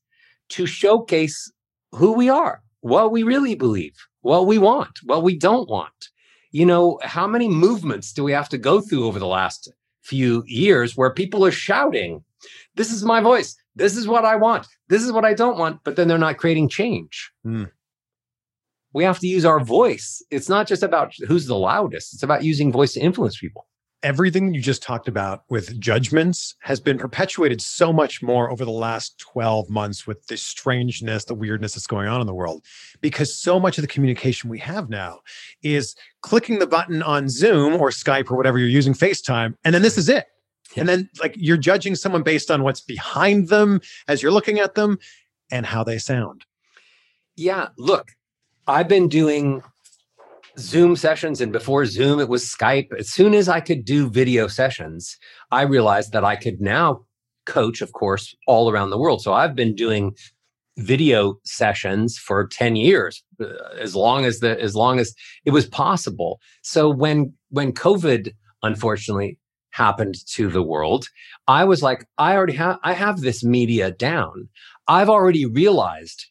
to 0.55 0.65
showcase 0.65 1.51
who 1.91 2.13
we 2.13 2.29
are, 2.29 2.63
what 2.79 3.11
we 3.11 3.23
really 3.23 3.55
believe, 3.55 3.97
what 4.21 4.47
we 4.47 4.57
want, 4.57 4.93
what 5.03 5.23
we 5.23 5.37
don't 5.37 5.69
want. 5.69 5.99
You 6.51 6.65
know, 6.65 6.99
how 7.03 7.27
many 7.27 7.47
movements 7.47 8.11
do 8.11 8.23
we 8.23 8.31
have 8.31 8.49
to 8.49 8.57
go 8.57 8.81
through 8.81 9.05
over 9.05 9.19
the 9.19 9.27
last 9.27 9.71
few 10.01 10.43
years 10.47 10.97
where 10.97 11.11
people 11.11 11.45
are 11.45 11.51
shouting, 11.51 12.23
This 12.75 12.91
is 12.91 13.03
my 13.03 13.21
voice. 13.21 13.55
This 13.75 13.95
is 13.95 14.07
what 14.07 14.25
I 14.25 14.35
want. 14.35 14.67
This 14.87 15.03
is 15.03 15.11
what 15.11 15.25
I 15.25 15.33
don't 15.33 15.57
want. 15.57 15.81
But 15.83 15.95
then 15.95 16.07
they're 16.07 16.17
not 16.17 16.37
creating 16.37 16.69
change. 16.69 17.31
Hmm. 17.43 17.65
We 18.93 19.03
have 19.03 19.19
to 19.19 19.27
use 19.27 19.45
our 19.45 19.59
voice. 19.59 20.23
It's 20.31 20.49
not 20.49 20.67
just 20.67 20.81
about 20.81 21.13
who's 21.27 21.45
the 21.45 21.55
loudest, 21.55 22.13
it's 22.13 22.23
about 22.23 22.43
using 22.43 22.71
voice 22.71 22.93
to 22.93 22.99
influence 22.99 23.37
people. 23.37 23.67
Everything 24.01 24.53
you 24.53 24.61
just 24.61 24.81
talked 24.81 25.09
about 25.09 25.43
with 25.49 25.77
judgments 25.79 26.55
has 26.61 26.79
been 26.79 26.97
perpetuated 26.97 27.61
so 27.61 27.91
much 27.91 28.21
more 28.23 28.49
over 28.49 28.63
the 28.63 28.71
last 28.71 29.19
12 29.19 29.69
months 29.69 30.07
with 30.07 30.25
the 30.27 30.37
strangeness, 30.37 31.25
the 31.25 31.35
weirdness 31.35 31.73
that's 31.73 31.85
going 31.85 32.07
on 32.07 32.21
in 32.21 32.27
the 32.27 32.33
world. 32.33 32.63
Because 33.01 33.35
so 33.35 33.59
much 33.59 33.77
of 33.77 33.81
the 33.81 33.89
communication 33.89 34.49
we 34.49 34.59
have 34.59 34.89
now 34.89 35.19
is 35.63 35.95
clicking 36.21 36.59
the 36.59 36.67
button 36.67 37.03
on 37.03 37.27
Zoom 37.27 37.73
or 37.73 37.89
Skype 37.89 38.31
or 38.31 38.37
whatever 38.37 38.57
you're 38.57 38.69
using, 38.69 38.93
FaceTime, 38.93 39.55
and 39.65 39.75
then 39.75 39.81
this 39.81 39.97
is 39.97 40.07
it. 40.07 40.27
And 40.77 40.87
then 40.87 41.09
like 41.19 41.33
you're 41.35 41.57
judging 41.57 41.95
someone 41.95 42.23
based 42.23 42.49
on 42.49 42.63
what's 42.63 42.81
behind 42.81 43.49
them 43.49 43.81
as 44.07 44.23
you're 44.23 44.31
looking 44.31 44.59
at 44.59 44.75
them 44.75 44.99
and 45.51 45.65
how 45.65 45.83
they 45.83 45.97
sound. 45.97 46.45
Yeah, 47.35 47.69
look, 47.77 48.11
I've 48.67 48.87
been 48.87 49.07
doing 49.07 49.63
Zoom 50.59 50.95
sessions, 50.95 51.41
and 51.41 51.51
before 51.51 51.85
Zoom, 51.85 52.19
it 52.19 52.29
was 52.29 52.43
Skype. 52.43 52.87
As 52.97 53.09
soon 53.09 53.33
as 53.33 53.47
I 53.49 53.59
could 53.59 53.85
do 53.85 54.09
video 54.09 54.47
sessions, 54.47 55.17
I 55.51 55.63
realized 55.63 56.11
that 56.11 56.25
I 56.25 56.35
could 56.35 56.59
now 56.59 57.05
coach, 57.45 57.81
of 57.81 57.93
course, 57.93 58.35
all 58.45 58.69
around 58.69 58.89
the 58.89 58.99
world. 58.99 59.21
So 59.21 59.33
I've 59.33 59.55
been 59.55 59.73
doing 59.73 60.15
video 60.77 61.35
sessions 61.43 62.17
for 62.17 62.47
10 62.47 62.75
years 62.75 63.23
uh, 63.41 63.47
as 63.79 63.95
long 63.95 64.25
as 64.25 64.39
the 64.39 64.59
as 64.61 64.75
long 64.75 64.97
as 64.97 65.13
it 65.43 65.51
was 65.51 65.67
possible 65.67 66.39
so 66.61 66.89
when 66.89 67.33
when 67.49 67.73
covid 67.73 68.33
unfortunately 68.63 69.37
happened 69.71 70.15
to 70.25 70.47
the 70.49 70.63
world 70.63 71.05
i 71.47 71.65
was 71.65 71.83
like 71.83 72.05
i 72.17 72.33
already 72.33 72.53
have 72.53 72.77
i 72.83 72.93
have 72.93 73.19
this 73.19 73.43
media 73.43 73.91
down 73.91 74.47
i've 74.87 75.09
already 75.09 75.45
realized 75.45 76.27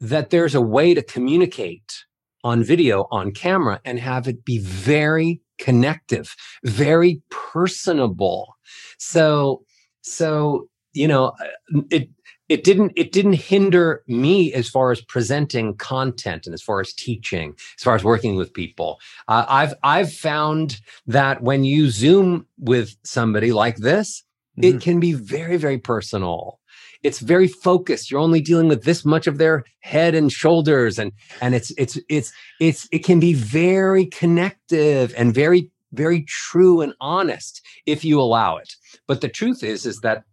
that 0.00 0.30
there's 0.30 0.54
a 0.54 0.62
way 0.62 0.94
to 0.94 1.02
communicate 1.02 2.04
on 2.44 2.62
video 2.64 3.06
on 3.10 3.32
camera 3.32 3.80
and 3.84 3.98
have 3.98 4.28
it 4.28 4.44
be 4.44 4.58
very 4.58 5.40
connective 5.58 6.34
very 6.64 7.22
personable. 7.30 8.56
So 8.98 9.62
so 10.02 10.68
you 10.92 11.06
know 11.06 11.32
uh, 11.40 11.82
it 11.90 12.08
it 12.48 12.64
didn't 12.64 12.92
it 12.96 13.12
didn't 13.12 13.34
hinder 13.34 14.02
me 14.08 14.52
as 14.52 14.68
far 14.68 14.90
as 14.90 15.00
presenting 15.00 15.76
content 15.76 16.46
and 16.46 16.54
as 16.54 16.62
far 16.62 16.80
as 16.80 16.92
teaching 16.92 17.54
as 17.78 17.84
far 17.84 17.94
as 17.94 18.02
working 18.02 18.36
with 18.36 18.52
people. 18.52 18.98
Uh, 19.28 19.44
i've 19.48 19.74
i've 19.82 20.12
found 20.12 20.80
that 21.06 21.42
when 21.42 21.64
you 21.64 21.90
zoom 21.90 22.46
with 22.58 22.96
somebody 23.04 23.52
like 23.52 23.76
this 23.76 24.24
mm-hmm. 24.58 24.76
it 24.76 24.80
can 24.82 24.98
be 24.98 25.12
very 25.12 25.56
very 25.56 25.78
personal 25.78 26.59
it's 27.02 27.20
very 27.20 27.48
focused 27.48 28.10
you're 28.10 28.20
only 28.20 28.40
dealing 28.40 28.68
with 28.68 28.84
this 28.84 29.04
much 29.04 29.26
of 29.26 29.38
their 29.38 29.64
head 29.80 30.14
and 30.14 30.32
shoulders 30.32 30.98
and 30.98 31.12
and 31.40 31.54
it's 31.54 31.70
it's 31.78 31.98
it's 32.08 32.32
it's 32.60 32.88
it 32.92 33.04
can 33.04 33.20
be 33.20 33.32
very 33.32 34.06
connective 34.06 35.14
and 35.16 35.34
very 35.34 35.70
very 35.92 36.22
true 36.22 36.80
and 36.80 36.94
honest 37.00 37.60
if 37.86 38.04
you 38.04 38.20
allow 38.20 38.56
it 38.56 38.74
but 39.06 39.20
the 39.20 39.28
truth 39.28 39.62
is 39.62 39.86
is 39.86 40.00
that 40.00 40.24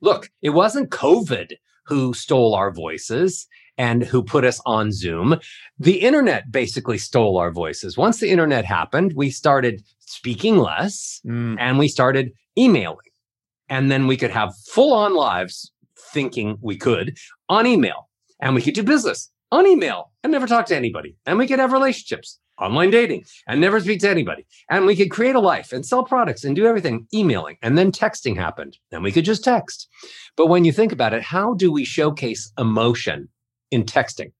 look 0.00 0.30
it 0.42 0.50
wasn't 0.50 0.90
covid 0.90 1.52
who 1.86 2.12
stole 2.12 2.54
our 2.54 2.70
voices 2.72 3.46
and 3.78 4.04
who 4.04 4.22
put 4.22 4.44
us 4.44 4.60
on 4.66 4.92
Zoom. 4.92 5.38
The 5.78 6.00
internet 6.00 6.50
basically 6.50 6.98
stole 6.98 7.38
our 7.38 7.50
voices. 7.50 7.96
Once 7.96 8.20
the 8.20 8.30
internet 8.30 8.64
happened, 8.64 9.12
we 9.14 9.30
started 9.30 9.82
speaking 10.00 10.56
less 10.56 11.20
mm. 11.26 11.56
and 11.58 11.78
we 11.78 11.88
started 11.88 12.32
emailing. 12.58 12.98
And 13.68 13.90
then 13.90 14.06
we 14.06 14.16
could 14.16 14.30
have 14.30 14.54
full 14.66 14.94
on 14.94 15.14
lives 15.14 15.72
thinking 16.12 16.58
we 16.60 16.76
could 16.76 17.16
on 17.48 17.66
email 17.66 18.08
and 18.40 18.54
we 18.54 18.62
could 18.62 18.74
do 18.74 18.82
business 18.82 19.30
on 19.52 19.66
email 19.66 20.12
and 20.22 20.32
never 20.32 20.46
talk 20.46 20.66
to 20.66 20.76
anybody. 20.76 21.16
And 21.26 21.38
we 21.38 21.46
could 21.46 21.58
have 21.58 21.72
relationships 21.72 22.38
online 22.60 22.90
dating 22.90 23.24
and 23.46 23.60
never 23.60 23.80
speak 23.80 24.00
to 24.00 24.10
anybody. 24.10 24.46
And 24.70 24.86
we 24.86 24.96
could 24.96 25.10
create 25.10 25.34
a 25.34 25.40
life 25.40 25.72
and 25.72 25.84
sell 25.84 26.04
products 26.04 26.44
and 26.44 26.56
do 26.56 26.66
everything 26.66 27.06
emailing. 27.14 27.56
And 27.62 27.76
then 27.76 27.92
texting 27.92 28.36
happened. 28.36 28.78
And 28.92 29.02
we 29.02 29.12
could 29.12 29.24
just 29.24 29.44
text. 29.44 29.88
But 30.36 30.46
when 30.46 30.64
you 30.64 30.72
think 30.72 30.92
about 30.92 31.14
it, 31.14 31.22
how 31.22 31.54
do 31.54 31.70
we 31.70 31.84
showcase 31.84 32.52
emotion 32.58 33.28
in 33.70 33.84
texting? 33.84 34.32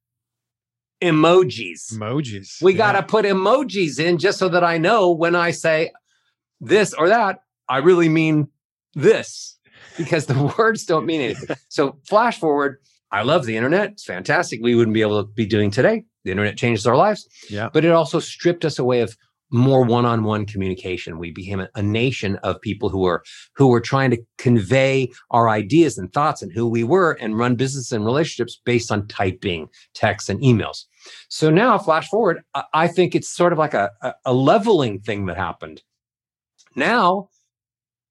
Emojis. 1.03 1.93
Emojis. 1.93 2.63
We 2.63 2.73
yeah. 2.73 2.79
got 2.79 2.93
to 2.93 3.03
put 3.03 3.27
emojis 3.27 4.01
in 4.01 4.19
just 4.19 4.39
so 4.39 4.49
that 4.49 4.65
I 4.65 4.79
know 4.79 5.13
when 5.13 5.35
I 5.35 5.51
say 5.51 5.93
this 6.61 6.95
or 6.95 7.09
that, 7.09 7.41
I 7.69 7.79
really 7.79 8.09
mean 8.09 8.49
this 8.95 9.56
because 9.97 10.27
the 10.27 10.55
words 10.59 10.85
don't 10.85 11.07
mean 11.07 11.21
anything. 11.21 11.57
so, 11.69 11.99
flash 12.09 12.39
forward, 12.39 12.79
I 13.13 13.23
love 13.23 13.47
the 13.47 13.57
internet. 13.57 13.93
It's 13.93 14.05
fantastic. 14.05 14.61
We 14.63 14.75
wouldn't 14.75 14.95
be 14.95 15.03
able 15.03 15.23
to 15.23 15.31
be 15.31 15.47
doing 15.47 15.71
today. 15.71 16.05
The 16.25 16.33
internet 16.33 16.57
changes 16.57 16.87
our 16.87 16.97
lives. 16.97 17.27
Yeah. 17.49 17.69
But 17.73 17.85
it 17.85 17.93
also 17.93 18.19
stripped 18.19 18.65
us 18.65 18.79
away 18.79 19.01
of 19.01 19.17
more 19.51 19.85
one-on-one 19.85 20.47
communication. 20.47 21.19
We 21.19 21.31
became 21.31 21.61
a, 21.61 21.69
a, 21.77 21.83
nation 21.83 22.37
of 22.43 22.61
people 22.61 22.89
who 22.89 23.01
were 23.01 23.23
who 23.55 23.69
were 23.69 23.81
trying 23.81 24.11
to 24.11 24.19
convey 24.39 25.13
our 25.31 25.49
ideas 25.49 25.97
and 25.99 26.13
thoughts 26.13 26.43
and 26.43 26.53
who 26.53 26.69
we 26.69 26.83
were 26.83 27.13
and 27.21 27.39
run 27.39 27.55
business 27.55 27.93
and 27.93 28.05
relationships 28.05 28.61
based 28.65 28.91
on 28.91 29.07
typing, 29.07 29.69
texts, 29.95 30.29
and 30.29 30.41
emails. 30.41 30.85
So 31.29 31.51
now, 31.51 31.79
flash 31.79 32.09
forward, 32.09 32.43
I, 32.55 32.65
I 32.75 32.89
think 32.89 33.15
it's 33.15 33.29
sort 33.29 33.53
of 33.53 33.59
like 33.59 33.75
a, 33.75 33.91
a, 34.03 34.15
a 34.27 34.35
leveling 34.35 35.01
thing 35.01 35.27
that 35.27 35.37
happened. 35.37 35.83
Now, 36.75 37.29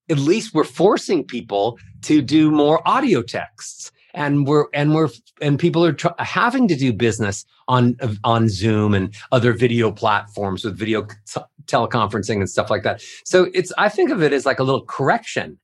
at 0.09 0.19
least 0.19 0.53
we're 0.53 0.63
forcing 0.63 1.23
people 1.23 1.77
to 2.03 2.21
do 2.21 2.51
more 2.51 2.87
audio 2.87 3.21
texts 3.21 3.91
and 4.13 4.47
we're 4.47 4.65
and 4.73 4.95
we're 4.95 5.09
and 5.41 5.59
people 5.59 5.85
are 5.85 5.93
tr- 5.93 6.07
having 6.17 6.67
to 6.67 6.75
do 6.75 6.93
business 6.93 7.45
on 7.67 7.97
on 8.23 8.49
Zoom 8.49 8.93
and 8.93 9.13
other 9.31 9.53
video 9.53 9.91
platforms 9.91 10.63
with 10.63 10.77
video 10.77 11.03
t- 11.03 11.41
teleconferencing 11.65 12.37
and 12.37 12.49
stuff 12.49 12.69
like 12.69 12.83
that. 12.83 13.03
So 13.25 13.49
it's 13.53 13.71
I 13.77 13.89
think 13.89 14.11
of 14.11 14.23
it 14.23 14.33
as 14.33 14.45
like 14.45 14.59
a 14.59 14.63
little 14.63 14.85
correction. 14.85 15.59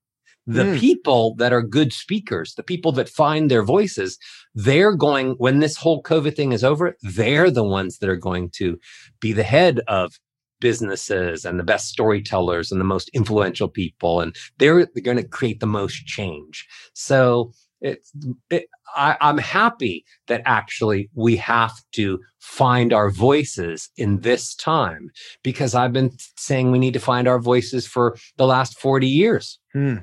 The 0.47 0.63
mm. 0.63 0.79
people 0.79 1.35
that 1.35 1.53
are 1.53 1.61
good 1.61 1.93
speakers, 1.93 2.55
the 2.55 2.63
people 2.63 2.91
that 2.93 3.07
find 3.07 3.49
their 3.49 3.61
voices, 3.61 4.17
they're 4.55 4.95
going 4.95 5.35
when 5.37 5.59
this 5.59 5.77
whole 5.77 6.01
COVID 6.01 6.35
thing 6.35 6.51
is 6.51 6.63
over, 6.63 6.97
they're 7.03 7.51
the 7.51 7.63
ones 7.63 7.99
that 7.99 8.09
are 8.09 8.15
going 8.15 8.49
to 8.55 8.79
be 9.19 9.33
the 9.33 9.43
head 9.43 9.81
of 9.87 10.19
businesses 10.61 11.43
and 11.43 11.59
the 11.59 11.63
best 11.63 11.89
storytellers 11.89 12.71
and 12.71 12.79
the 12.79 12.85
most 12.85 13.09
influential 13.09 13.67
people 13.67 14.21
and 14.21 14.35
they're, 14.57 14.85
they're 14.85 15.03
going 15.03 15.17
to 15.17 15.27
create 15.27 15.59
the 15.59 15.65
most 15.67 16.05
change. 16.05 16.65
So 16.93 17.51
it's 17.81 18.13
it, 18.49 18.65
I, 18.95 19.17
i'm 19.21 19.37
happy 19.37 20.05
that 20.27 20.41
actually 20.45 21.09
we 21.15 21.35
have 21.37 21.73
to 21.93 22.19
find 22.39 22.93
our 22.93 23.09
voices 23.09 23.89
in 23.97 24.21
this 24.21 24.55
time 24.55 25.09
because 25.43 25.75
i've 25.75 25.93
been 25.93 26.11
saying 26.37 26.71
we 26.71 26.79
need 26.79 26.93
to 26.93 26.99
find 26.99 27.27
our 27.27 27.39
voices 27.39 27.87
for 27.87 28.15
the 28.37 28.45
last 28.45 28.79
40 28.79 29.07
years. 29.07 29.59
Hmm. 29.73 29.95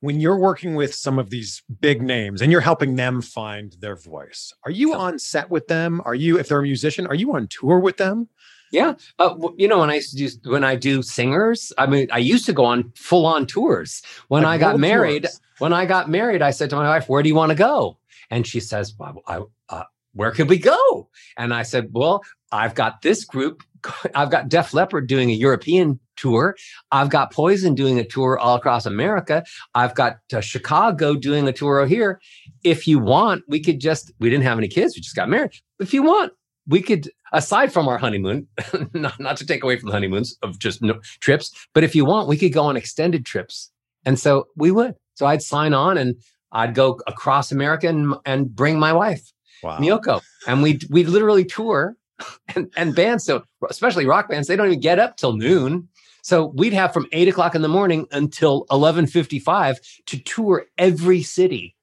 when 0.00 0.20
you're 0.20 0.38
working 0.38 0.74
with 0.74 0.94
some 0.94 1.18
of 1.18 1.30
these 1.30 1.62
big 1.80 2.02
names 2.02 2.42
and 2.42 2.50
you're 2.50 2.60
helping 2.60 2.96
them 2.96 3.22
find 3.22 3.76
their 3.80 3.96
voice 3.96 4.52
are 4.64 4.72
you 4.72 4.94
on 4.94 5.18
set 5.18 5.50
with 5.50 5.68
them? 5.68 6.02
Are 6.04 6.14
you 6.14 6.38
if 6.38 6.48
they're 6.48 6.60
a 6.60 6.62
musician 6.62 7.06
are 7.06 7.14
you 7.14 7.34
on 7.34 7.46
tour 7.48 7.78
with 7.78 7.98
them 7.98 8.28
yeah, 8.72 8.94
uh, 9.18 9.36
you 9.56 9.68
know 9.68 9.78
when 9.78 9.90
I 9.90 9.96
used 9.96 10.16
to 10.16 10.16
do 10.16 10.50
when 10.50 10.64
I 10.64 10.76
do 10.76 11.02
singers, 11.02 11.72
I 11.78 11.86
mean 11.86 12.08
I 12.10 12.18
used 12.18 12.46
to 12.46 12.52
go 12.52 12.64
on 12.64 12.90
full 12.96 13.26
on 13.26 13.46
tours. 13.46 14.02
When 14.28 14.42
like 14.42 14.54
I 14.54 14.58
got 14.58 14.78
married, 14.80 15.24
tours. 15.24 15.40
when 15.58 15.72
I 15.72 15.84
got 15.84 16.08
married, 16.08 16.42
I 16.42 16.50
said 16.50 16.70
to 16.70 16.76
my 16.76 16.88
wife, 16.88 17.08
"Where 17.08 17.22
do 17.22 17.28
you 17.28 17.34
want 17.34 17.50
to 17.50 17.56
go?" 17.56 17.98
And 18.30 18.46
she 18.46 18.60
says, 18.60 18.94
well, 18.98 19.22
I, 19.26 19.42
uh, 19.68 19.84
"Where 20.14 20.30
could 20.30 20.48
we 20.48 20.58
go?" 20.58 21.08
And 21.36 21.52
I 21.52 21.62
said, 21.62 21.90
"Well, 21.92 22.22
I've 22.50 22.74
got 22.74 23.02
this 23.02 23.24
group. 23.24 23.62
I've 24.14 24.30
got 24.30 24.48
Def 24.48 24.72
Leppard 24.72 25.06
doing 25.06 25.30
a 25.30 25.34
European 25.34 26.00
tour. 26.16 26.56
I've 26.92 27.10
got 27.10 27.32
Poison 27.32 27.74
doing 27.74 27.98
a 27.98 28.04
tour 28.04 28.38
all 28.38 28.56
across 28.56 28.86
America. 28.86 29.44
I've 29.74 29.94
got 29.94 30.18
uh, 30.32 30.40
Chicago 30.40 31.14
doing 31.14 31.46
a 31.46 31.52
tour 31.52 31.84
here. 31.86 32.20
If 32.64 32.86
you 32.86 32.98
want, 32.98 33.42
we 33.48 33.60
could 33.60 33.80
just, 33.80 34.12
we 34.18 34.30
didn't 34.30 34.44
have 34.44 34.58
any 34.58 34.68
kids. 34.68 34.96
We 34.96 35.02
just 35.02 35.16
got 35.16 35.28
married. 35.28 35.52
If 35.80 35.92
you 35.92 36.02
want, 36.02 36.32
we 36.66 36.80
could 36.80 37.10
aside 37.32 37.72
from 37.72 37.88
our 37.88 37.98
honeymoon 37.98 38.46
not, 38.94 39.18
not 39.18 39.36
to 39.36 39.46
take 39.46 39.64
away 39.64 39.78
from 39.78 39.88
the 39.88 39.92
honeymoons 39.92 40.36
of 40.42 40.58
just 40.58 40.82
no, 40.82 41.00
trips 41.20 41.52
but 41.74 41.84
if 41.84 41.94
you 41.94 42.04
want 42.04 42.28
we 42.28 42.36
could 42.36 42.52
go 42.52 42.62
on 42.62 42.76
extended 42.76 43.24
trips. 43.26 43.70
And 44.04 44.18
so 44.18 44.48
we 44.56 44.70
would. 44.70 44.94
So 45.14 45.26
i'd 45.26 45.42
sign 45.42 45.74
on 45.74 45.96
and 45.96 46.16
i'd 46.52 46.74
go 46.74 47.00
across 47.06 47.52
america 47.52 47.88
and, 47.88 48.14
and 48.24 48.54
bring 48.54 48.78
my 48.78 48.92
wife 48.92 49.32
wow. 49.62 49.78
miyoko. 49.78 50.20
And 50.46 50.62
we 50.62 50.80
we 50.90 51.04
literally 51.04 51.44
tour 51.44 51.96
and, 52.54 52.70
and 52.76 52.94
bands. 52.94 53.24
So 53.24 53.42
especially 53.68 54.06
rock 54.06 54.28
bands 54.28 54.48
they 54.48 54.56
don't 54.56 54.66
even 54.66 54.80
get 54.80 54.98
up 54.98 55.16
till 55.16 55.34
noon. 55.34 55.88
So 56.24 56.52
we'd 56.54 56.72
have 56.72 56.92
from 56.92 57.06
8 57.10 57.26
o'clock 57.26 57.56
in 57.56 57.62
the 57.62 57.68
morning 57.68 58.06
until 58.12 58.64
11.55 58.66 59.78
to 60.06 60.18
tour 60.20 60.66
every 60.78 61.22
city. 61.22 61.74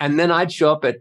And 0.00 0.18
then 0.18 0.30
i'd 0.30 0.52
show 0.52 0.72
up 0.72 0.84
at 0.84 0.98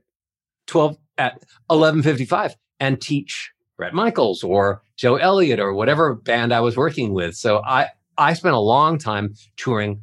12 0.67 0.97
at 1.17 1.41
11.55 1.69 2.55
and 2.79 3.01
teach 3.01 3.51
Bret 3.77 3.93
Michaels 3.93 4.43
or 4.43 4.81
Joe 4.95 5.15
Elliott 5.15 5.59
or 5.59 5.73
whatever 5.73 6.15
band 6.15 6.53
I 6.53 6.59
was 6.59 6.75
working 6.75 7.13
with. 7.13 7.35
So 7.35 7.61
I 7.63 7.89
I 8.17 8.33
spent 8.33 8.55
a 8.55 8.59
long 8.59 8.97
time 8.97 9.35
touring 9.55 10.01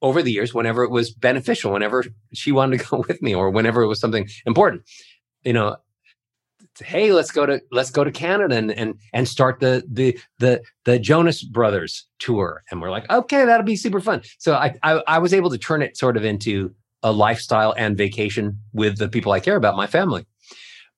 over 0.00 0.22
the 0.22 0.30
years 0.30 0.54
whenever 0.54 0.84
it 0.84 0.90
was 0.90 1.10
beneficial, 1.10 1.72
whenever 1.72 2.04
she 2.32 2.52
wanted 2.52 2.78
to 2.78 2.84
go 2.90 3.04
with 3.08 3.20
me 3.20 3.34
or 3.34 3.50
whenever 3.50 3.82
it 3.82 3.88
was 3.88 4.00
something 4.00 4.28
important. 4.46 4.82
You 5.42 5.52
know, 5.52 5.76
hey, 6.78 7.12
let's 7.12 7.32
go 7.32 7.46
to 7.46 7.60
let's 7.72 7.90
go 7.90 8.04
to 8.04 8.12
Canada 8.12 8.56
and 8.56 8.70
and 8.70 8.94
and 9.12 9.26
start 9.26 9.60
the 9.60 9.82
the 9.90 10.18
the 10.38 10.62
the 10.84 10.98
Jonas 10.98 11.42
Brothers 11.42 12.06
tour. 12.20 12.62
And 12.70 12.80
we're 12.80 12.90
like, 12.90 13.10
okay, 13.10 13.44
that'll 13.44 13.66
be 13.66 13.76
super 13.76 14.00
fun. 14.00 14.22
So 14.38 14.54
I 14.54 14.74
I, 14.84 15.02
I 15.08 15.18
was 15.18 15.34
able 15.34 15.50
to 15.50 15.58
turn 15.58 15.82
it 15.82 15.96
sort 15.96 16.16
of 16.16 16.24
into 16.24 16.72
a 17.02 17.12
lifestyle 17.12 17.74
and 17.76 17.98
vacation 17.98 18.58
with 18.72 18.96
the 18.96 19.08
people 19.08 19.32
I 19.32 19.40
care 19.40 19.56
about, 19.56 19.76
my 19.76 19.86
family 19.86 20.24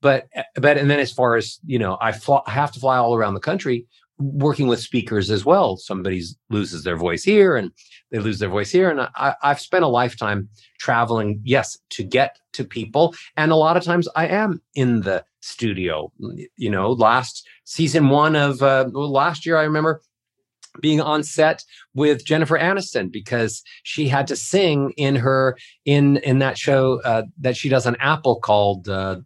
but 0.07 0.29
but 0.55 0.79
and 0.79 0.89
then 0.89 1.01
as 1.01 1.11
far 1.11 1.35
as 1.35 1.59
you 1.67 1.81
know 1.81 1.99
I, 2.01 2.13
have 2.47 2.71
to 2.73 2.81
fly 2.81 2.97
all 2.97 3.17
around 3.17 3.35
the 3.35 3.41
country 3.41 3.87
working 4.19 4.69
with 4.69 4.81
speakers 4.81 5.31
as 5.31 5.45
well. 5.45 5.77
Somebody 5.77 6.23
loses 6.49 6.85
their 6.85 6.97
voice 6.97 7.25
here 7.25 7.57
and 7.57 7.73
they 8.11 8.19
lose 8.21 8.39
their 8.39 8.49
voice 8.49 8.71
here. 8.71 8.89
And 8.89 9.01
I, 9.01 9.35
I've 9.43 9.61
spent 9.61 9.85
a 9.85 9.89
lifetime 9.89 10.49
traveling, 10.79 11.41
yes, 11.45 11.77
to 11.91 12.05
get 12.05 12.39
to 12.53 12.65
people. 12.65 13.15
And 13.37 13.51
a 13.51 13.57
lot 13.57 13.77
of 13.77 13.83
times 13.83 14.09
I 14.15 14.29
am 14.29 14.63
in 14.75 15.03
the 15.03 15.25
studio. 15.41 16.13
You 16.57 16.71
know, 16.71 16.93
last 16.93 17.47
season 17.65 18.09
one 18.09 18.37
of 18.37 18.63
uh, 18.63 18.89
last 18.93 19.45
year, 19.45 19.57
I 19.59 19.65
remember 19.65 20.01
being 20.81 21.01
on 21.01 21.23
set 21.23 21.65
with 21.95 22.25
Jennifer 22.25 22.59
Aniston 22.59 23.11
because 23.11 23.63
she 23.83 24.09
had 24.09 24.27
to 24.29 24.37
sing 24.37 24.93
in 24.97 25.17
her 25.17 25.57
in 25.85 26.19
in 26.19 26.39
that 26.39 26.57
show 26.57 27.01
uh, 27.03 27.25
that 27.39 27.57
she 27.57 27.69
does 27.69 27.87
on 27.87 27.97
Apple 27.97 28.41
called 28.41 28.89
uh, 28.89 29.17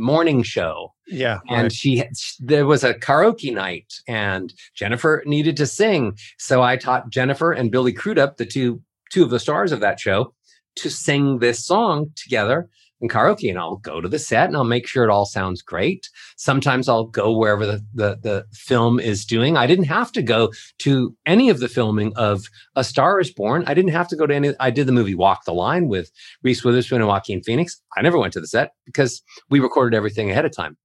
Morning 0.00 0.42
Show. 0.42 0.94
Yeah, 1.06 1.40
and 1.48 1.64
right. 1.64 1.72
she 1.72 2.04
there 2.40 2.66
was 2.66 2.84
a 2.84 2.94
karaoke 2.94 3.52
night, 3.52 3.92
and 4.08 4.52
Jennifer 4.74 5.22
needed 5.26 5.56
to 5.58 5.66
sing, 5.66 6.16
so 6.38 6.62
I 6.62 6.76
taught 6.76 7.10
Jennifer 7.10 7.52
and 7.52 7.70
Billy 7.70 7.92
Crudup, 7.92 8.36
the 8.36 8.46
two 8.46 8.80
two 9.10 9.22
of 9.22 9.30
the 9.30 9.40
stars 9.40 9.72
of 9.72 9.80
that 9.80 10.00
show, 10.00 10.32
to 10.76 10.90
sing 10.90 11.38
this 11.38 11.64
song 11.64 12.12
together 12.16 12.68
in 13.00 13.08
karaoke 13.08 13.48
and 13.48 13.58
I'll 13.58 13.76
go 13.76 14.00
to 14.00 14.08
the 14.08 14.18
set 14.18 14.48
and 14.48 14.56
I'll 14.56 14.64
make 14.64 14.86
sure 14.86 15.04
it 15.04 15.10
all 15.10 15.24
sounds 15.26 15.62
great. 15.62 16.08
Sometimes 16.36 16.88
I'll 16.88 17.04
go 17.04 17.36
wherever 17.36 17.66
the, 17.66 17.84
the, 17.94 18.18
the, 18.22 18.46
film 18.52 19.00
is 19.00 19.24
doing. 19.24 19.56
I 19.56 19.66
didn't 19.66 19.86
have 19.86 20.12
to 20.12 20.22
go 20.22 20.52
to 20.80 21.16
any 21.26 21.48
of 21.48 21.60
the 21.60 21.68
filming 21.68 22.12
of 22.16 22.44
A 22.76 22.84
Star 22.84 23.20
is 23.20 23.32
Born. 23.32 23.64
I 23.66 23.74
didn't 23.74 23.92
have 23.92 24.08
to 24.08 24.16
go 24.16 24.26
to 24.26 24.34
any, 24.34 24.54
I 24.60 24.70
did 24.70 24.86
the 24.86 24.92
movie 24.92 25.14
Walk 25.14 25.44
the 25.44 25.54
Line 25.54 25.88
with 25.88 26.10
Reese 26.42 26.62
Witherspoon 26.62 27.00
and 27.00 27.08
Joaquin 27.08 27.42
Phoenix. 27.42 27.80
I 27.96 28.02
never 28.02 28.18
went 28.18 28.32
to 28.34 28.40
the 28.40 28.46
set 28.46 28.72
because 28.84 29.22
we 29.48 29.60
recorded 29.60 29.96
everything 29.96 30.30
ahead 30.30 30.44
of 30.44 30.54
time. 30.54 30.76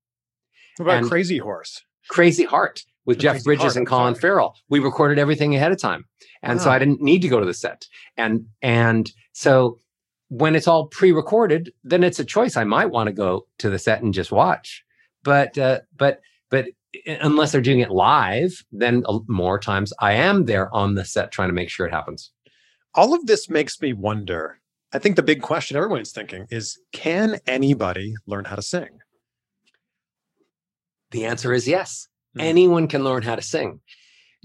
What 0.77 0.85
about 0.85 0.97
And- 0.99 1.09
Crazy 1.09 1.37
Horse? 1.37 1.81
Crazy 2.09 2.43
Heart 2.43 2.83
with 3.05 3.17
The 3.17 3.23
Jeff 3.23 3.43
Bridges 3.43 3.63
Heart, 3.63 3.75
and 3.77 3.87
Colin. 3.87 4.15
Farrell. 4.15 4.55
We 4.69 4.79
recorded 4.79 5.19
everything 5.19 5.55
ahead 5.55 5.71
of 5.71 5.79
time. 5.79 6.05
And 6.41 6.61
so 6.61 6.69
I 6.69 6.77
didn't 6.77 7.01
need 7.01 7.21
to 7.23 7.27
go 7.27 7.39
to 7.39 7.45
the 7.45 7.53
set. 7.53 7.87
And 8.17 8.45
and 8.61 9.11
so 9.33 9.79
when 10.29 10.55
it's 10.55 10.67
all 10.67 10.87
pre-recorded, 10.87 11.71
then 11.83 12.03
it's 12.03 12.19
a 12.19 12.25
choice. 12.25 12.57
I 12.57 12.63
might 12.63 12.87
want 12.87 13.07
to 13.07 13.13
go 13.13 13.47
to 13.59 13.69
the 13.69 13.79
set 13.79 14.01
and 14.01 14.13
just 14.13 14.31
watch. 14.31 14.83
But 15.23 15.57
uh, 15.57 15.81
but 15.97 16.21
but 16.49 16.67
unless 17.05 17.51
they're 17.51 17.61
doing 17.61 17.79
it 17.79 17.91
live, 17.91 18.63
then 18.71 19.03
more 19.27 19.59
times 19.59 19.93
I 19.99 20.13
am 20.13 20.45
there 20.45 20.73
on 20.73 20.95
the 20.95 21.05
set 21.05 21.31
trying 21.31 21.49
to 21.49 21.53
make 21.53 21.69
sure 21.69 21.85
it 21.85 21.93
happens. 21.93 22.31
All 22.93 23.13
of 23.13 23.25
this 23.25 23.49
makes 23.49 23.81
me 23.81 23.93
wonder. 23.93 24.59
I 24.93 24.99
think 24.99 25.15
the 25.15 25.23
big 25.23 25.41
question 25.41 25.75
everyone's 25.75 26.11
thinking 26.11 26.47
is 26.49 26.79
can 26.93 27.39
anybody 27.47 28.13
learn 28.27 28.45
how 28.45 28.55
to 28.55 28.61
sing? 28.61 28.99
The 31.11 31.25
answer 31.25 31.53
is 31.53 31.67
yes. 31.67 32.07
Hmm. 32.35 32.41
Anyone 32.41 32.87
can 32.87 33.03
learn 33.03 33.23
how 33.23 33.35
to 33.35 33.41
sing. 33.41 33.81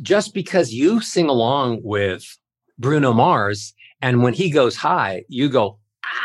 Just 0.03 0.35
because 0.35 0.73
you 0.73 1.01
sing 1.01 1.29
along 1.29 1.81
with 1.83 2.25
Bruno 2.79 3.13
Mars 3.13 3.75
and 4.03 4.23
when 4.23 4.35
he 4.35 4.51
goes 4.51 4.77
high, 4.77 5.25
you 5.29 5.49
go, 5.49 5.79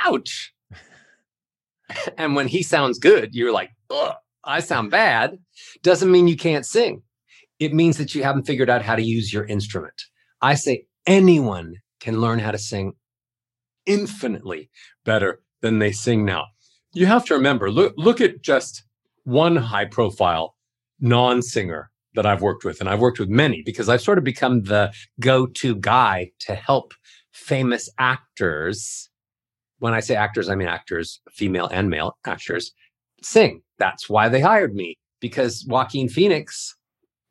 ouch. 0.05 0.53
and 2.17 2.35
when 2.35 2.47
he 2.47 2.63
sounds 2.63 2.99
good, 2.99 3.33
you're 3.33 3.51
like, 3.51 3.71
Ugh, 3.89 4.15
I 4.43 4.59
sound 4.59 4.91
bad. 4.91 5.37
Doesn't 5.83 6.11
mean 6.11 6.27
you 6.27 6.37
can't 6.37 6.65
sing. 6.65 7.01
It 7.59 7.73
means 7.73 7.97
that 7.97 8.15
you 8.15 8.23
haven't 8.23 8.45
figured 8.45 8.69
out 8.69 8.81
how 8.81 8.95
to 8.95 9.03
use 9.03 9.31
your 9.31 9.45
instrument. 9.45 10.03
I 10.41 10.55
say 10.55 10.87
anyone 11.07 11.75
can 11.99 12.19
learn 12.19 12.39
how 12.39 12.51
to 12.51 12.57
sing 12.57 12.93
infinitely 13.85 14.69
better 15.03 15.41
than 15.61 15.79
they 15.79 15.91
sing 15.91 16.25
now. 16.25 16.45
You 16.93 17.05
have 17.05 17.25
to 17.25 17.33
remember, 17.35 17.71
look, 17.71 17.93
look 17.97 18.21
at 18.21 18.41
just 18.41 18.83
one 19.23 19.55
high 19.55 19.85
profile 19.85 20.55
non 20.99 21.41
singer 21.41 21.91
that 22.15 22.25
I've 22.25 22.41
worked 22.41 22.63
with. 22.63 22.79
And 22.79 22.89
I've 22.89 22.99
worked 22.99 23.19
with 23.19 23.29
many 23.29 23.61
because 23.65 23.89
I've 23.89 24.01
sort 24.01 24.17
of 24.17 24.23
become 24.23 24.63
the 24.63 24.93
go 25.19 25.45
to 25.45 25.75
guy 25.75 26.31
to 26.41 26.55
help 26.55 26.93
famous 27.35 27.89
actors. 27.99 29.09
When 29.79 29.93
I 29.93 29.99
say 29.99 30.15
actors, 30.15 30.47
I 30.49 30.55
mean 30.55 30.69
actors, 30.69 31.21
female 31.31 31.67
and 31.71 31.89
male 31.89 32.17
actors, 32.25 32.71
sing. 33.21 33.61
That's 33.77 34.09
why 34.09 34.29
they 34.29 34.39
hired 34.41 34.73
me 34.73 34.97
because 35.19 35.65
Joaquin 35.67 36.07
Phoenix 36.07 36.75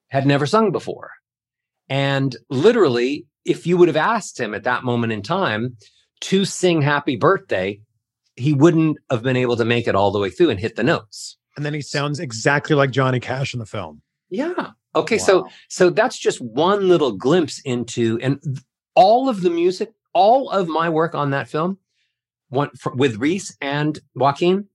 had 0.09 0.27
never 0.27 0.47
sung 0.47 0.71
before. 0.71 1.11
And 1.89 2.37
literally, 2.51 3.27
if 3.45 3.67
you 3.67 3.77
would 3.79 3.89
have 3.89 3.97
asked 3.97 4.39
him 4.39 4.55
at 4.55 4.65
that 4.65 4.85
moment 4.85 5.13
in 5.13 5.23
time 5.23 5.77
to 6.23 6.45
sing 6.45 6.83
Happy 6.83 7.17
Birthday, 7.17 7.81
he 8.37 8.53
wouldn't 8.53 8.99
have 9.11 9.23
been 9.23 9.37
able 9.37 9.57
to 9.57 9.65
make 9.65 9.89
it 9.89 9.95
all 9.95 10.11
the 10.11 10.19
way 10.19 10.29
through 10.31 10.51
and 10.51 10.61
hit 10.61 10.77
the 10.77 10.83
notes. 10.85 11.39
And 11.57 11.65
then 11.65 11.73
he 11.75 11.81
sounds 11.81 12.21
exactly 12.21 12.77
like 12.77 12.91
Johnny 12.91 13.21
Cash 13.21 13.55
in 13.55 13.61
the 13.61 13.67
film. 13.67 14.03
Yeah. 14.29 14.71
Okay. 14.95 15.19
So 15.19 15.43
Wow. 15.43 15.49
so 15.69 15.91
that's 15.91 16.19
just 16.19 16.41
one 16.41 16.89
little 16.89 17.13
glimpse 17.13 17.61
into 17.65 18.19
and 18.23 18.39
all 18.95 19.29
of 19.29 19.43
the 19.43 19.51
music, 19.51 19.93
all 20.13 20.51
of 20.51 20.69
my 20.69 20.89
work 20.89 21.15
on 21.15 21.31
that 21.31 21.49
film, 21.49 21.79
one 22.49 22.71
for, 22.79 22.93
with 22.95 23.17
Reese 23.17 23.57
and 23.61 23.99
Joaquin, 24.15 24.69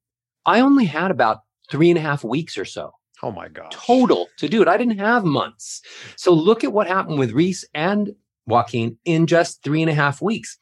I 0.46 0.60
only 0.62 0.86
had 0.86 1.12
about 1.12 1.40
three 1.70 1.90
and 1.90 1.98
a 1.98 2.02
half 2.02 2.24
weeks 2.24 2.58
or 2.58 2.66
so 2.66 2.94
Oh 3.22 3.32
my 3.32 3.48
god. 3.48 3.72
total 3.72 4.28
to 4.38 4.48
do 4.50 4.62
it. 4.62 4.68
I 4.68 4.78
didn't 4.78 5.00
have 5.00 5.24
months. 5.24 5.82
So 6.16 6.34
look 6.34 6.64
at 6.64 6.74
what 6.74 6.88
happened 6.88 7.20
with 7.20 7.32
Reese 7.32 7.66
and 7.74 8.16
Joaquin 8.48 8.98
in 9.06 9.28
just 9.28 9.64
three 9.64 9.82
and 9.82 9.92
a 9.92 9.94
half 9.94 10.22
weeks. 10.22 10.58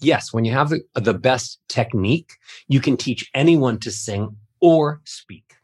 Yes, 0.00 0.32
when 0.32 0.44
you 0.44 0.52
have 0.52 0.70
the, 0.70 0.80
the 0.94 1.14
best 1.14 1.60
technique, 1.68 2.32
you 2.68 2.80
can 2.80 2.96
teach 2.96 3.30
anyone 3.34 3.78
to 3.80 3.90
sing 3.90 4.36
or 4.60 5.00
speak. 5.04 5.54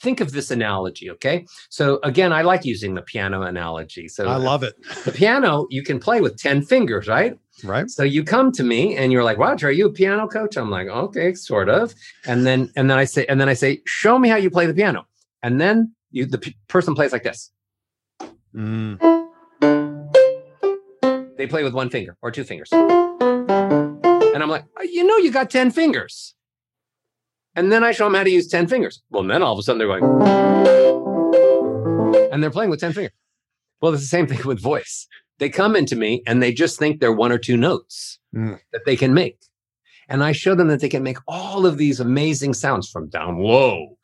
Think 0.00 0.20
of 0.20 0.32
this 0.32 0.50
analogy, 0.50 1.10
okay? 1.10 1.44
So 1.70 1.98
again, 2.04 2.32
I 2.32 2.42
like 2.42 2.64
using 2.64 2.94
the 2.94 3.02
piano 3.02 3.42
analogy. 3.42 4.08
So 4.08 4.28
I 4.28 4.36
love 4.36 4.62
it. 4.62 4.74
the 5.04 5.12
piano 5.12 5.66
you 5.70 5.82
can 5.82 5.98
play 5.98 6.20
with 6.20 6.36
10 6.36 6.62
fingers, 6.62 7.08
right? 7.08 7.36
Right? 7.64 7.90
So 7.90 8.04
you 8.04 8.22
come 8.22 8.52
to 8.52 8.62
me 8.62 8.96
and 8.96 9.12
you're 9.12 9.24
like, 9.24 9.38
Roger, 9.38 9.68
are 9.68 9.72
you 9.72 9.86
a 9.86 9.92
piano 9.92 10.28
coach? 10.28 10.56
I'm 10.56 10.70
like, 10.70 10.86
okay, 10.86 11.34
sort 11.34 11.68
of. 11.68 11.94
And 12.26 12.46
then 12.46 12.70
and 12.76 12.88
then 12.88 12.98
I 12.98 13.04
say, 13.04 13.26
and 13.26 13.40
then 13.40 13.48
I 13.48 13.54
say, 13.54 13.82
show 13.86 14.18
me 14.18 14.28
how 14.28 14.36
you 14.36 14.50
play 14.50 14.66
the 14.66 14.74
piano. 14.74 15.06
And 15.42 15.60
then 15.60 15.92
you 16.12 16.26
the 16.26 16.38
p- 16.38 16.56
person 16.68 16.94
plays 16.94 17.12
like 17.12 17.24
this. 17.24 17.50
Mm. 18.54 18.98
They 21.36 21.46
play 21.46 21.64
with 21.64 21.74
one 21.74 21.90
finger 21.90 22.16
or 22.22 22.30
two 22.30 22.44
fingers. 22.44 22.70
And 22.72 24.42
I'm 24.42 24.50
like, 24.50 24.64
"Oh, 24.76 24.82
you 24.82 25.04
know, 25.04 25.16
you 25.16 25.30
got 25.30 25.50
10 25.50 25.70
fingers. 25.70 26.34
And 27.58 27.72
then 27.72 27.82
I 27.82 27.90
show 27.90 28.04
them 28.04 28.14
how 28.14 28.22
to 28.22 28.30
use 28.30 28.46
10 28.46 28.68
fingers. 28.68 29.02
Well, 29.10 29.24
then 29.24 29.42
all 29.42 29.52
of 29.52 29.58
a 29.58 29.62
sudden 29.62 29.78
they're 29.80 29.88
going, 29.88 30.04
and 32.32 32.40
they're 32.40 32.52
playing 32.52 32.70
with 32.70 32.78
10 32.78 32.92
fingers. 32.92 33.10
Well, 33.80 33.92
it's 33.92 34.02
the 34.04 34.06
same 34.08 34.28
thing 34.28 34.40
with 34.44 34.60
voice. 34.60 35.08
They 35.40 35.48
come 35.48 35.74
into 35.74 35.96
me 35.96 36.22
and 36.24 36.40
they 36.40 36.52
just 36.52 36.78
think 36.78 37.00
they're 37.00 37.12
one 37.12 37.32
or 37.32 37.38
two 37.38 37.56
notes 37.56 38.20
Mm. 38.32 38.60
that 38.72 38.82
they 38.86 38.94
can 38.94 39.12
make. 39.12 39.38
And 40.08 40.22
I 40.22 40.30
show 40.32 40.54
them 40.54 40.68
that 40.68 40.78
they 40.80 40.88
can 40.88 41.02
make 41.02 41.18
all 41.26 41.66
of 41.66 41.78
these 41.78 41.98
amazing 41.98 42.54
sounds 42.54 42.88
from 42.88 43.08
down 43.08 43.38
low 43.42 43.98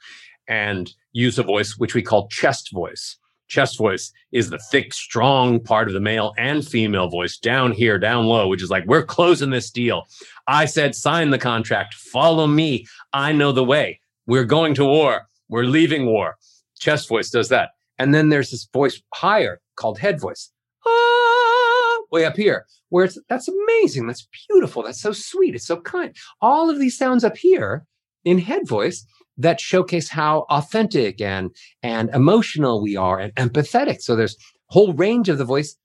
and 0.48 0.90
use 1.12 1.38
a 1.38 1.42
voice 1.44 1.76
which 1.78 1.94
we 1.94 2.02
call 2.02 2.26
chest 2.28 2.70
voice. 2.72 3.18
Chest 3.48 3.78
voice 3.78 4.12
is 4.32 4.50
the 4.50 4.58
thick, 4.70 4.92
strong 4.92 5.60
part 5.60 5.88
of 5.88 5.94
the 5.94 6.00
male 6.00 6.32
and 6.38 6.66
female 6.66 7.08
voice 7.08 7.36
down 7.36 7.72
here, 7.72 7.98
down 7.98 8.26
low, 8.26 8.48
which 8.48 8.62
is 8.62 8.70
like, 8.70 8.84
we're 8.86 9.04
closing 9.04 9.50
this 9.50 9.70
deal. 9.70 10.06
I 10.46 10.64
said, 10.64 10.94
sign 10.94 11.30
the 11.30 11.38
contract, 11.38 11.94
follow 11.94 12.46
me. 12.46 12.86
I 13.12 13.32
know 13.32 13.52
the 13.52 13.64
way. 13.64 14.00
We're 14.26 14.44
going 14.44 14.74
to 14.74 14.84
war. 14.84 15.26
We're 15.48 15.64
leaving 15.64 16.06
war. 16.06 16.36
Chest 16.78 17.08
voice 17.08 17.30
does 17.30 17.48
that. 17.50 17.70
And 17.98 18.14
then 18.14 18.28
there's 18.28 18.50
this 18.50 18.68
voice 18.72 19.00
higher 19.12 19.60
called 19.76 19.98
head 19.98 20.20
voice. 20.20 20.50
Ah, 20.86 21.98
way 22.10 22.24
up 22.24 22.36
here, 22.36 22.66
where 22.88 23.04
it's 23.04 23.18
that's 23.28 23.48
amazing. 23.48 24.06
That's 24.06 24.26
beautiful. 24.48 24.82
That's 24.82 25.00
so 25.00 25.12
sweet. 25.12 25.54
It's 25.54 25.66
so 25.66 25.80
kind. 25.80 26.14
All 26.40 26.70
of 26.70 26.78
these 26.78 26.98
sounds 26.98 27.24
up 27.24 27.36
here 27.36 27.86
in 28.24 28.38
head 28.38 28.66
voice 28.66 29.06
that 29.38 29.60
showcase 29.60 30.08
how 30.08 30.46
authentic 30.50 31.20
and 31.20 31.54
and 31.82 32.10
emotional 32.10 32.82
we 32.82 32.96
are 32.96 33.18
and 33.18 33.34
empathetic. 33.34 34.00
So 34.00 34.16
there's 34.16 34.36
whole 34.66 34.92
range 34.92 35.28
of 35.28 35.38
the 35.38 35.44
voice 35.44 35.76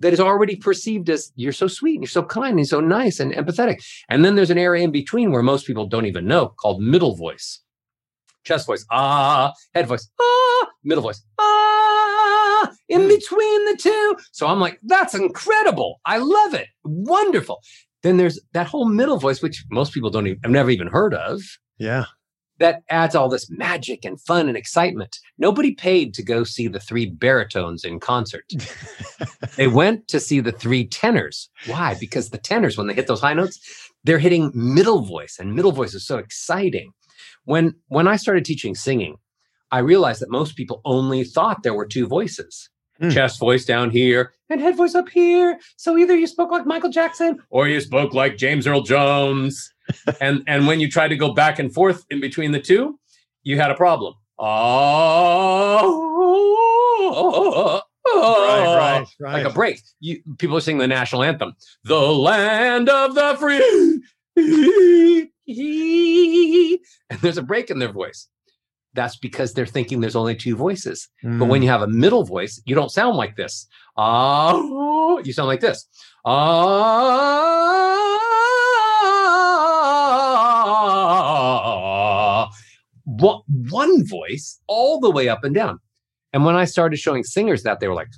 that 0.00 0.12
is 0.12 0.20
already 0.20 0.56
perceived 0.56 1.10
as 1.10 1.32
you're 1.36 1.52
so 1.52 1.66
sweet 1.66 1.94
and 1.94 2.02
you're 2.02 2.08
so 2.08 2.22
kind 2.22 2.58
and 2.58 2.68
so 2.68 2.80
nice 2.80 3.18
and 3.18 3.32
empathetic. 3.32 3.82
And 4.08 4.24
then 4.24 4.36
there's 4.36 4.50
an 4.50 4.58
area 4.58 4.84
in 4.84 4.92
between 4.92 5.32
where 5.32 5.42
most 5.42 5.66
people 5.66 5.86
don't 5.86 6.06
even 6.06 6.26
know 6.26 6.48
called 6.60 6.80
middle 6.80 7.16
voice. 7.16 7.60
Chest 8.44 8.66
voice, 8.66 8.86
ah, 8.90 9.52
head 9.74 9.86
voice, 9.86 10.08
ah, 10.20 10.68
middle 10.84 11.02
voice, 11.02 11.22
ah, 11.38 12.70
in 12.88 13.08
between 13.08 13.64
the 13.66 13.76
two. 13.78 14.16
So 14.32 14.46
I'm 14.46 14.60
like, 14.60 14.78
that's 14.84 15.14
incredible. 15.14 16.00
I 16.06 16.18
love 16.18 16.54
it. 16.54 16.68
Wonderful. 16.84 17.60
Then 18.02 18.16
there's 18.16 18.40
that 18.52 18.68
whole 18.68 18.88
middle 18.88 19.18
voice, 19.18 19.42
which 19.42 19.64
most 19.70 19.92
people 19.92 20.08
don't 20.08 20.26
even, 20.28 20.40
I've 20.44 20.50
never 20.50 20.70
even 20.70 20.86
heard 20.86 21.14
of 21.14 21.42
Yeah. 21.78 22.04
That 22.58 22.82
adds 22.90 23.14
all 23.14 23.28
this 23.28 23.50
magic 23.50 24.04
and 24.04 24.20
fun 24.20 24.48
and 24.48 24.56
excitement. 24.56 25.18
Nobody 25.38 25.74
paid 25.74 26.14
to 26.14 26.22
go 26.22 26.44
see 26.44 26.68
the 26.68 26.80
three 26.80 27.06
baritones 27.06 27.84
in 27.84 28.00
concert. 28.00 28.44
they 29.56 29.68
went 29.68 30.08
to 30.08 30.20
see 30.20 30.40
the 30.40 30.52
three 30.52 30.86
tenors. 30.86 31.48
Why? 31.66 31.96
Because 31.98 32.30
the 32.30 32.38
tenors, 32.38 32.76
when 32.76 32.86
they 32.86 32.94
hit 32.94 33.06
those 33.06 33.20
high 33.20 33.34
notes, 33.34 33.60
they're 34.04 34.18
hitting 34.18 34.50
middle 34.54 35.02
voice, 35.02 35.36
and 35.38 35.54
middle 35.54 35.72
voice 35.72 35.94
is 35.94 36.06
so 36.06 36.18
exciting. 36.18 36.92
When 37.44 37.74
when 37.88 38.06
I 38.08 38.16
started 38.16 38.44
teaching 38.44 38.74
singing, 38.74 39.16
I 39.70 39.78
realized 39.78 40.20
that 40.20 40.30
most 40.30 40.56
people 40.56 40.80
only 40.84 41.24
thought 41.24 41.62
there 41.62 41.74
were 41.74 41.86
two 41.86 42.06
voices. 42.06 42.70
Hmm. 43.00 43.10
chest 43.10 43.38
voice 43.38 43.64
down 43.64 43.90
here 43.90 44.32
and 44.50 44.60
head 44.60 44.76
voice 44.76 44.96
up 44.96 45.08
here. 45.08 45.60
So 45.76 45.96
either 45.96 46.16
you 46.16 46.26
spoke 46.26 46.50
like 46.50 46.66
Michael 46.66 46.90
Jackson 46.90 47.38
or 47.48 47.68
you 47.68 47.80
spoke 47.80 48.12
like 48.12 48.36
James 48.36 48.66
Earl 48.66 48.82
Jones. 48.82 49.72
And 50.20 50.42
and 50.46 50.66
when 50.66 50.80
you 50.80 50.90
tried 50.90 51.08
to 51.08 51.16
go 51.16 51.32
back 51.32 51.58
and 51.58 51.72
forth 51.72 52.04
in 52.10 52.20
between 52.20 52.52
the 52.52 52.60
two, 52.60 52.98
you 53.42 53.56
had 53.58 53.70
a 53.70 53.74
problem. 53.74 54.14
Oh, 54.40 56.04
Right, 58.10 58.64
right, 58.64 59.06
right. 59.20 59.32
like 59.34 59.46
a 59.46 59.50
break. 59.54 59.80
You 60.00 60.22
people 60.38 60.56
are 60.56 60.60
singing 60.60 60.78
the 60.80 60.86
national 60.86 61.22
anthem, 61.22 61.54
"The 61.84 61.98
Land 61.98 62.88
of 62.88 63.14
the 63.14 63.36
Free," 63.38 64.00
and 67.10 67.20
there's 67.20 67.38
a 67.38 67.42
break 67.42 67.70
in 67.70 67.78
their 67.78 67.92
voice. 67.92 68.28
That's 68.94 69.16
because 69.16 69.52
they're 69.52 69.66
thinking 69.66 70.00
there's 70.00 70.16
only 70.16 70.34
two 70.34 70.56
voices. 70.56 71.08
But 71.22 71.30
Mm. 71.30 71.48
when 71.48 71.62
you 71.62 71.68
have 71.68 71.82
a 71.82 71.86
middle 71.86 72.24
voice, 72.24 72.60
you 72.64 72.74
don't 72.74 72.90
sound 72.90 73.16
like 73.16 73.36
this. 73.36 73.66
Ah, 73.96 74.56
you 75.24 75.32
sound 75.32 75.48
like 75.48 75.60
this. 75.60 75.86
Ah, 76.24 78.17
one, 83.08 83.40
one 83.70 84.06
voice 84.06 84.60
all 84.66 85.00
the 85.00 85.10
way 85.10 85.28
up 85.28 85.42
and 85.42 85.54
down. 85.54 85.78
And 86.32 86.44
when 86.44 86.56
I 86.56 86.66
started 86.66 86.98
showing 86.98 87.24
singers 87.24 87.62
that, 87.62 87.80
they 87.80 87.88
were 87.88 87.94
like, 87.94 88.08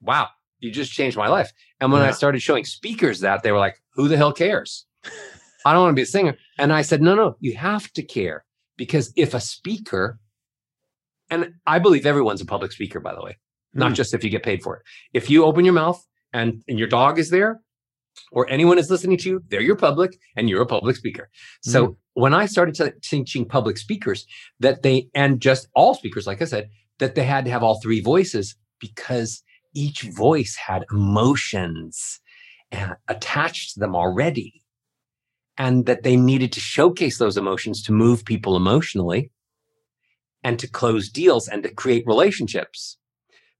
wow, 0.00 0.28
you 0.58 0.70
just 0.70 0.90
changed 0.92 1.18
my 1.18 1.28
life. 1.28 1.52
And 1.80 1.92
when 1.92 2.00
I 2.00 2.10
started 2.10 2.40
showing 2.40 2.64
speakers 2.64 3.20
that, 3.20 3.42
they 3.42 3.52
were 3.52 3.58
like, 3.58 3.76
who 3.94 4.08
the 4.08 4.16
hell 4.16 4.32
cares? 4.32 4.86
I 5.66 5.72
don't 5.74 5.82
want 5.82 5.92
to 5.92 5.96
be 5.96 6.02
a 6.02 6.06
singer. 6.06 6.34
And 6.58 6.72
I 6.72 6.80
said, 6.80 7.02
no, 7.02 7.14
no, 7.14 7.36
you 7.40 7.54
have 7.56 7.92
to 7.92 8.02
care 8.02 8.44
because 8.78 9.12
if 9.16 9.34
a 9.34 9.40
speaker, 9.40 10.18
and 11.28 11.52
I 11.66 11.78
believe 11.78 12.06
everyone's 12.06 12.40
a 12.40 12.46
public 12.46 12.72
speaker, 12.72 13.00
by 13.00 13.14
the 13.14 13.22
way, 13.22 13.36
not 13.74 13.92
Mm. 13.92 13.96
just 13.96 14.14
if 14.14 14.24
you 14.24 14.30
get 14.30 14.42
paid 14.42 14.62
for 14.62 14.76
it. 14.76 14.82
If 15.12 15.28
you 15.28 15.44
open 15.44 15.66
your 15.66 15.74
mouth 15.74 16.02
and, 16.32 16.62
and 16.66 16.78
your 16.78 16.88
dog 16.88 17.18
is 17.18 17.28
there 17.28 17.60
or 18.32 18.48
anyone 18.48 18.78
is 18.78 18.90
listening 18.90 19.18
to 19.18 19.28
you, 19.28 19.42
they're 19.48 19.60
your 19.60 19.76
public 19.76 20.18
and 20.36 20.48
you're 20.48 20.62
a 20.62 20.66
public 20.66 20.96
speaker. 20.96 21.30
So 21.62 21.96
when 22.14 22.34
I 22.34 22.46
started 22.46 22.74
t- 22.74 22.98
teaching 23.02 23.44
public 23.44 23.78
speakers 23.78 24.26
that 24.60 24.82
they, 24.82 25.08
and 25.14 25.40
just 25.40 25.68
all 25.74 25.94
speakers, 25.94 26.26
like 26.26 26.42
I 26.42 26.46
said, 26.46 26.68
that 26.98 27.14
they 27.14 27.24
had 27.24 27.44
to 27.44 27.50
have 27.50 27.62
all 27.62 27.80
three 27.80 28.00
voices 28.00 28.56
because 28.78 29.42
each 29.74 30.02
voice 30.02 30.56
had 30.56 30.84
emotions 30.90 32.20
uh, 32.72 32.94
attached 33.08 33.74
to 33.74 33.80
them 33.80 33.94
already. 33.94 34.62
And 35.58 35.84
that 35.84 36.04
they 36.04 36.16
needed 36.16 36.52
to 36.52 36.60
showcase 36.60 37.18
those 37.18 37.36
emotions 37.36 37.82
to 37.82 37.92
move 37.92 38.24
people 38.24 38.56
emotionally 38.56 39.30
and 40.42 40.58
to 40.58 40.66
close 40.66 41.10
deals 41.10 41.48
and 41.48 41.62
to 41.64 41.74
create 41.74 42.04
relationships. 42.06 42.96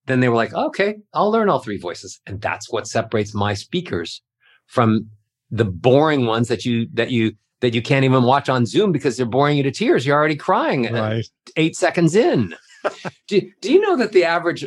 Then 0.07 0.21
they 0.21 0.31
were 0.31 0.37
like, 0.37 0.55
okay, 0.55 0.97
I'll 1.13 1.31
learn 1.31 1.51
all 1.51 1.59
three 1.59 1.79
voices. 1.79 2.19
And 2.27 2.41
that's 2.41 2.73
what 2.73 2.87
separates 2.87 3.35
my 3.35 3.53
speakers 3.53 4.23
from 4.71 5.11
the 5.51 5.65
boring 5.65 6.27
ones 6.27 6.47
that 6.49 6.65
you, 6.65 6.87
that 6.95 7.11
you, 7.11 7.33
that 7.61 7.75
you 7.75 7.83
can't 7.83 8.05
even 8.05 8.23
watch 8.23 8.49
on 8.49 8.65
Zoom 8.65 8.93
because 8.93 9.17
they're 9.17 9.27
boring 9.27 9.57
you 9.57 9.65
to 9.65 9.71
tears. 9.73 10.07
You're 10.07 10.17
already 10.17 10.37
crying 10.37 10.87
uh, 10.89 10.93
Right. 10.93 11.27
eight 11.57 11.77
seconds 11.77 12.15
in. 12.15 12.55
do, 13.27 13.43
do 13.61 13.73
you 13.73 13.81
know 13.81 13.97
that 13.97 14.13
the 14.13 14.25
average 14.25 14.65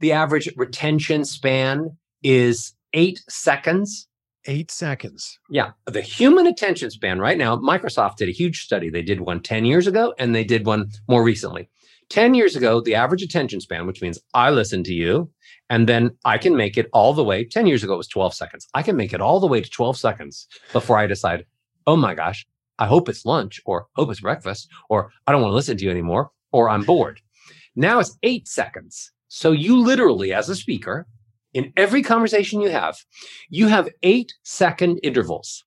the 0.00 0.12
average 0.12 0.48
retention 0.56 1.24
span 1.24 1.96
is 2.22 2.74
eight 2.92 3.20
seconds? 3.28 4.06
Eight 4.46 4.70
seconds. 4.70 5.38
Yeah, 5.50 5.70
the 5.86 6.00
human 6.02 6.46
attention 6.46 6.90
span 6.90 7.18
right 7.18 7.36
now, 7.36 7.56
Microsoft 7.56 8.16
did 8.16 8.28
a 8.28 8.32
huge 8.32 8.62
study. 8.62 8.90
They 8.90 9.02
did 9.02 9.20
one 9.22 9.40
10 9.40 9.64
years 9.64 9.86
ago 9.88 10.14
and 10.18 10.34
they 10.34 10.44
did 10.44 10.66
one 10.66 10.90
more 11.08 11.24
recently. 11.24 11.68
10 12.10 12.34
years 12.34 12.56
ago, 12.56 12.80
the 12.80 12.94
average 12.94 13.22
attention 13.22 13.60
span, 13.60 13.86
which 13.86 14.00
means 14.00 14.18
I 14.34 14.50
listen 14.50 14.82
to 14.84 14.94
you 14.94 15.30
and 15.68 15.88
then 15.88 16.10
I 16.24 16.38
can 16.38 16.56
make 16.56 16.78
it 16.78 16.88
all 16.92 17.12
the 17.12 17.24
way. 17.24 17.44
10 17.44 17.66
years 17.66 17.84
ago, 17.84 17.94
it 17.94 17.98
was 17.98 18.08
12 18.08 18.34
seconds. 18.34 18.66
I 18.74 18.82
can 18.82 18.96
make 18.96 19.12
it 19.12 19.20
all 19.20 19.40
the 19.40 19.46
way 19.46 19.60
to 19.60 19.68
12 19.68 19.96
seconds 19.98 20.46
before 20.72 20.98
I 20.98 21.06
decide, 21.06 21.44
oh 21.86 21.96
my 21.96 22.14
gosh, 22.14 22.46
I 22.78 22.86
hope 22.86 23.08
it's 23.08 23.26
lunch 23.26 23.60
or 23.66 23.86
hope 23.96 24.10
it's 24.10 24.20
breakfast 24.20 24.68
or 24.88 25.10
I 25.26 25.32
don't 25.32 25.42
want 25.42 25.52
to 25.52 25.56
listen 25.56 25.76
to 25.76 25.84
you 25.84 25.90
anymore 25.90 26.30
or 26.52 26.70
I'm 26.70 26.82
bored. 26.82 27.20
Now 27.76 27.98
it's 27.98 28.16
eight 28.22 28.48
seconds. 28.48 29.12
So 29.28 29.52
you 29.52 29.78
literally, 29.78 30.32
as 30.32 30.48
a 30.48 30.56
speaker, 30.56 31.06
in 31.52 31.72
every 31.76 32.02
conversation 32.02 32.60
you 32.60 32.70
have, 32.70 32.96
you 33.50 33.68
have 33.68 33.88
eight 34.02 34.32
second 34.42 35.00
intervals 35.02 35.64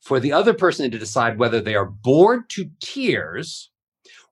for 0.00 0.20
the 0.20 0.32
other 0.32 0.52
person 0.52 0.90
to 0.90 0.98
decide 0.98 1.38
whether 1.38 1.60
they 1.60 1.74
are 1.74 1.86
bored 1.86 2.48
to 2.50 2.70
tears, 2.80 3.70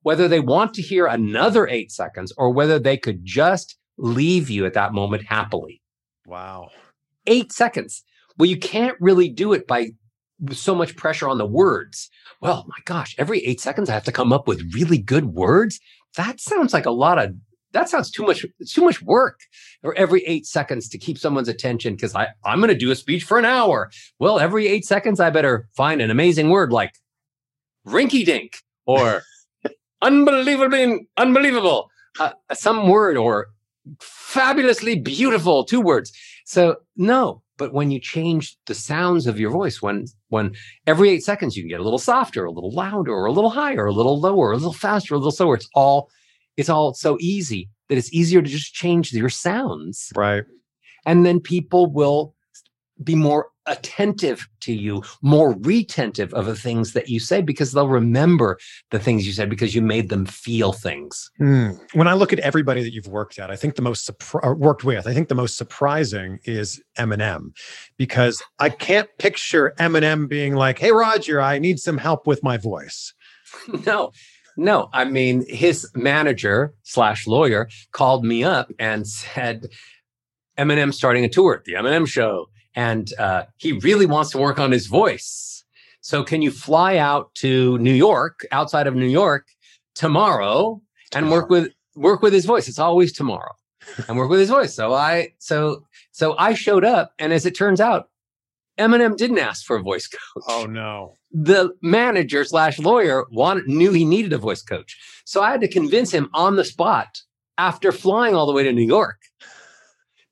whether 0.03 0.28
they 0.28 0.40
want 0.40 0.74
to 0.74 0.82
hear 0.82 1.07
another 1.07 1.68
eight 1.68 1.90
seconds, 1.90 2.32
or 2.36 2.50
whether 2.50 2.78
they 2.78 2.96
could 2.96 3.24
just 3.24 3.76
leave 3.98 4.50
you 4.50 4.66
at 4.66 4.74
that 4.74 4.92
moment 4.92 5.24
happily. 5.24 5.80
Wow. 6.26 6.70
Eight 7.26 7.53
seconds. 7.53 8.03
Well, 8.38 8.48
you 8.48 8.59
can't 8.59 8.96
really 9.00 9.28
do 9.28 9.53
it 9.53 9.66
by 9.66 9.90
so 10.50 10.74
much 10.74 10.96
pressure 10.96 11.28
on 11.28 11.38
the 11.38 11.46
words. 11.46 12.11
Well, 12.40 12.64
my 12.66 12.78
gosh, 12.84 13.14
every 13.18 13.40
eight 13.40 13.61
seconds 13.61 13.88
I 13.88 13.94
have 13.94 14.05
to 14.05 14.12
come 14.12 14.32
up 14.32 14.48
with 14.48 14.74
really 14.74 14.98
good 14.98 15.26
words. 15.26 15.78
That 16.16 16.40
sounds 16.40 16.72
like 16.72 16.86
a 16.86 16.90
lot 16.90 17.18
of 17.18 17.34
that 17.72 17.88
sounds 17.88 18.11
too 18.11 18.24
much 18.24 18.44
too 18.68 18.82
much 18.82 19.03
work 19.03 19.40
or 19.82 19.94
every 19.94 20.22
eight 20.24 20.46
seconds 20.46 20.88
to 20.90 20.98
keep 20.98 21.18
someone's 21.18 21.48
attention 21.48 21.94
because 21.94 22.14
i 22.14 22.28
i'm 22.44 22.59
going 22.59 22.68
to 22.68 22.76
do 22.76 22.90
a 22.90 22.94
speech 22.94 23.24
for 23.24 23.38
an 23.38 23.44
hour 23.44 23.90
well 24.18 24.38
every 24.38 24.68
eight 24.68 24.84
seconds 24.84 25.20
i 25.20 25.30
better 25.30 25.68
find 25.74 26.00
an 26.00 26.11
amazing 26.11 26.50
word 26.50 26.72
like 26.72 26.92
rinky 27.86 28.24
dink 28.24 28.59
or 28.86 29.22
unbelievably 30.03 31.07
unbelievable. 31.16 31.90
Uh, 32.20 32.32
some 32.53 32.88
word 32.88 33.16
or 33.16 33.48
fabulously 34.00 34.98
beautiful 34.98 35.64
two 35.64 35.80
words. 35.80 36.12
So 36.44 36.76
no 36.96 37.42
but 37.59 37.72
when 37.72 37.90
you 37.92 38.00
change 38.00 38.57
the 38.66 38.74
sounds 38.74 39.26
of 39.26 39.38
your 39.38 39.50
voice 39.50 39.80
when 39.80 40.07
when 40.28 40.53
every 40.86 41.11
eight 41.11 41.22
seconds 41.22 41.57
you 41.57 41.62
can 41.62 41.68
get 41.68 41.80
a 41.80 41.84
little 41.84 41.98
softer 41.98 42.44
a 42.44 42.50
little 42.50 42.72
louder 42.72 43.12
or 43.12 43.26
a 43.26 43.32
little 43.32 43.50
higher 43.50 43.86
a 43.86 43.92
little 43.92 44.20
lower 44.20 44.53
a 44.53 44.57
little 44.57 44.72
faster 44.72 45.14
a 45.14 45.18
little 45.18 45.30
slower. 45.30 45.55
It's 45.55 45.68
all 45.74 46.11
it's 46.57 46.68
all 46.68 46.92
so 46.94 47.16
easy 47.20 47.68
that 47.88 47.98
it's 47.98 48.12
easier 48.12 48.42
to 48.42 48.48
just 48.48 48.74
change 48.74 49.12
your 49.12 49.28
sounds. 49.28 50.12
Right. 50.16 50.44
and 51.07 51.24
then 51.26 51.40
people 51.40 51.86
will 51.92 52.34
be 53.03 53.14
more 53.14 53.49
attentive 53.66 54.49
to 54.61 54.72
you 54.72 55.03
more 55.22 55.57
retentive 55.61 56.34
of 56.34 56.47
the 56.47 56.57
things 56.57 56.95
that 56.95 57.09
you 57.09 57.20
say 57.20 57.40
because 57.40 57.72
they'll 57.72 57.88
remember 57.88 58.59
the 58.90 58.99
things 58.99 59.24
you 59.24 59.32
said 59.32 59.49
because 59.49 59.72
you 59.72 59.80
made 59.80 60.09
them 60.09 60.26
feel 60.26 60.72
things 60.72 61.30
Hmm. 61.38 61.70
When 61.95 62.09
I 62.09 62.14
look 62.14 62.32
at 62.32 62.40
everybody 62.40 62.82
that 62.82 62.93
you've 62.93 63.07
worked 63.07 63.38
at, 63.38 63.51
I 63.51 63.57
think 63.57 63.76
the 63.76 63.82
most 63.82 64.11
worked 64.43 64.84
with, 64.84 65.07
I 65.07 65.14
think 65.14 65.28
the 65.28 65.34
most 65.34 65.57
surprising 65.57 66.38
is 66.45 66.82
Eminem, 66.99 67.53
because 67.97 68.43
I 68.59 68.68
can't 68.68 69.09
picture 69.18 69.74
Eminem 69.78 70.28
being 70.28 70.55
like, 70.55 70.78
"Hey, 70.78 70.93
Roger, 70.93 71.40
I 71.40 71.59
need 71.59 71.78
some 71.78 71.99
help 71.99 72.26
with 72.26 72.43
my 72.43 72.57
voice." 72.57 73.14
no 73.86 74.12
no 74.57 74.88
i 74.93 75.05
mean 75.05 75.45
his 75.49 75.90
manager 75.95 76.74
slash 76.82 77.26
lawyer 77.26 77.68
called 77.93 78.24
me 78.24 78.45
up 78.45 78.70
and 78.78 79.07
said 79.07 79.66
eminem 80.59 80.93
starting 80.93 81.24
a 81.24 81.28
tour 81.28 81.55
at 81.55 81.64
the 81.64 81.72
eminem 81.72 82.07
show 82.07 82.49
and 82.75 83.12
uh, 83.18 83.43
he 83.59 83.73
really 83.73 84.07
wants 84.07 84.31
to 84.31 84.39
work 84.39 84.59
on 84.59 84.70
his 84.73 84.87
voice 84.87 85.64
so 86.01 86.23
can 86.25 86.43
you 86.43 86.51
fly 86.51 86.97
out 86.97 87.35
to 87.35 87.79
new 87.79 87.93
york 87.95 88.45
outside 88.51 88.87
of 88.87 88.95
new 88.95 89.07
york 89.07 89.47
tomorrow 89.95 90.81
and 91.14 91.31
work 91.31 91.51
with 91.51 91.73
work 91.95 92.23
with 92.23 92.33
his 92.33 92.45
voice 92.47 92.68
it's 92.68 92.79
always 92.79 93.12
tomorrow 93.12 93.53
and 94.09 94.16
work 94.16 94.31
with 94.31 94.41
his 94.41 94.49
voice 94.51 94.75
so 94.75 94.95
i 94.95 95.29
so 95.39 95.85
so 96.12 96.35
i 96.39 96.55
showed 96.55 96.85
up 96.85 97.12
and 97.18 97.33
as 97.33 97.45
it 97.47 97.53
turns 97.53 97.81
out 97.81 98.09
eminem 98.79 99.16
didn't 99.16 99.39
ask 99.39 99.64
for 99.66 99.77
a 99.77 99.83
voice 99.83 100.09
coach 100.09 100.45
Oh 100.49 100.64
no. 100.66 101.18
the 101.31 101.70
manager 101.83 102.43
slash 102.45 102.79
lawyer 102.79 103.27
wanted, 103.31 103.66
knew 103.68 103.93
he 103.93 104.05
needed 104.05 104.33
a 104.33 104.39
voice 104.39 104.62
coach. 104.62 104.97
So 105.25 105.43
I 105.43 105.51
had 105.51 105.61
to 105.61 105.68
convince 105.68 106.11
him 106.11 106.29
on 106.35 106.57
the 106.57 106.64
spot 106.64 107.09
after 107.59 107.93
flying 107.93 108.35
all 108.35 108.47
the 108.47 108.53
way 108.53 108.62
to 108.64 108.73
New 108.73 108.87
York 108.87 109.18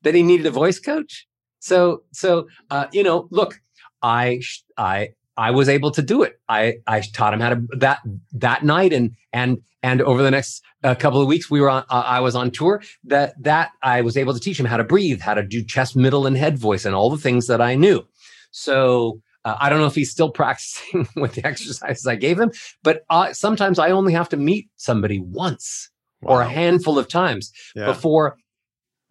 that 0.03 0.15
he 0.15 0.23
needed 0.23 0.47
a 0.47 0.51
voice 0.51 0.79
coach. 0.79 1.27
So, 1.61 2.03
so, 2.13 2.49
uh, 2.71 2.87
you 2.93 3.03
know, 3.03 3.29
look, 3.31 3.61
I, 4.03 4.41
I, 4.77 5.11
I 5.37 5.51
was 5.53 5.69
able 5.69 5.91
to 5.93 6.03
do 6.03 6.23
it. 6.23 6.41
I, 6.49 6.79
I 6.87 7.01
taught 7.01 7.33
him 7.33 7.41
how 7.41 7.51
to 7.51 7.63
that, 7.79 8.01
that 8.33 8.65
night 8.65 8.93
and, 8.93 9.13
and, 9.33 9.59
and 9.83 10.03
over 10.03 10.23
the 10.23 10.31
next 10.31 10.63
uh, 10.85 10.95
couple 10.95 11.21
of 11.23 11.29
weeks, 11.29 11.51
we 11.51 11.61
were 11.61 11.71
on, 11.71 11.85
uh, 11.89 12.03
I 12.07 12.21
was 12.21 12.35
on 12.35 12.51
tour 12.51 12.83
that, 13.05 13.35
that 13.43 13.71
I 13.83 14.01
was 14.03 14.17
able 14.17 14.35
to 14.35 14.41
teach 14.41 14.59
him 14.61 14.67
how 14.67 14.77
to 14.77 14.85
breathe, 14.85 15.21
how 15.21 15.35
to 15.35 15.43
do 15.43 15.63
chest, 15.65 15.97
middle 15.97 16.27
and 16.27 16.37
head 16.37 16.59
voice 16.59 16.85
and 16.85 16.95
all 16.95 17.09
the 17.09 17.17
things 17.17 17.47
that 17.47 17.61
I 17.61 17.77
knew. 17.77 18.07
So, 18.51 19.21
uh, 19.45 19.57
I 19.59 19.71
don't 19.71 19.79
know 19.79 19.87
if 19.87 19.95
he's 19.95 20.11
still 20.11 20.31
practicing 20.41 21.09
with 21.17 21.35
the 21.35 21.47
exercises 21.47 22.07
I 22.07 22.17
gave 22.17 22.39
him, 22.39 22.53
but 22.83 23.05
uh, 23.09 23.33
sometimes 23.33 23.79
I 23.79 23.91
only 23.91 24.13
have 24.13 24.29
to 24.31 24.37
meet 24.37 24.69
somebody 24.77 25.19
once 25.21 25.89
or 26.23 26.43
a 26.43 26.49
handful 26.49 26.99
of 26.99 27.09
times 27.09 27.51
Yeah. 27.75 27.87
before, 27.87 28.37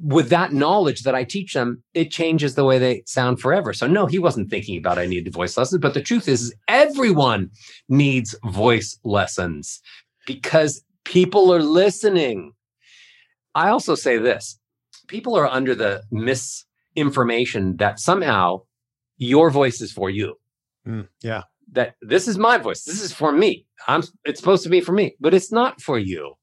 with 0.01 0.29
that 0.29 0.53
knowledge 0.53 1.03
that 1.03 1.15
I 1.15 1.23
teach 1.23 1.53
them, 1.53 1.83
it 1.93 2.11
changes 2.11 2.55
the 2.55 2.63
way 2.63 2.79
they 2.79 3.03
sound 3.05 3.39
forever. 3.39 3.73
So, 3.73 3.87
no, 3.87 4.05
he 4.05 4.19
wasn't 4.19 4.49
thinking 4.49 4.77
about 4.77 4.97
I 4.97 5.05
needed 5.05 5.33
voice 5.33 5.57
lessons. 5.57 5.81
But 5.81 5.93
the 5.93 6.01
truth 6.01 6.27
is, 6.27 6.43
is 6.43 6.55
everyone 6.67 7.49
needs 7.89 8.35
voice 8.45 8.97
lessons 9.03 9.81
because 10.25 10.83
people 11.03 11.53
are 11.53 11.61
listening. 11.61 12.53
I 13.55 13.69
also 13.69 13.95
say 13.95 14.17
this 14.17 14.59
people 15.07 15.35
are 15.35 15.47
under 15.47 15.75
the 15.75 16.03
misinformation 16.11 17.75
that 17.77 17.99
somehow 17.99 18.61
your 19.17 19.49
voice 19.49 19.81
is 19.81 19.91
for 19.91 20.09
you. 20.09 20.35
Mm, 20.87 21.07
yeah. 21.21 21.43
That 21.71 21.95
this 22.01 22.27
is 22.27 22.37
my 22.37 22.57
voice. 22.57 22.83
This 22.83 23.01
is 23.01 23.11
for 23.11 23.31
me. 23.31 23.65
I'm 23.87 24.03
it's 24.23 24.39
supposed 24.39 24.63
to 24.63 24.69
be 24.69 24.81
for 24.81 24.93
me, 24.93 25.15
but 25.19 25.33
it's 25.33 25.51
not 25.51 25.81
for 25.81 25.99
you. 25.99 26.35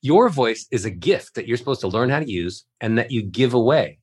Your 0.00 0.28
voice 0.28 0.66
is 0.70 0.84
a 0.84 0.90
gift 0.90 1.34
that 1.34 1.46
you're 1.46 1.56
supposed 1.56 1.80
to 1.80 1.88
learn 1.88 2.10
how 2.10 2.20
to 2.20 2.30
use 2.30 2.64
and 2.80 2.96
that 2.98 3.10
you 3.10 3.22
give 3.22 3.54
away. 3.54 3.98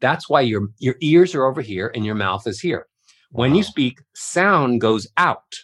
That's 0.00 0.28
why 0.28 0.42
your 0.42 0.68
your 0.78 0.94
ears 1.00 1.34
are 1.34 1.44
over 1.44 1.60
here 1.60 1.90
and 1.94 2.06
your 2.06 2.14
mouth 2.14 2.46
is 2.46 2.60
here. 2.60 2.86
When 3.32 3.54
you 3.54 3.62
speak, 3.62 4.00
sound 4.14 4.80
goes 4.80 5.06
out 5.16 5.54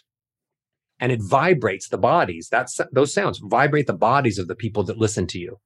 and 0.99 1.11
it 1.11 1.21
vibrates 1.21 1.89
the 1.89 1.97
bodies. 1.97 2.47
That's 2.49 2.79
those 2.91 3.13
sounds 3.13 3.39
vibrate 3.43 3.87
the 3.87 3.93
bodies 3.93 4.39
of 4.39 4.47
the 4.47 4.55
people 4.55 4.83
that 4.83 4.97
listen 4.97 5.27
to 5.27 5.39
you. 5.39 5.59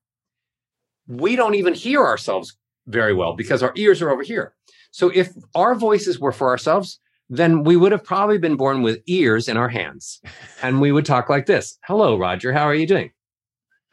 We 1.08 1.36
don't 1.36 1.56
even 1.56 1.74
hear 1.74 2.04
ourselves 2.04 2.58
very 2.88 3.14
well 3.14 3.36
because 3.36 3.64
our 3.64 3.74
ears 3.76 4.02
are 4.02 4.10
over 4.10 4.24
here. 4.24 4.56
So 4.92 5.10
if 5.14 5.30
our 5.56 5.76
voices 5.76 6.20
were 6.20 6.32
for 6.32 6.50
ourselves, 6.50 7.00
then 7.30 7.64
we 7.64 7.78
would 7.78 7.92
have 7.92 8.04
probably 8.04 8.38
been 8.38 8.58
born 8.58 8.82
with 8.82 9.02
ears 9.08 9.48
in 9.48 9.58
our 9.58 9.70
hands 9.70 10.22
and 10.62 10.82
we 10.82 10.92
would 10.92 11.06
talk 11.06 11.30
like 11.30 11.46
this. 11.46 11.78
Hello, 11.86 12.18
Roger. 12.18 12.52
How 12.52 12.64
are 12.64 12.76
you 12.76 12.88
doing? 12.88 13.12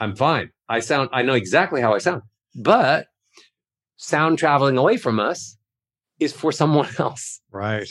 I'm 0.00 0.14
fine. 0.14 0.50
I 0.68 0.80
sound, 0.80 1.10
I 1.12 1.22
know 1.22 1.34
exactly 1.34 1.80
how 1.80 1.94
I 1.94 1.98
sound, 1.98 2.22
but 2.54 3.06
sound 3.96 4.38
traveling 4.38 4.76
away 4.76 4.96
from 4.96 5.18
us 5.18 5.56
is 6.20 6.32
for 6.32 6.52
someone 6.52 6.88
else. 6.98 7.40
Right. 7.50 7.88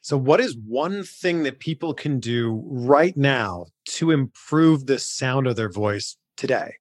So, 0.00 0.18
what 0.18 0.40
is 0.40 0.56
one 0.66 1.02
thing 1.02 1.44
that 1.44 1.60
people 1.60 1.94
can 1.94 2.20
do 2.20 2.62
right 2.66 3.16
now 3.16 3.66
to 3.96 4.10
improve 4.10 4.86
the 4.86 4.98
sound 4.98 5.46
of 5.46 5.56
their 5.56 5.70
voice 5.70 6.16
today? 6.36 6.74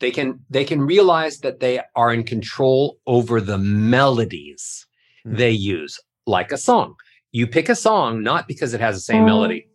They 0.00 0.10
can, 0.10 0.40
they 0.50 0.64
can 0.64 0.80
realize 0.80 1.38
that 1.38 1.60
they 1.60 1.80
are 1.96 2.12
in 2.12 2.24
control 2.24 2.98
over 3.06 3.40
the 3.40 3.58
melodies 3.58 4.86
Hmm. 5.24 5.36
they 5.36 5.50
use, 5.50 5.98
like 6.26 6.52
a 6.52 6.58
song. 6.58 6.94
You 7.32 7.46
pick 7.46 7.68
a 7.68 7.74
song, 7.74 8.22
not 8.22 8.46
because 8.46 8.74
it 8.74 8.80
has 8.80 8.94
the 8.94 9.00
same 9.00 9.24
melody. 9.24 9.66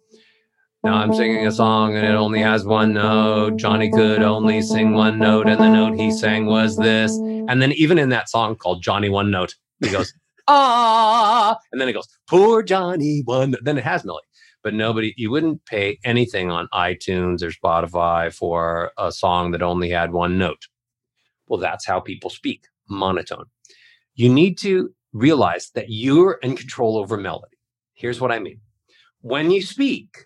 Now 0.84 0.94
I'm 0.94 1.14
singing 1.14 1.46
a 1.46 1.52
song 1.52 1.96
and 1.98 2.06
it 2.06 2.16
only 2.16 2.40
has 2.40 2.64
one 2.64 2.94
note. 2.94 3.58
Johnny 3.58 3.92
could 3.92 4.22
only 4.22 4.62
sing 4.62 4.94
one 4.94 5.20
note, 5.20 5.48
and 5.48 5.60
the 5.60 5.70
note 5.70 6.00
he 6.00 6.10
sang 6.12 6.46
was 6.46 6.78
this. 6.78 7.12
And 7.18 7.62
then, 7.62 7.74
even 7.74 7.98
in 7.98 8.10
that 8.10 8.30
song 8.30 8.56
called 8.56 8.82
Johnny 8.82 9.10
One 9.10 9.30
Note, 9.30 9.56
he 9.84 9.90
goes, 9.90 10.14
ah, 10.48 11.58
and 11.72 11.82
then 11.82 11.90
it 11.90 11.94
goes, 11.94 12.08
poor 12.30 12.64
Johnny 12.64 13.24
One. 13.26 13.56
Then 13.62 13.78
it 13.78 13.84
has 13.84 14.06
melody. 14.06 14.26
But 14.64 14.74
nobody, 14.74 15.14
you 15.18 15.32
wouldn't 15.32 15.66
pay 15.66 16.00
anything 16.04 16.52
on 16.52 16.68
iTunes 16.74 17.42
or 17.42 17.52
Spotify 17.52 18.34
for 18.34 18.92
a 18.98 19.12
song 19.12 19.52
that 19.52 19.62
only 19.62 19.90
had 19.90 20.12
one 20.12 20.38
note. 20.38 20.68
Well, 21.48 21.60
that's 21.60 21.86
how 21.86 22.00
people 22.00 22.30
speak 22.30 22.66
monotone. 22.90 23.46
You 24.16 24.32
need 24.32 24.58
to 24.60 24.94
realize 25.14 25.72
that 25.76 25.86
you're 25.90 26.40
in 26.42 26.56
control 26.56 26.98
over 26.98 27.18
melody. 27.18 27.58
Here's 27.94 28.22
what 28.22 28.32
I 28.32 28.40
mean 28.40 28.62
when 29.22 29.52
you 29.52 29.62
speak, 29.62 30.26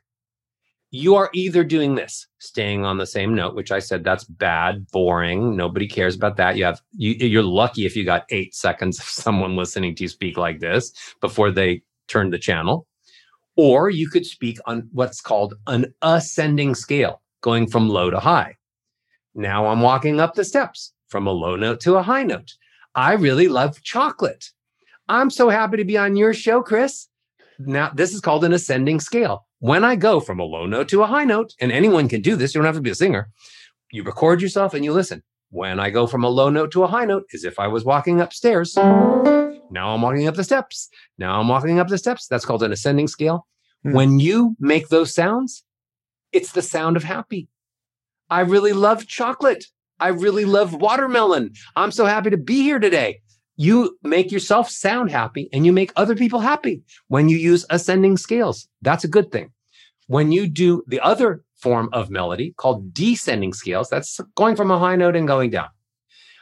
you 0.95 1.15
are 1.15 1.31
either 1.33 1.63
doing 1.63 1.95
this, 1.95 2.27
staying 2.37 2.85
on 2.85 2.99
the 2.99 3.07
same 3.07 3.33
note, 3.33 3.55
which 3.55 3.71
I 3.71 3.79
said 3.79 4.03
that's 4.03 4.25
bad, 4.25 4.85
boring. 4.91 5.55
Nobody 5.55 5.87
cares 5.87 6.15
about 6.15 6.37
that. 6.37 6.55
You 6.55 6.65
have 6.65 6.83
you, 6.91 7.13
you're 7.13 7.41
lucky 7.41 7.87
if 7.87 7.95
you 7.95 8.05
got 8.05 8.27
eight 8.29 8.53
seconds 8.53 8.99
of 8.99 9.05
someone 9.07 9.55
listening 9.55 9.95
to 9.95 10.03
you 10.03 10.07
speak 10.07 10.37
like 10.37 10.59
this 10.59 10.93
before 11.19 11.49
they 11.49 11.81
turn 12.07 12.29
the 12.29 12.37
channel. 12.37 12.85
Or 13.55 13.89
you 13.89 14.07
could 14.07 14.23
speak 14.23 14.59
on 14.67 14.87
what's 14.91 15.19
called 15.19 15.55
an 15.65 15.91
ascending 16.03 16.75
scale, 16.75 17.23
going 17.41 17.65
from 17.65 17.89
low 17.89 18.11
to 18.11 18.19
high. 18.19 18.55
Now 19.33 19.65
I'm 19.65 19.81
walking 19.81 20.19
up 20.19 20.35
the 20.35 20.45
steps 20.45 20.93
from 21.07 21.25
a 21.25 21.31
low 21.31 21.55
note 21.55 21.79
to 21.81 21.95
a 21.95 22.03
high 22.03 22.23
note. 22.23 22.53
I 22.93 23.13
really 23.13 23.47
love 23.47 23.81
chocolate. 23.81 24.51
I'm 25.09 25.31
so 25.31 25.49
happy 25.49 25.77
to 25.77 25.85
be 25.85 25.97
on 25.97 26.15
your 26.15 26.35
show, 26.35 26.61
Chris. 26.61 27.07
Now, 27.57 27.89
this 27.95 28.13
is 28.13 28.21
called 28.21 28.45
an 28.45 28.53
ascending 28.53 28.99
scale. 28.99 29.47
When 29.63 29.85
I 29.85 29.95
go 29.95 30.19
from 30.19 30.41
a 30.41 30.43
low 30.43 30.65
note 30.65 30.89
to 30.89 31.03
a 31.03 31.07
high 31.07 31.23
note, 31.23 31.53
and 31.61 31.71
anyone 31.71 32.09
can 32.09 32.19
do 32.19 32.35
this, 32.35 32.53
you 32.53 32.59
don't 32.59 32.65
have 32.65 32.75
to 32.75 32.81
be 32.81 32.89
a 32.89 32.95
singer. 32.95 33.29
You 33.93 34.03
record 34.03 34.41
yourself 34.41 34.73
and 34.73 34.83
you 34.83 34.91
listen. 34.91 35.23
When 35.51 35.79
I 35.79 35.89
go 35.89 36.05
from 36.05 36.25
a 36.25 36.27
low 36.27 36.49
note 36.49 36.69
to 36.73 36.83
a 36.83 36.87
high 36.87 37.05
note, 37.05 37.23
as 37.33 37.45
if 37.45 37.57
I 37.57 37.69
was 37.69 37.85
walking 37.85 38.19
upstairs. 38.19 38.75
Now 38.75 39.93
I'm 39.93 40.01
walking 40.01 40.27
up 40.27 40.35
the 40.35 40.43
steps. 40.43 40.89
Now 41.17 41.39
I'm 41.39 41.47
walking 41.47 41.79
up 41.79 41.87
the 41.87 41.97
steps. 41.97 42.27
That's 42.27 42.43
called 42.43 42.61
an 42.61 42.73
ascending 42.73 43.07
scale. 43.07 43.47
Hmm. 43.83 43.93
When 43.93 44.19
you 44.19 44.57
make 44.59 44.89
those 44.89 45.13
sounds, 45.13 45.63
it's 46.33 46.51
the 46.51 46.61
sound 46.61 46.97
of 46.97 47.05
happy. 47.05 47.47
I 48.29 48.41
really 48.41 48.73
love 48.73 49.07
chocolate. 49.07 49.63
I 49.97 50.09
really 50.09 50.43
love 50.43 50.73
watermelon. 50.73 51.53
I'm 51.77 51.91
so 51.91 52.05
happy 52.05 52.31
to 52.31 52.37
be 52.37 52.63
here 52.63 52.79
today. 52.79 53.21
You 53.55 53.97
make 54.03 54.29
yourself 54.29 54.69
sound 54.69 55.09
happy 55.09 55.47
and 55.53 55.65
you 55.65 55.71
make 55.71 55.93
other 55.95 56.15
people 56.15 56.41
happy 56.41 56.81
when 57.07 57.29
you 57.29 57.37
use 57.37 57.65
ascending 57.69 58.17
scales. 58.17 58.67
That's 58.81 59.05
a 59.05 59.07
good 59.07 59.31
thing. 59.31 59.52
When 60.07 60.31
you 60.31 60.47
do 60.47 60.83
the 60.87 60.99
other 60.99 61.43
form 61.55 61.89
of 61.93 62.09
melody 62.09 62.53
called 62.57 62.93
descending 62.93 63.53
scales, 63.53 63.89
that's 63.89 64.19
going 64.35 64.55
from 64.55 64.71
a 64.71 64.79
high 64.79 64.95
note 64.95 65.15
and 65.15 65.27
going 65.27 65.49
down. 65.49 65.69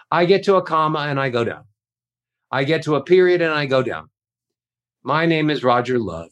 I 0.09 0.25
get 0.25 0.43
to 0.45 0.55
a 0.55 0.61
comma 0.61 0.99
and 0.99 1.19
I 1.19 1.29
go 1.29 1.43
down. 1.43 1.63
I 2.51 2.63
get 2.63 2.83
to 2.83 2.95
a 2.95 3.03
period 3.03 3.41
and 3.41 3.53
I 3.53 3.65
go 3.65 3.81
down. 3.81 4.09
My 5.03 5.25
name 5.25 5.49
is 5.49 5.63
Roger 5.63 5.99
Love. 5.99 6.31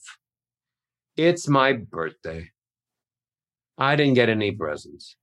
It's 1.15 1.47
my 1.47 1.73
birthday. 1.73 2.49
I 3.77 3.95
didn't 3.95 4.15
get 4.15 4.30
any 4.30 4.51
presents. 4.51 5.15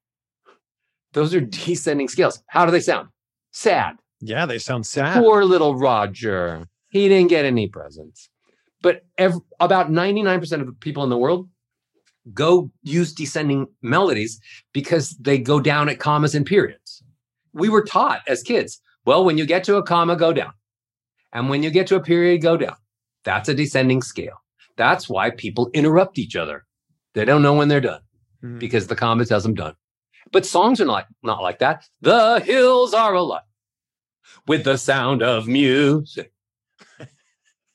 Those 1.12 1.34
are 1.34 1.40
descending 1.66 2.08
scales. 2.08 2.42
How 2.46 2.64
do 2.64 2.72
they 2.72 2.80
sound? 2.80 3.08
Sad. 3.52 3.96
Yeah, 4.20 4.46
they 4.46 4.58
sound 4.58 4.86
sad. 4.86 5.22
Poor 5.22 5.44
little 5.44 5.76
Roger. 5.76 6.66
He 6.88 7.08
didn't 7.08 7.28
get 7.28 7.44
any 7.44 7.68
presents. 7.68 8.30
But 8.82 9.02
about 9.60 9.90
99% 9.90 10.60
of 10.60 10.66
the 10.66 10.72
people 10.72 11.04
in 11.04 11.10
the 11.10 11.18
world 11.18 11.48
go 12.34 12.70
use 12.82 13.12
descending 13.12 13.66
melodies 13.82 14.40
because 14.72 15.10
they 15.20 15.38
go 15.38 15.60
down 15.60 15.88
at 15.88 15.98
commas 16.00 16.34
and 16.34 16.44
periods. 16.46 17.02
We 17.52 17.68
were 17.68 17.84
taught 17.84 18.22
as 18.28 18.42
kids, 18.42 18.80
well, 19.04 19.24
when 19.24 19.38
you 19.38 19.46
get 19.46 19.64
to 19.64 19.76
a 19.76 19.82
comma, 19.82 20.16
go 20.16 20.32
down. 20.32 20.52
And 21.32 21.48
when 21.48 21.62
you 21.62 21.70
get 21.70 21.86
to 21.88 21.96
a 21.96 22.00
period, 22.02 22.42
go 22.42 22.56
down. 22.56 22.76
That's 23.24 23.48
a 23.48 23.54
descending 23.54 24.02
scale. 24.02 24.36
That's 24.76 25.08
why 25.08 25.30
people 25.30 25.70
interrupt 25.72 26.18
each 26.18 26.36
other. 26.36 26.64
They 27.14 27.24
don't 27.24 27.42
know 27.42 27.54
when 27.54 27.68
they're 27.68 27.80
done 27.80 28.00
Hmm. 28.40 28.58
because 28.58 28.86
the 28.88 28.96
comma 28.96 29.24
tells 29.24 29.42
them 29.42 29.54
done. 29.54 29.74
But 30.32 30.44
songs 30.44 30.80
are 30.80 30.84
not, 30.84 31.06
not 31.22 31.42
like 31.42 31.60
that. 31.60 31.84
The 32.00 32.40
hills 32.40 32.92
are 32.92 33.14
alive 33.14 33.42
with 34.46 34.64
the 34.64 34.76
sound 34.76 35.22
of 35.22 35.46
music. 35.46 36.32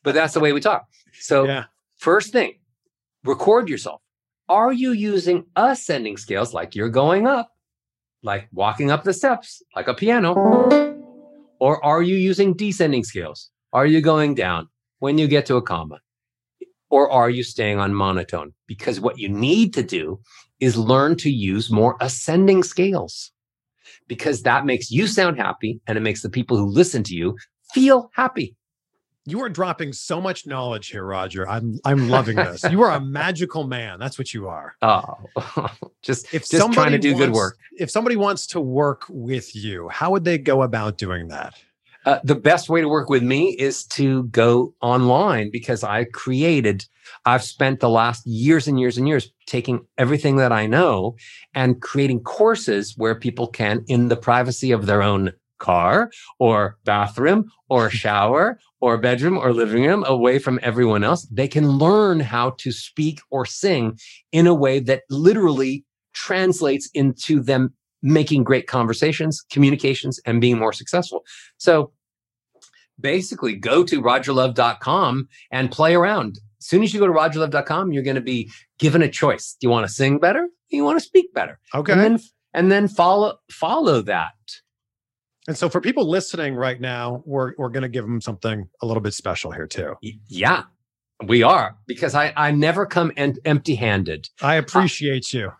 but 0.04 0.14
that's 0.16 0.34
the 0.34 0.40
way 0.40 0.52
we 0.54 0.60
talk. 0.62 0.86
So, 1.14 1.44
Yeah. 1.48 1.66
first 1.98 2.32
thing, 2.32 2.60
record 3.24 3.70
yourself. 3.70 4.02
Are 4.52 4.74
you 4.74 4.92
using 4.92 5.46
ascending 5.56 6.18
scales 6.18 6.54
like 6.54 6.76
you're 6.76 6.90
going 6.90 7.26
up, 7.26 7.54
like 8.22 8.50
walking 8.52 8.92
up 8.92 9.06
the 9.06 9.14
steps, 9.14 9.64
like 9.78 9.88
a 9.88 9.94
piano? 9.94 10.34
Or 11.62 11.82
are 11.86 12.02
you 12.02 12.18
using 12.18 12.54
descending 12.56 13.06
scales? 13.06 13.50
Are 13.72 13.86
you 13.86 14.02
going 14.02 14.36
down 14.36 14.68
when 15.00 15.18
you 15.18 15.30
get 15.30 15.46
to 15.46 15.56
a 15.56 15.62
comma? 15.62 16.00
Or 16.90 17.10
are 17.10 17.30
you 17.30 17.44
staying 17.44 17.80
on 17.80 17.94
monotone? 17.94 18.52
Because 18.68 19.00
what 19.00 19.18
you 19.18 19.30
need 19.30 19.74
to 19.76 19.84
do 19.84 20.20
is 20.60 20.76
learn 20.76 21.16
to 21.20 21.32
use 21.32 21.72
more 21.72 21.96
ascending 22.02 22.64
scales 22.64 23.32
because 24.10 24.42
that 24.42 24.66
makes 24.66 24.92
you 24.92 25.08
sound 25.08 25.38
happy 25.38 25.80
and 25.88 25.98
it 25.98 26.02
makes 26.02 26.24
the 26.24 26.30
people 26.30 26.58
who 26.58 26.66
listen 26.66 27.04
to 27.04 27.16
you 27.16 27.38
feel 27.74 28.12
happy. 28.16 28.58
You 29.26 29.42
are 29.44 29.50
dropping 29.50 29.94
so 29.94 30.20
much 30.20 30.48
knowledge 30.48 30.88
here, 30.90 31.06
Roger. 31.06 31.48
I'm 31.48 31.80
I'm 31.86 32.10
loving 32.10 32.38
this. 32.38 32.64
You 32.64 32.82
are 32.82 32.92
a 32.96 33.00
magical 33.20 33.66
man. 33.68 34.00
That's 34.00 34.18
what 34.18 34.34
you 34.34 34.48
are. 34.48 34.76
Oh, 34.82 35.70
just, 36.02 36.34
If 36.34 36.50
just 36.50 36.74
trying 36.74 36.92
to 36.92 36.98
do 36.98 37.12
good 37.14 37.30
wants- 37.30 37.38
work. 37.38 37.58
If 37.78 37.92
somebody 37.92 38.16
wants 38.16 38.48
to 38.48 38.60
work 38.60 39.04
with 39.10 39.56
you, 39.56 39.90
how 39.90 40.10
would 40.12 40.24
they 40.24 40.38
go 40.40 40.64
about 40.64 40.98
doing 40.98 41.28
that? 41.28 41.54
Uh, 42.04 42.18
the 42.24 42.34
best 42.34 42.68
way 42.68 42.82
to 42.82 42.90
work 42.90 43.10
with 43.12 43.22
me 43.22 43.50
is 43.60 43.86
to 43.86 44.24
go 44.30 44.74
online 44.82 45.52
because 45.52 45.84
I 45.84 46.06
created, 46.06 46.84
I've 47.28 47.44
spent 47.44 47.80
the 47.80 47.90
last 47.90 48.26
years 48.26 48.68
and 48.68 48.80
years 48.80 48.98
and 48.98 49.08
years 49.08 49.32
taking 49.46 49.86
everything 50.00 50.38
that 50.38 50.52
I 50.52 50.66
know 50.66 51.16
and 51.54 51.80
creating 51.80 52.22
courses 52.22 52.98
where 52.98 53.14
people 53.14 53.46
can, 53.46 53.86
in 53.88 54.08
the 54.08 54.16
privacy 54.16 54.72
of 54.72 54.88
their 54.88 55.04
own 55.04 55.32
car 55.62 56.12
or 56.40 56.78
bathroom 56.84 57.50
or 57.70 57.90
shower 58.04 58.60
or 58.82 58.98
bedroom 58.98 59.38
or 59.38 59.54
living 59.54 59.86
room, 59.86 60.04
away 60.06 60.40
from 60.40 60.60
everyone 60.62 61.04
else, 61.04 61.26
they 61.32 61.48
can 61.48 61.70
learn 61.70 62.20
how 62.20 62.50
to 62.58 62.72
speak 62.72 63.22
or 63.30 63.46
sing 63.46 63.98
in 64.34 64.48
a 64.48 64.54
way 64.54 64.80
that 64.80 65.04
literally 65.10 65.86
translates 66.14 66.90
into 66.94 67.40
them 67.40 67.74
making 68.02 68.44
great 68.44 68.68
conversations, 68.68 69.46
communications, 69.52 70.20
and 70.26 70.42
being 70.42 70.58
more 70.58 70.74
successful. 70.74 71.24
So 71.58 71.94
basically 73.00 73.56
go 73.56 73.84
to 73.84 74.02
rogerlove.com 74.02 75.28
and 75.52 75.72
play 75.72 75.96
around. 75.96 76.40
As 76.60 76.68
soon 76.68 76.84
as 76.84 76.94
you 76.94 77.00
go 77.00 77.08
to 77.08 77.14
rogerlove.com, 77.14 77.92
you're 77.92 78.04
going 78.04 78.16
to 78.16 78.22
be 78.22 78.52
given 78.80 79.02
a 79.02 79.10
choice. 79.10 79.56
Do 79.60 79.68
you 79.68 79.72
want 79.72 79.88
to 79.88 79.94
sing 79.94 80.20
better? 80.20 80.48
Do 80.70 80.78
you 80.78 80.84
want 80.84 81.00
to 81.00 81.06
speak 81.06 81.34
better? 81.34 81.60
Okay. 81.74 81.94
And 81.94 82.02
then 82.02 82.20
and 82.54 82.72
then 82.72 82.88
follow 82.88 83.38
follow 83.50 84.02
that. 84.04 84.34
And 85.48 85.58
so 85.58 85.70
for 85.70 85.82
people 85.82 86.08
listening 86.10 86.56
right 86.56 86.80
now, 86.80 87.24
we're 87.26 87.54
we're 87.58 87.70
going 87.70 87.84
to 87.84 87.90
give 87.90 88.06
them 88.06 88.22
something 88.22 88.68
a 88.82 88.86
little 88.86 89.02
bit 89.02 89.14
special 89.14 89.52
here 89.52 89.68
too. 89.68 89.96
Yeah, 90.28 90.64
we 91.26 91.44
are 91.44 91.76
because 91.88 92.14
I 92.16 92.34
I 92.36 92.52
never 92.52 92.86
come 92.86 93.12
en- 93.18 93.38
empty 93.46 93.76
handed. 93.76 94.30
I 94.42 94.56
appreciate 94.56 95.34
you. 95.34 95.52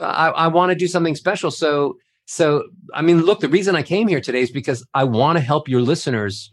I, 0.00 0.28
I 0.28 0.48
want 0.48 0.70
to 0.70 0.76
do 0.76 0.86
something 0.86 1.16
special. 1.16 1.50
So, 1.50 1.96
so 2.26 2.64
I 2.94 3.02
mean, 3.02 3.22
look, 3.22 3.40
the 3.40 3.48
reason 3.48 3.74
I 3.74 3.82
came 3.82 4.08
here 4.08 4.20
today 4.20 4.40
is 4.40 4.50
because 4.50 4.86
I 4.94 5.04
want 5.04 5.38
to 5.38 5.44
help 5.44 5.68
your 5.68 5.82
listeners 5.82 6.52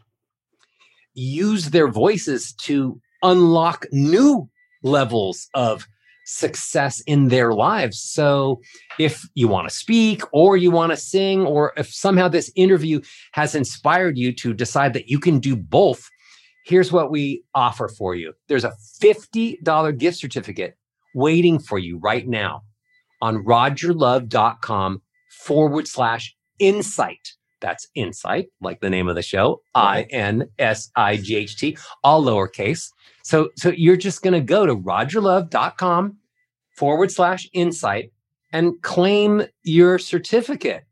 use 1.13 1.69
their 1.69 1.87
voices 1.87 2.53
to 2.63 2.99
unlock 3.21 3.85
new 3.91 4.49
levels 4.83 5.49
of 5.53 5.87
success 6.25 7.01
in 7.01 7.29
their 7.29 7.53
lives. 7.53 8.01
So, 8.01 8.61
if 8.99 9.27
you 9.35 9.47
want 9.47 9.69
to 9.69 9.75
speak 9.75 10.21
or 10.31 10.57
you 10.57 10.71
want 10.71 10.91
to 10.91 10.97
sing, 10.97 11.45
or 11.45 11.73
if 11.77 11.93
somehow 11.93 12.27
this 12.27 12.51
interview 12.55 13.01
has 13.33 13.55
inspired 13.55 14.17
you 14.17 14.33
to 14.33 14.53
decide 14.53 14.93
that 14.93 15.07
you 15.07 15.19
can 15.19 15.39
do 15.39 15.55
both, 15.55 16.09
here's 16.65 16.91
what 16.91 17.11
we 17.11 17.43
offer 17.53 17.87
for 17.87 18.15
you 18.15 18.33
there's 18.47 18.65
a 18.65 18.73
$50 19.01 19.97
gift 19.97 20.17
certificate 20.17 20.75
waiting 21.13 21.59
for 21.59 21.79
you 21.79 21.97
right 21.97 22.27
now 22.27 22.63
on 23.21 23.43
rogerlove.com 23.43 25.01
forward 25.29 25.87
slash 25.87 26.35
insight. 26.59 27.33
That's 27.61 27.87
insight, 27.95 28.47
like 28.61 28.81
the 28.81 28.89
name 28.89 29.07
of 29.07 29.15
the 29.15 29.21
show, 29.21 29.61
I 29.73 30.03
N 30.11 30.49
S 30.59 30.91
I 30.95 31.17
G 31.17 31.35
H 31.37 31.57
T, 31.57 31.77
all 32.03 32.23
lowercase. 32.23 32.89
So, 33.25 33.49
so 33.55 33.69
you're 33.69 33.97
just 33.97 34.21
going 34.21 34.35
to 34.35 34.39
go 34.39 34.67
to 34.67 34.75
rogerlove.com 34.75 36.15
forward 36.77 37.11
slash 37.11 37.49
insight 37.53 38.11
and 38.53 38.79
claim 38.83 39.47
your 39.63 39.97
certificate. 39.97 40.83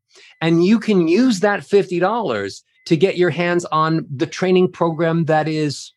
And 0.42 0.66
you 0.66 0.80
can 0.80 1.08
use 1.08 1.42
that 1.42 1.60
$50 1.60 2.64
to 2.88 2.98
get 2.98 3.18
your 3.20 3.30
hands 3.30 3.66
on 3.66 4.08
the 4.10 4.26
training 4.26 4.72
program 4.72 5.26
that 5.26 5.48
is 5.48 5.94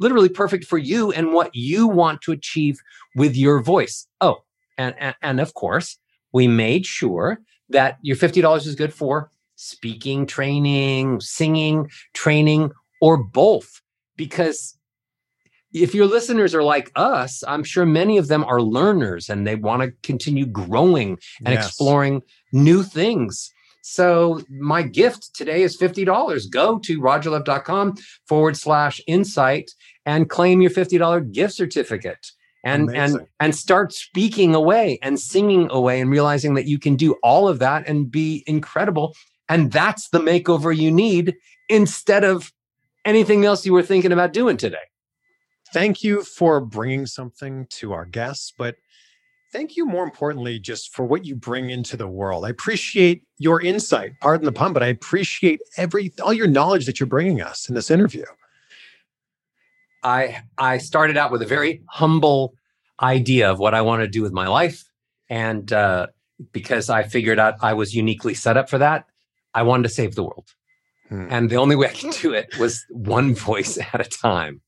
literally 0.00 0.30
perfect 0.30 0.64
for 0.64 0.78
you 0.78 1.12
and 1.12 1.34
what 1.34 1.54
you 1.54 1.86
want 1.86 2.22
to 2.22 2.32
achieve 2.32 2.80
with 3.14 3.36
your 3.36 3.62
voice. 3.62 4.06
Oh, 4.22 4.38
and, 4.78 4.94
and, 4.98 5.16
and 5.20 5.38
of 5.38 5.52
course, 5.52 5.98
we 6.32 6.48
made 6.48 6.86
sure 6.86 7.40
that 7.68 7.98
your 8.00 8.16
$50 8.16 8.66
is 8.66 8.74
good 8.74 8.94
for 8.94 9.30
speaking 9.56 10.24
training, 10.24 11.20
singing 11.20 11.90
training, 12.14 12.70
or 13.02 13.22
both. 13.22 13.82
Because 14.16 14.77
if 15.72 15.94
your 15.94 16.06
listeners 16.06 16.54
are 16.54 16.62
like 16.62 16.90
us, 16.96 17.42
I'm 17.46 17.62
sure 17.64 17.84
many 17.86 18.16
of 18.18 18.28
them 18.28 18.44
are 18.44 18.60
learners 18.62 19.28
and 19.28 19.46
they 19.46 19.54
want 19.56 19.82
to 19.82 19.92
continue 20.02 20.46
growing 20.46 21.18
and 21.44 21.54
Yes. 21.54 21.66
exploring 21.66 22.22
new 22.52 22.82
things. 22.82 23.52
So 23.82 24.42
my 24.50 24.82
gift 24.82 25.34
today 25.34 25.62
is 25.62 25.76
$50. 25.78 26.46
Go 26.50 26.78
to 26.80 27.00
rogerlove.com 27.00 27.94
forward 28.26 28.56
slash 28.56 29.00
insight 29.06 29.70
and 30.04 30.28
claim 30.28 30.60
your 30.60 30.70
$50 30.70 31.32
gift 31.32 31.54
certificate 31.54 32.32
and 32.64 32.90
and 32.96 33.20
and 33.38 33.54
start 33.54 33.92
speaking 33.92 34.54
away 34.54 34.98
and 35.00 35.18
singing 35.20 35.68
away 35.70 36.00
and 36.00 36.10
realizing 36.10 36.54
that 36.54 36.66
you 36.66 36.78
can 36.78 36.96
do 36.96 37.14
all 37.22 37.46
of 37.48 37.60
that 37.60 37.86
and 37.88 38.10
be 38.10 38.42
incredible 38.48 39.14
and 39.48 39.70
that's 39.70 40.08
the 40.08 40.18
makeover 40.18 40.76
you 40.76 40.90
need 40.90 41.36
instead 41.68 42.24
of 42.24 42.52
anything 43.04 43.44
else 43.44 43.64
you 43.64 43.72
were 43.72 43.82
thinking 43.82 44.10
about 44.10 44.32
doing 44.32 44.56
today 44.56 44.76
Thank 45.72 46.02
you 46.02 46.22
for 46.22 46.60
bringing 46.60 47.06
something 47.06 47.66
to 47.70 47.92
our 47.92 48.04
guests, 48.06 48.52
but 48.56 48.76
thank 49.52 49.76
you 49.76 49.86
more 49.86 50.04
importantly 50.04 50.58
just 50.58 50.94
for 50.94 51.04
what 51.04 51.24
you 51.24 51.34
bring 51.36 51.70
into 51.70 51.96
the 51.96 52.06
world. 52.08 52.44
I 52.44 52.50
appreciate 52.50 53.22
your 53.38 53.60
insight. 53.60 54.12
Pardon 54.20 54.44
the 54.46 54.52
pun, 54.52 54.72
but 54.72 54.82
I 54.82 54.86
appreciate 54.86 55.60
every 55.76 56.12
all 56.22 56.32
your 56.32 56.46
knowledge 56.46 56.86
that 56.86 56.98
you're 57.00 57.06
bringing 57.06 57.40
us 57.42 57.68
in 57.68 57.74
this 57.74 57.90
interview. 57.90 58.24
i 60.04 60.40
i 60.58 60.78
started 60.78 61.16
out 61.16 61.32
with 61.32 61.42
a 61.42 61.46
very 61.46 61.82
humble 61.88 62.54
idea 63.02 63.50
of 63.50 63.58
what 63.58 63.74
i 63.74 63.82
want 63.82 64.00
to 64.00 64.06
do 64.08 64.22
with 64.22 64.32
my 64.32 64.46
life 64.46 64.84
and 65.28 65.72
uh, 65.72 66.06
because 66.52 66.88
i 66.88 67.02
figured 67.02 67.38
out 67.38 67.54
i 67.62 67.72
was 67.74 67.94
uniquely 67.94 68.32
set 68.34 68.56
up 68.56 68.70
for 68.70 68.78
that 68.78 69.06
i 69.54 69.62
wanted 69.62 69.82
to 69.82 69.88
save 69.88 70.14
the 70.14 70.22
world 70.22 70.54
Hmm. 71.08 71.26
and 71.30 71.48
the 71.48 71.56
only 71.56 71.74
way 71.74 71.86
i 71.88 71.92
could 71.92 72.12
do 72.20 72.34
it 72.34 72.48
was 72.60 72.84
one 72.90 73.34
voice 73.34 73.78
at 73.94 74.00
a 74.00 74.04
time 74.04 74.60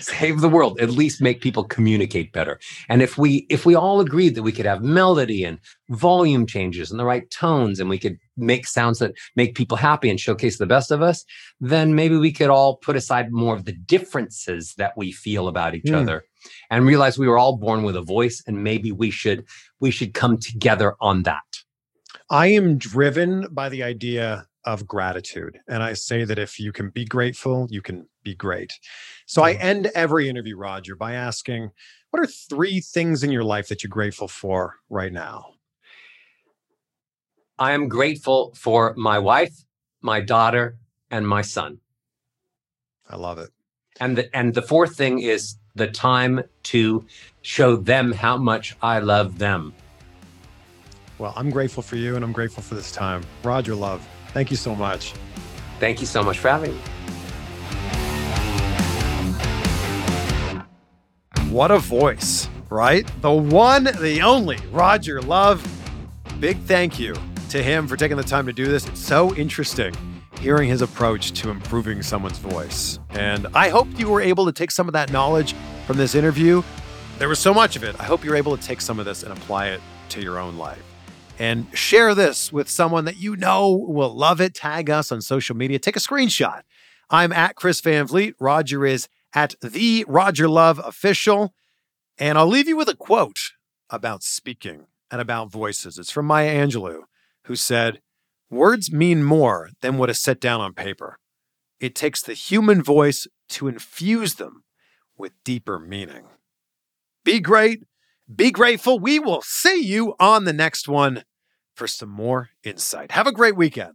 save 0.00 0.40
the 0.40 0.48
world 0.48 0.78
at 0.80 0.90
least 0.90 1.20
make 1.20 1.40
people 1.40 1.64
communicate 1.64 2.32
better 2.32 2.58
and 2.88 3.02
if 3.02 3.16
we 3.18 3.46
if 3.48 3.66
we 3.66 3.74
all 3.74 4.00
agreed 4.00 4.34
that 4.34 4.42
we 4.42 4.52
could 4.52 4.66
have 4.66 4.82
melody 4.82 5.44
and 5.44 5.58
volume 5.90 6.46
changes 6.46 6.90
and 6.90 6.98
the 7.00 7.04
right 7.04 7.30
tones 7.30 7.80
and 7.80 7.88
we 7.88 7.98
could 7.98 8.16
make 8.36 8.66
sounds 8.66 8.98
that 8.98 9.12
make 9.36 9.54
people 9.54 9.76
happy 9.76 10.10
and 10.10 10.20
showcase 10.20 10.58
the 10.58 10.66
best 10.66 10.90
of 10.90 11.02
us 11.02 11.24
then 11.60 11.94
maybe 11.94 12.16
we 12.16 12.32
could 12.32 12.50
all 12.50 12.76
put 12.76 12.96
aside 12.96 13.32
more 13.32 13.54
of 13.54 13.64
the 13.64 13.72
differences 13.72 14.74
that 14.76 14.92
we 14.96 15.12
feel 15.12 15.48
about 15.48 15.74
each 15.74 15.88
Hmm. 15.88 15.94
other 15.96 16.24
and 16.70 16.86
realize 16.86 17.18
we 17.18 17.28
were 17.28 17.38
all 17.38 17.56
born 17.56 17.82
with 17.84 17.96
a 17.96 18.02
voice 18.02 18.42
and 18.46 18.62
maybe 18.62 18.92
we 18.92 19.10
should 19.10 19.44
we 19.80 19.90
should 19.90 20.14
come 20.14 20.38
together 20.38 20.94
on 21.00 21.22
that 21.22 21.42
I 22.30 22.48
am 22.48 22.78
driven 22.78 23.46
by 23.50 23.68
the 23.68 23.82
idea 23.82 24.46
of 24.64 24.86
gratitude. 24.86 25.58
And 25.68 25.82
I 25.82 25.92
say 25.92 26.24
that 26.24 26.38
if 26.38 26.58
you 26.58 26.72
can 26.72 26.90
be 26.90 27.04
grateful, 27.04 27.66
you 27.70 27.82
can 27.82 28.08
be 28.22 28.34
great. 28.34 28.72
So 29.26 29.42
I 29.42 29.52
end 29.54 29.90
every 29.94 30.28
interview, 30.28 30.56
Roger, 30.56 30.96
by 30.96 31.14
asking, 31.14 31.70
what 32.10 32.22
are 32.22 32.26
three 32.26 32.80
things 32.80 33.22
in 33.24 33.32
your 33.32 33.44
life 33.44 33.68
that 33.68 33.82
you're 33.82 33.88
grateful 33.90 34.28
for 34.28 34.76
right 34.90 35.12
now? 35.12 35.50
i 37.58 37.72
am 37.72 37.88
grateful 37.88 38.52
for 38.56 38.94
my 38.96 39.18
wife 39.18 39.64
my 40.02 40.20
daughter 40.20 40.76
and 41.10 41.26
my 41.26 41.40
son 41.40 41.78
I 43.08 43.16
love 43.16 43.38
it. 43.38 43.50
And 44.00 44.16
the 44.18 44.36
and 44.36 44.54
the 44.54 44.62
fourth 44.62 44.96
thing 44.96 45.20
is 45.20 45.56
the 45.74 45.86
time 45.86 46.42
to 46.64 47.04
show 47.42 47.76
them 47.76 48.12
how 48.12 48.36
much 48.36 48.76
I 48.82 48.98
love 48.98 49.38
them. 49.38 49.72
Well, 51.18 51.32
I'm 51.36 51.50
grateful 51.50 51.82
for 51.82 51.96
you 51.96 52.16
and 52.16 52.24
I'm 52.24 52.32
grateful 52.32 52.62
for 52.62 52.74
this 52.74 52.90
time. 52.90 53.22
Roger 53.42 53.74
Love, 53.74 54.06
thank 54.28 54.50
you 54.50 54.56
so 54.56 54.74
much. 54.74 55.14
Thank 55.78 56.00
you 56.00 56.06
so 56.06 56.22
much 56.22 56.38
for 56.38 56.48
having 56.48 56.74
me. 56.74 56.80
What 61.54 61.70
a 61.70 61.78
voice, 61.78 62.48
right? 62.68 63.08
The 63.20 63.30
one, 63.30 63.84
the 63.84 64.22
only 64.22 64.58
Roger 64.72 65.22
Love. 65.22 65.64
Big 66.40 66.58
thank 66.62 66.98
you 66.98 67.14
to 67.50 67.62
him 67.62 67.86
for 67.86 67.96
taking 67.96 68.16
the 68.16 68.24
time 68.24 68.44
to 68.46 68.52
do 68.52 68.66
this. 68.66 68.88
It's 68.88 68.98
so 68.98 69.32
interesting 69.36 69.94
hearing 70.40 70.68
his 70.68 70.82
approach 70.82 71.30
to 71.34 71.50
improving 71.50 72.02
someone's 72.02 72.38
voice. 72.38 72.98
And 73.10 73.46
I 73.54 73.68
hope 73.68 73.86
you 73.96 74.08
were 74.08 74.20
able 74.20 74.46
to 74.46 74.52
take 74.52 74.72
some 74.72 74.88
of 74.88 74.94
that 74.94 75.12
knowledge 75.12 75.54
from 75.86 75.96
this 75.96 76.16
interview. 76.16 76.60
There 77.18 77.28
was 77.28 77.38
so 77.38 77.54
much 77.54 77.76
of 77.76 77.84
it. 77.84 77.94
I 78.00 78.02
hope 78.02 78.24
you're 78.24 78.34
able 78.34 78.56
to 78.56 78.62
take 78.62 78.80
some 78.80 78.98
of 78.98 79.06
this 79.06 79.22
and 79.22 79.32
apply 79.32 79.68
it 79.68 79.80
to 80.08 80.20
your 80.20 80.40
own 80.40 80.58
life. 80.58 80.82
And 81.38 81.68
share 81.72 82.16
this 82.16 82.52
with 82.52 82.68
someone 82.68 83.04
that 83.04 83.18
you 83.18 83.36
know 83.36 83.70
will 83.70 84.12
love 84.12 84.40
it. 84.40 84.54
Tag 84.54 84.90
us 84.90 85.12
on 85.12 85.22
social 85.22 85.54
media. 85.54 85.78
Take 85.78 85.94
a 85.94 86.00
screenshot. 86.00 86.62
I'm 87.10 87.32
at 87.32 87.54
Chris 87.54 87.80
Van 87.80 88.08
Vliet. 88.08 88.34
Roger 88.40 88.84
is 88.84 89.06
at 89.34 89.54
the 89.60 90.04
Roger 90.08 90.48
Love 90.48 90.80
official. 90.84 91.54
And 92.16 92.38
I'll 92.38 92.46
leave 92.46 92.68
you 92.68 92.76
with 92.76 92.88
a 92.88 92.96
quote 92.96 93.38
about 93.90 94.22
speaking 94.22 94.86
and 95.10 95.20
about 95.20 95.50
voices. 95.50 95.98
It's 95.98 96.10
from 96.10 96.26
Maya 96.26 96.54
Angelou, 96.54 97.02
who 97.44 97.56
said, 97.56 98.00
Words 98.50 98.92
mean 98.92 99.24
more 99.24 99.70
than 99.80 99.98
what 99.98 100.10
is 100.10 100.22
set 100.22 100.40
down 100.40 100.60
on 100.60 100.74
paper. 100.74 101.18
It 101.80 101.94
takes 101.94 102.22
the 102.22 102.34
human 102.34 102.82
voice 102.82 103.26
to 103.50 103.68
infuse 103.68 104.34
them 104.34 104.62
with 105.16 105.32
deeper 105.44 105.78
meaning. 105.78 106.26
Be 107.24 107.40
great. 107.40 107.82
Be 108.32 108.50
grateful. 108.50 108.98
We 108.98 109.18
will 109.18 109.42
see 109.42 109.82
you 109.82 110.14
on 110.20 110.44
the 110.44 110.52
next 110.52 110.88
one 110.88 111.24
for 111.74 111.86
some 111.86 112.08
more 112.08 112.50
insight. 112.62 113.10
Have 113.10 113.26
a 113.26 113.32
great 113.32 113.56
weekend. 113.56 113.94